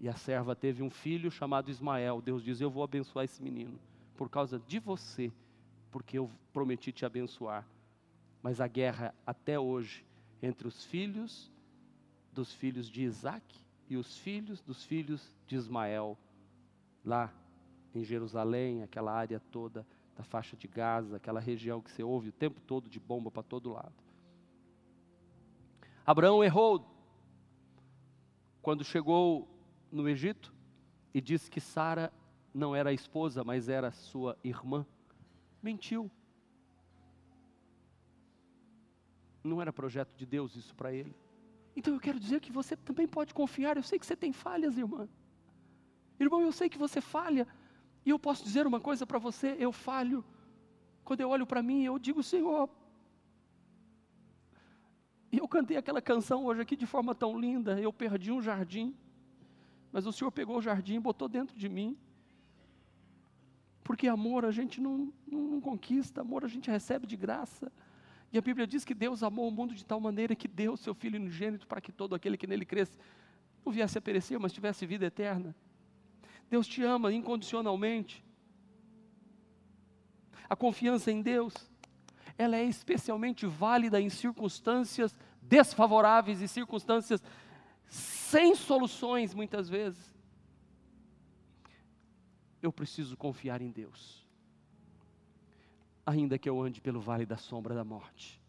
E 0.00 0.08
a 0.08 0.14
serva 0.14 0.56
teve 0.56 0.82
um 0.82 0.90
filho 0.90 1.30
chamado 1.30 1.70
Ismael. 1.70 2.20
Deus 2.20 2.42
diz: 2.42 2.60
Eu 2.60 2.70
vou 2.70 2.82
abençoar 2.82 3.24
esse 3.24 3.42
menino 3.42 3.78
por 4.16 4.28
causa 4.28 4.58
de 4.58 4.78
você, 4.78 5.32
porque 5.90 6.18
eu 6.18 6.30
prometi 6.52 6.92
te 6.92 7.04
abençoar. 7.04 7.66
Mas 8.44 8.60
a 8.60 8.66
guerra 8.68 9.14
até 9.26 9.58
hoje 9.58 10.04
entre 10.42 10.68
os 10.68 10.84
filhos 10.84 11.50
dos 12.30 12.52
filhos 12.52 12.90
de 12.90 13.02
Isaac 13.02 13.42
e 13.88 13.96
os 13.96 14.18
filhos 14.18 14.60
dos 14.60 14.84
filhos 14.84 15.34
de 15.46 15.56
Ismael, 15.56 16.18
lá 17.02 17.32
em 17.94 18.04
Jerusalém, 18.04 18.82
aquela 18.82 19.14
área 19.14 19.40
toda 19.50 19.86
da 20.14 20.22
faixa 20.22 20.58
de 20.58 20.68
Gaza, 20.68 21.16
aquela 21.16 21.40
região 21.40 21.80
que 21.80 21.90
você 21.90 22.02
ouve 22.02 22.28
o 22.28 22.32
tempo 22.32 22.60
todo 22.60 22.86
de 22.86 23.00
bomba 23.00 23.30
para 23.30 23.42
todo 23.42 23.72
lado. 23.72 23.94
Abraão 26.04 26.44
errou 26.44 26.86
quando 28.60 28.84
chegou 28.84 29.48
no 29.90 30.06
Egito 30.06 30.52
e 31.14 31.20
disse 31.22 31.50
que 31.50 31.62
Sara 31.62 32.12
não 32.52 32.76
era 32.76 32.90
a 32.90 32.92
esposa, 32.92 33.42
mas 33.42 33.70
era 33.70 33.90
sua 33.90 34.36
irmã. 34.44 34.84
Mentiu. 35.62 36.10
Não 39.44 39.60
era 39.60 39.72
projeto 39.72 40.16
de 40.16 40.24
Deus 40.24 40.56
isso 40.56 40.74
para 40.74 40.92
ele. 40.92 41.14
Então 41.76 41.92
eu 41.92 42.00
quero 42.00 42.18
dizer 42.18 42.40
que 42.40 42.50
você 42.50 42.74
também 42.76 43.06
pode 43.06 43.34
confiar. 43.34 43.76
Eu 43.76 43.82
sei 43.82 43.98
que 43.98 44.06
você 44.06 44.16
tem 44.16 44.32
falhas, 44.32 44.78
irmã. 44.78 45.06
Irmão, 46.18 46.40
eu 46.40 46.50
sei 46.50 46.68
que 46.70 46.78
você 46.78 47.00
falha. 47.00 47.46
E 48.06 48.10
eu 48.10 48.18
posso 48.18 48.42
dizer 48.42 48.66
uma 48.66 48.80
coisa 48.80 49.06
para 49.06 49.18
você: 49.18 49.54
eu 49.58 49.70
falho. 49.70 50.24
Quando 51.04 51.20
eu 51.20 51.28
olho 51.28 51.46
para 51.46 51.62
mim, 51.62 51.82
eu 51.82 51.98
digo, 51.98 52.22
Senhor. 52.22 52.70
Eu 55.30 55.48
cantei 55.48 55.76
aquela 55.76 56.00
canção 56.00 56.44
hoje 56.46 56.62
aqui 56.62 56.76
de 56.76 56.86
forma 56.86 57.14
tão 57.14 57.38
linda. 57.38 57.78
Eu 57.78 57.92
perdi 57.92 58.30
um 58.30 58.40
jardim, 58.40 58.94
mas 59.92 60.06
o 60.06 60.12
Senhor 60.12 60.30
pegou 60.30 60.56
o 60.56 60.62
jardim 60.62 60.94
e 60.94 61.00
botou 61.00 61.28
dentro 61.28 61.56
de 61.56 61.68
mim. 61.68 61.98
Porque 63.82 64.08
amor 64.08 64.44
a 64.44 64.50
gente 64.50 64.80
não, 64.80 65.12
não, 65.26 65.40
não 65.42 65.60
conquista, 65.60 66.22
amor 66.22 66.44
a 66.44 66.48
gente 66.48 66.70
recebe 66.70 67.06
de 67.06 67.16
graça. 67.16 67.70
E 68.34 68.38
a 68.38 68.40
Bíblia 68.40 68.66
diz 68.66 68.84
que 68.84 68.94
Deus 68.94 69.22
amou 69.22 69.46
o 69.46 69.50
mundo 69.52 69.76
de 69.76 69.84
tal 69.84 70.00
maneira 70.00 70.34
que 70.34 70.48
deu 70.48 70.72
o 70.72 70.76
seu 70.76 70.92
Filho 70.92 71.20
unigênito 71.20 71.68
para 71.68 71.80
que 71.80 71.92
todo 71.92 72.16
aquele 72.16 72.36
que 72.36 72.48
nele 72.48 72.64
cresce 72.64 72.98
não 73.64 73.72
viesse 73.72 73.96
a 73.96 74.00
perecer, 74.00 74.40
mas 74.40 74.52
tivesse 74.52 74.84
vida 74.84 75.06
eterna. 75.06 75.54
Deus 76.50 76.66
te 76.66 76.82
ama 76.82 77.12
incondicionalmente. 77.12 78.24
A 80.50 80.56
confiança 80.56 81.12
em 81.12 81.22
Deus, 81.22 81.54
ela 82.36 82.56
é 82.56 82.64
especialmente 82.64 83.46
válida 83.46 84.00
em 84.00 84.10
circunstâncias 84.10 85.16
desfavoráveis 85.40 86.40
e 86.40 86.48
circunstâncias 86.48 87.22
sem 87.86 88.56
soluções, 88.56 89.32
muitas 89.32 89.68
vezes. 89.68 90.12
Eu 92.60 92.72
preciso 92.72 93.16
confiar 93.16 93.62
em 93.62 93.70
Deus 93.70 94.23
ainda 96.06 96.38
que 96.38 96.48
eu 96.48 96.60
ande 96.60 96.80
pelo 96.80 97.00
vale 97.00 97.24
da 97.26 97.36
sombra 97.36 97.74
da 97.74 97.84
morte. 97.84 98.40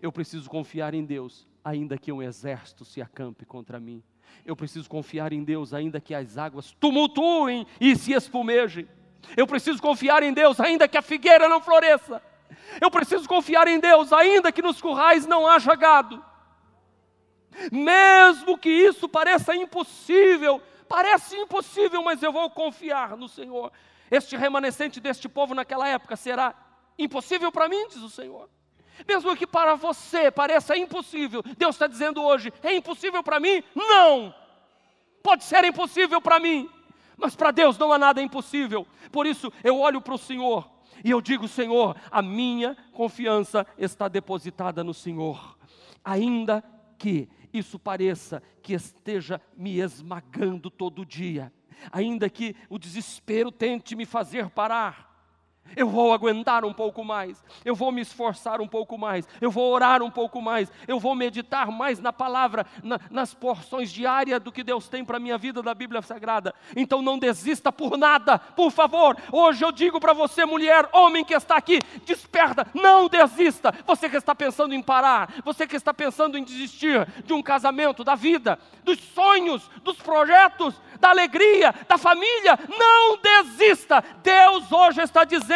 Eu 0.00 0.12
preciso 0.12 0.48
confiar 0.48 0.94
em 0.94 1.04
Deus, 1.04 1.46
ainda 1.64 1.98
que 1.98 2.12
um 2.12 2.22
exército 2.22 2.84
se 2.84 3.00
acampe 3.00 3.44
contra 3.44 3.78
mim. 3.80 4.02
Eu 4.44 4.56
preciso 4.56 4.88
confiar 4.88 5.32
em 5.32 5.42
Deus, 5.42 5.72
ainda 5.72 6.00
que 6.00 6.14
as 6.14 6.36
águas 6.36 6.72
tumultuem 6.78 7.66
e 7.80 7.96
se 7.96 8.12
espumejem. 8.12 8.88
Eu 9.36 9.46
preciso 9.46 9.80
confiar 9.80 10.22
em 10.22 10.32
Deus, 10.32 10.60
ainda 10.60 10.86
que 10.86 10.98
a 10.98 11.02
figueira 11.02 11.48
não 11.48 11.60
floresça. 11.60 12.22
Eu 12.80 12.90
preciso 12.90 13.28
confiar 13.28 13.66
em 13.68 13.80
Deus, 13.80 14.12
ainda 14.12 14.52
que 14.52 14.62
nos 14.62 14.80
currais 14.80 15.26
não 15.26 15.46
haja 15.46 15.74
gado. 15.74 16.22
Mesmo 17.72 18.58
que 18.58 18.68
isso 18.68 19.08
pareça 19.08 19.54
impossível, 19.54 20.60
parece 20.88 21.36
impossível, 21.36 22.02
mas 22.02 22.22
eu 22.22 22.32
vou 22.32 22.50
confiar 22.50 23.16
no 23.16 23.28
Senhor. 23.28 23.72
Este 24.10 24.36
remanescente 24.36 25.00
deste 25.00 25.28
povo 25.28 25.54
naquela 25.54 25.88
época 25.88 26.16
será 26.16 26.54
Impossível 26.98 27.52
para 27.52 27.68
mim, 27.68 27.88
diz 27.88 27.98
o 27.98 28.10
Senhor. 28.10 28.48
Mesmo 29.06 29.36
que 29.36 29.46
para 29.46 29.74
você 29.74 30.30
pareça 30.30 30.76
impossível, 30.76 31.42
Deus 31.58 31.74
está 31.74 31.86
dizendo 31.86 32.22
hoje: 32.22 32.52
é 32.62 32.74
impossível 32.74 33.22
para 33.22 33.38
mim? 33.38 33.62
Não! 33.74 34.34
Pode 35.22 35.44
ser 35.44 35.64
impossível 35.64 36.20
para 36.20 36.38
mim, 36.38 36.70
mas 37.16 37.34
para 37.34 37.50
Deus 37.50 37.76
não 37.76 37.92
há 37.92 37.98
nada 37.98 38.22
impossível. 38.22 38.86
Por 39.10 39.26
isso 39.26 39.52
eu 39.62 39.78
olho 39.80 40.00
para 40.00 40.14
o 40.14 40.18
Senhor 40.18 40.70
e 41.04 41.10
eu 41.10 41.20
digo: 41.20 41.46
Senhor, 41.46 41.96
a 42.10 42.22
minha 42.22 42.76
confiança 42.92 43.66
está 43.76 44.08
depositada 44.08 44.82
no 44.82 44.94
Senhor, 44.94 45.58
ainda 46.04 46.64
que 46.96 47.28
isso 47.52 47.78
pareça 47.78 48.42
que 48.62 48.72
esteja 48.72 49.40
me 49.56 49.78
esmagando 49.78 50.70
todo 50.70 51.04
dia, 51.04 51.52
ainda 51.92 52.30
que 52.30 52.56
o 52.70 52.78
desespero 52.78 53.52
tente 53.52 53.94
me 53.94 54.06
fazer 54.06 54.48
parar 54.50 55.05
eu 55.74 55.88
vou 55.88 56.12
aguentar 56.12 56.64
um 56.64 56.72
pouco 56.72 57.04
mais, 57.04 57.42
eu 57.64 57.74
vou 57.74 57.90
me 57.90 58.00
esforçar 58.00 58.60
um 58.60 58.68
pouco 58.68 58.96
mais, 58.96 59.26
eu 59.40 59.50
vou 59.50 59.72
orar 59.72 60.02
um 60.02 60.10
pouco 60.10 60.40
mais, 60.40 60.70
eu 60.86 61.00
vou 61.00 61.14
meditar 61.14 61.70
mais 61.70 61.98
na 61.98 62.12
palavra, 62.12 62.66
na, 62.82 63.00
nas 63.10 63.34
porções 63.34 63.90
diárias 63.90 64.40
do 64.40 64.52
que 64.52 64.62
Deus 64.62 64.88
tem 64.88 65.04
para 65.04 65.16
a 65.16 65.20
minha 65.20 65.38
vida 65.38 65.62
da 65.62 65.74
Bíblia 65.74 66.02
Sagrada. 66.02 66.54
Então 66.76 67.02
não 67.02 67.18
desista 67.18 67.72
por 67.72 67.96
nada, 67.96 68.38
por 68.38 68.70
favor. 68.70 69.16
Hoje 69.32 69.64
eu 69.64 69.72
digo 69.72 69.98
para 69.98 70.12
você, 70.12 70.44
mulher, 70.44 70.88
homem 70.92 71.24
que 71.24 71.34
está 71.34 71.56
aqui, 71.56 71.78
desperta, 72.04 72.66
não 72.74 73.08
desista. 73.08 73.72
Você 73.86 74.08
que 74.08 74.16
está 74.16 74.34
pensando 74.34 74.74
em 74.74 74.82
parar, 74.82 75.34
você 75.44 75.66
que 75.66 75.76
está 75.76 75.92
pensando 75.92 76.36
em 76.38 76.44
desistir 76.44 77.06
de 77.24 77.32
um 77.32 77.42
casamento, 77.42 78.04
da 78.04 78.14
vida, 78.14 78.58
dos 78.84 78.98
sonhos, 78.98 79.68
dos 79.82 79.96
projetos, 79.96 80.74
da 81.00 81.10
alegria, 81.10 81.74
da 81.88 81.98
família, 81.98 82.58
não 82.78 83.18
desista. 83.18 84.02
Deus 84.22 84.70
hoje 84.70 85.00
está 85.02 85.24
dizendo: 85.24 85.55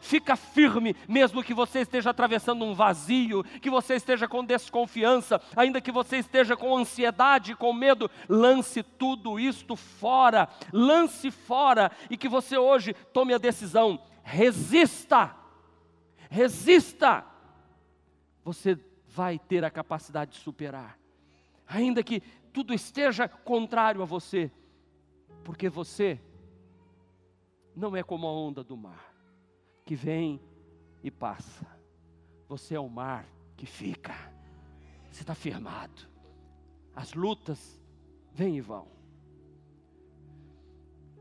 fica 0.00 0.36
firme, 0.36 0.94
mesmo 1.08 1.42
que 1.42 1.54
você 1.54 1.80
esteja 1.80 2.10
atravessando 2.10 2.64
um 2.64 2.74
vazio, 2.74 3.44
que 3.44 3.70
você 3.70 3.94
esteja 3.94 4.28
com 4.28 4.44
desconfiança, 4.44 5.40
ainda 5.56 5.80
que 5.80 5.92
você 5.92 6.18
esteja 6.18 6.56
com 6.56 6.76
ansiedade, 6.76 7.54
com 7.54 7.72
medo, 7.72 8.10
lance 8.28 8.82
tudo 8.82 9.38
isto 9.38 9.76
fora, 9.76 10.48
lance 10.72 11.30
fora 11.30 11.90
e 12.08 12.16
que 12.16 12.28
você 12.28 12.56
hoje 12.56 12.94
tome 13.12 13.34
a 13.34 13.38
decisão, 13.38 14.00
resista, 14.22 15.34
resista. 16.28 17.24
Você 18.44 18.78
vai 19.06 19.38
ter 19.38 19.64
a 19.64 19.70
capacidade 19.70 20.32
de 20.32 20.38
superar, 20.38 20.98
ainda 21.66 22.02
que 22.02 22.20
tudo 22.52 22.72
esteja 22.72 23.28
contrário 23.28 24.02
a 24.02 24.04
você, 24.04 24.50
porque 25.44 25.68
você 25.68 26.20
não 27.74 27.96
é 27.96 28.02
como 28.02 28.26
a 28.26 28.32
onda 28.32 28.62
do 28.62 28.76
mar, 28.76 29.09
que 29.90 29.96
vem 29.96 30.40
e 31.02 31.10
passa. 31.10 31.66
Você 32.48 32.76
é 32.76 32.78
o 32.78 32.88
mar 32.88 33.26
que 33.56 33.66
fica. 33.66 34.14
Você 35.10 35.22
está 35.22 35.34
firmado. 35.34 36.08
As 36.94 37.12
lutas 37.12 37.82
vêm 38.32 38.56
e 38.56 38.60
vão. 38.60 38.86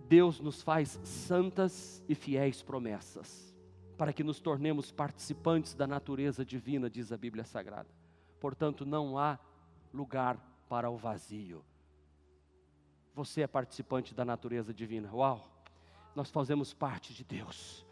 Deus 0.07 0.39
nos 0.39 0.61
faz 0.61 0.99
santas 1.03 2.03
e 2.07 2.13
fiéis 2.13 2.61
promessas, 2.61 3.55
para 3.97 4.13
que 4.13 4.23
nos 4.23 4.39
tornemos 4.39 4.91
participantes 4.91 5.73
da 5.73 5.87
natureza 5.87 6.45
divina, 6.45 6.91
diz 6.91 7.11
a 7.11 7.17
Bíblia 7.17 7.45
Sagrada. 7.45 7.89
Portanto, 8.39 8.85
não 8.85 9.17
há 9.17 9.39
lugar 9.91 10.37
para 10.69 10.91
o 10.91 10.95
vazio. 10.95 11.65
Você 13.15 13.41
é 13.41 13.47
participante 13.47 14.13
da 14.13 14.23
natureza 14.23 14.71
divina. 14.71 15.11
Uau! 15.11 15.49
Nós 16.15 16.29
fazemos 16.29 16.71
parte 16.71 17.15
de 17.15 17.23
Deus. 17.23 17.88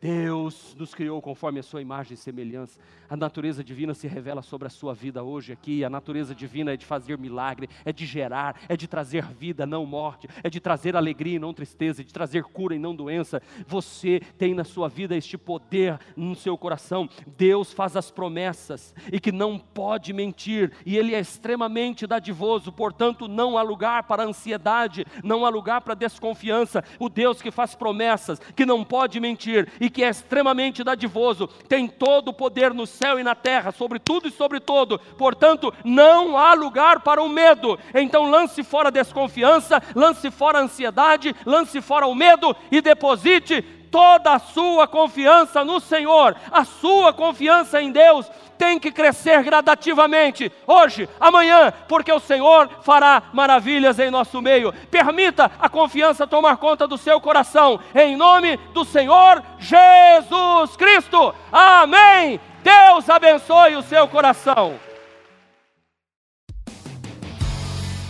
Deus 0.00 0.76
nos 0.78 0.94
criou 0.94 1.20
conforme 1.20 1.58
a 1.58 1.62
sua 1.62 1.82
imagem 1.82 2.14
e 2.14 2.16
semelhança. 2.16 2.78
A 3.10 3.16
natureza 3.16 3.64
divina 3.64 3.94
se 3.94 4.06
revela 4.06 4.42
sobre 4.42 4.68
a 4.68 4.70
sua 4.70 4.94
vida 4.94 5.24
hoje 5.24 5.52
aqui. 5.52 5.84
A 5.84 5.90
natureza 5.90 6.34
divina 6.34 6.72
é 6.72 6.76
de 6.76 6.86
fazer 6.86 7.18
milagre, 7.18 7.68
é 7.84 7.92
de 7.92 8.06
gerar, 8.06 8.60
é 8.68 8.76
de 8.76 8.86
trazer 8.86 9.24
vida, 9.24 9.66
não 9.66 9.84
morte, 9.84 10.28
é 10.42 10.48
de 10.48 10.60
trazer 10.60 10.94
alegria 10.94 11.36
e 11.36 11.38
não 11.38 11.52
tristeza, 11.52 12.02
é 12.02 12.04
de 12.04 12.12
trazer 12.12 12.44
cura 12.44 12.76
e 12.76 12.78
não 12.78 12.94
doença. 12.94 13.42
Você 13.66 14.20
tem 14.36 14.54
na 14.54 14.62
sua 14.62 14.88
vida 14.88 15.16
este 15.16 15.36
poder 15.36 15.98
no 16.16 16.34
seu 16.36 16.56
coração. 16.56 17.08
Deus 17.36 17.72
faz 17.72 17.96
as 17.96 18.10
promessas 18.10 18.94
e 19.12 19.18
que 19.18 19.32
não 19.32 19.58
pode 19.58 20.12
mentir, 20.12 20.72
e 20.86 20.96
Ele 20.96 21.14
é 21.14 21.20
extremamente 21.20 22.06
dadivoso, 22.06 22.70
portanto, 22.70 23.26
não 23.26 23.58
há 23.58 23.62
lugar 23.62 24.04
para 24.04 24.24
ansiedade, 24.24 25.04
não 25.24 25.44
há 25.44 25.48
lugar 25.48 25.80
para 25.80 25.94
desconfiança. 25.94 26.84
O 27.00 27.08
Deus 27.08 27.42
que 27.42 27.50
faz 27.50 27.74
promessas, 27.74 28.38
que 28.54 28.66
não 28.66 28.84
pode 28.84 29.18
mentir 29.18 29.68
e 29.88 29.90
que 29.90 30.04
é 30.04 30.10
extremamente 30.10 30.84
dadivoso, 30.84 31.46
tem 31.66 31.88
todo 31.88 32.28
o 32.28 32.32
poder 32.34 32.74
no 32.74 32.86
céu 32.86 33.18
e 33.18 33.22
na 33.22 33.34
terra, 33.34 33.72
sobre 33.72 33.98
tudo 33.98 34.28
e 34.28 34.30
sobre 34.30 34.60
todo, 34.60 34.98
portanto, 35.16 35.72
não 35.82 36.36
há 36.36 36.52
lugar 36.52 37.00
para 37.00 37.22
o 37.22 37.28
medo. 37.28 37.78
Então, 37.94 38.30
lance 38.30 38.62
fora 38.62 38.88
a 38.88 38.92
desconfiança, 38.92 39.82
lance 39.94 40.30
fora 40.30 40.58
a 40.58 40.62
ansiedade, 40.62 41.34
lance 41.46 41.80
fora 41.80 42.06
o 42.06 42.14
medo 42.14 42.54
e 42.70 42.82
deposite 42.82 43.62
toda 43.90 44.34
a 44.34 44.38
sua 44.38 44.86
confiança 44.86 45.64
no 45.64 45.80
Senhor, 45.80 46.36
a 46.52 46.66
sua 46.66 47.10
confiança 47.10 47.80
em 47.80 47.90
Deus 47.90 48.30
tem 48.58 48.78
que 48.78 48.90
crescer 48.90 49.42
gradativamente, 49.42 50.50
hoje, 50.66 51.08
amanhã, 51.20 51.72
porque 51.88 52.12
o 52.12 52.20
Senhor 52.20 52.68
fará 52.82 53.22
maravilhas 53.32 53.98
em 53.98 54.10
nosso 54.10 54.42
meio. 54.42 54.72
Permita 54.90 55.50
a 55.58 55.68
confiança 55.68 56.26
tomar 56.26 56.56
conta 56.56 56.86
do 56.86 56.98
seu 56.98 57.20
coração, 57.20 57.78
em 57.94 58.16
nome 58.16 58.56
do 58.74 58.84
Senhor 58.84 59.42
Jesus 59.58 60.76
Cristo. 60.76 61.34
Amém. 61.52 62.40
Deus 62.62 63.08
abençoe 63.08 63.76
o 63.76 63.82
seu 63.82 64.08
coração. 64.08 64.74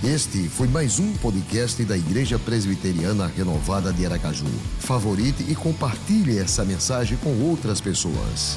Este 0.03 0.49
foi 0.49 0.69
mais 0.69 1.01
um 1.01 1.13
podcast 1.17 1.85
da 1.85 1.97
Igreja 1.97 2.39
Presbiteriana 2.39 3.27
Renovada 3.27 3.93
de 3.93 4.07
Aracaju. 4.07 4.47
Favorite 4.79 5.45
e 5.51 5.57
compartilhe 5.57 6.39
essa 6.39 6.65
mensagem 6.65 7.19
com 7.19 7.43
outras 7.43 7.81
pessoas. 7.81 8.57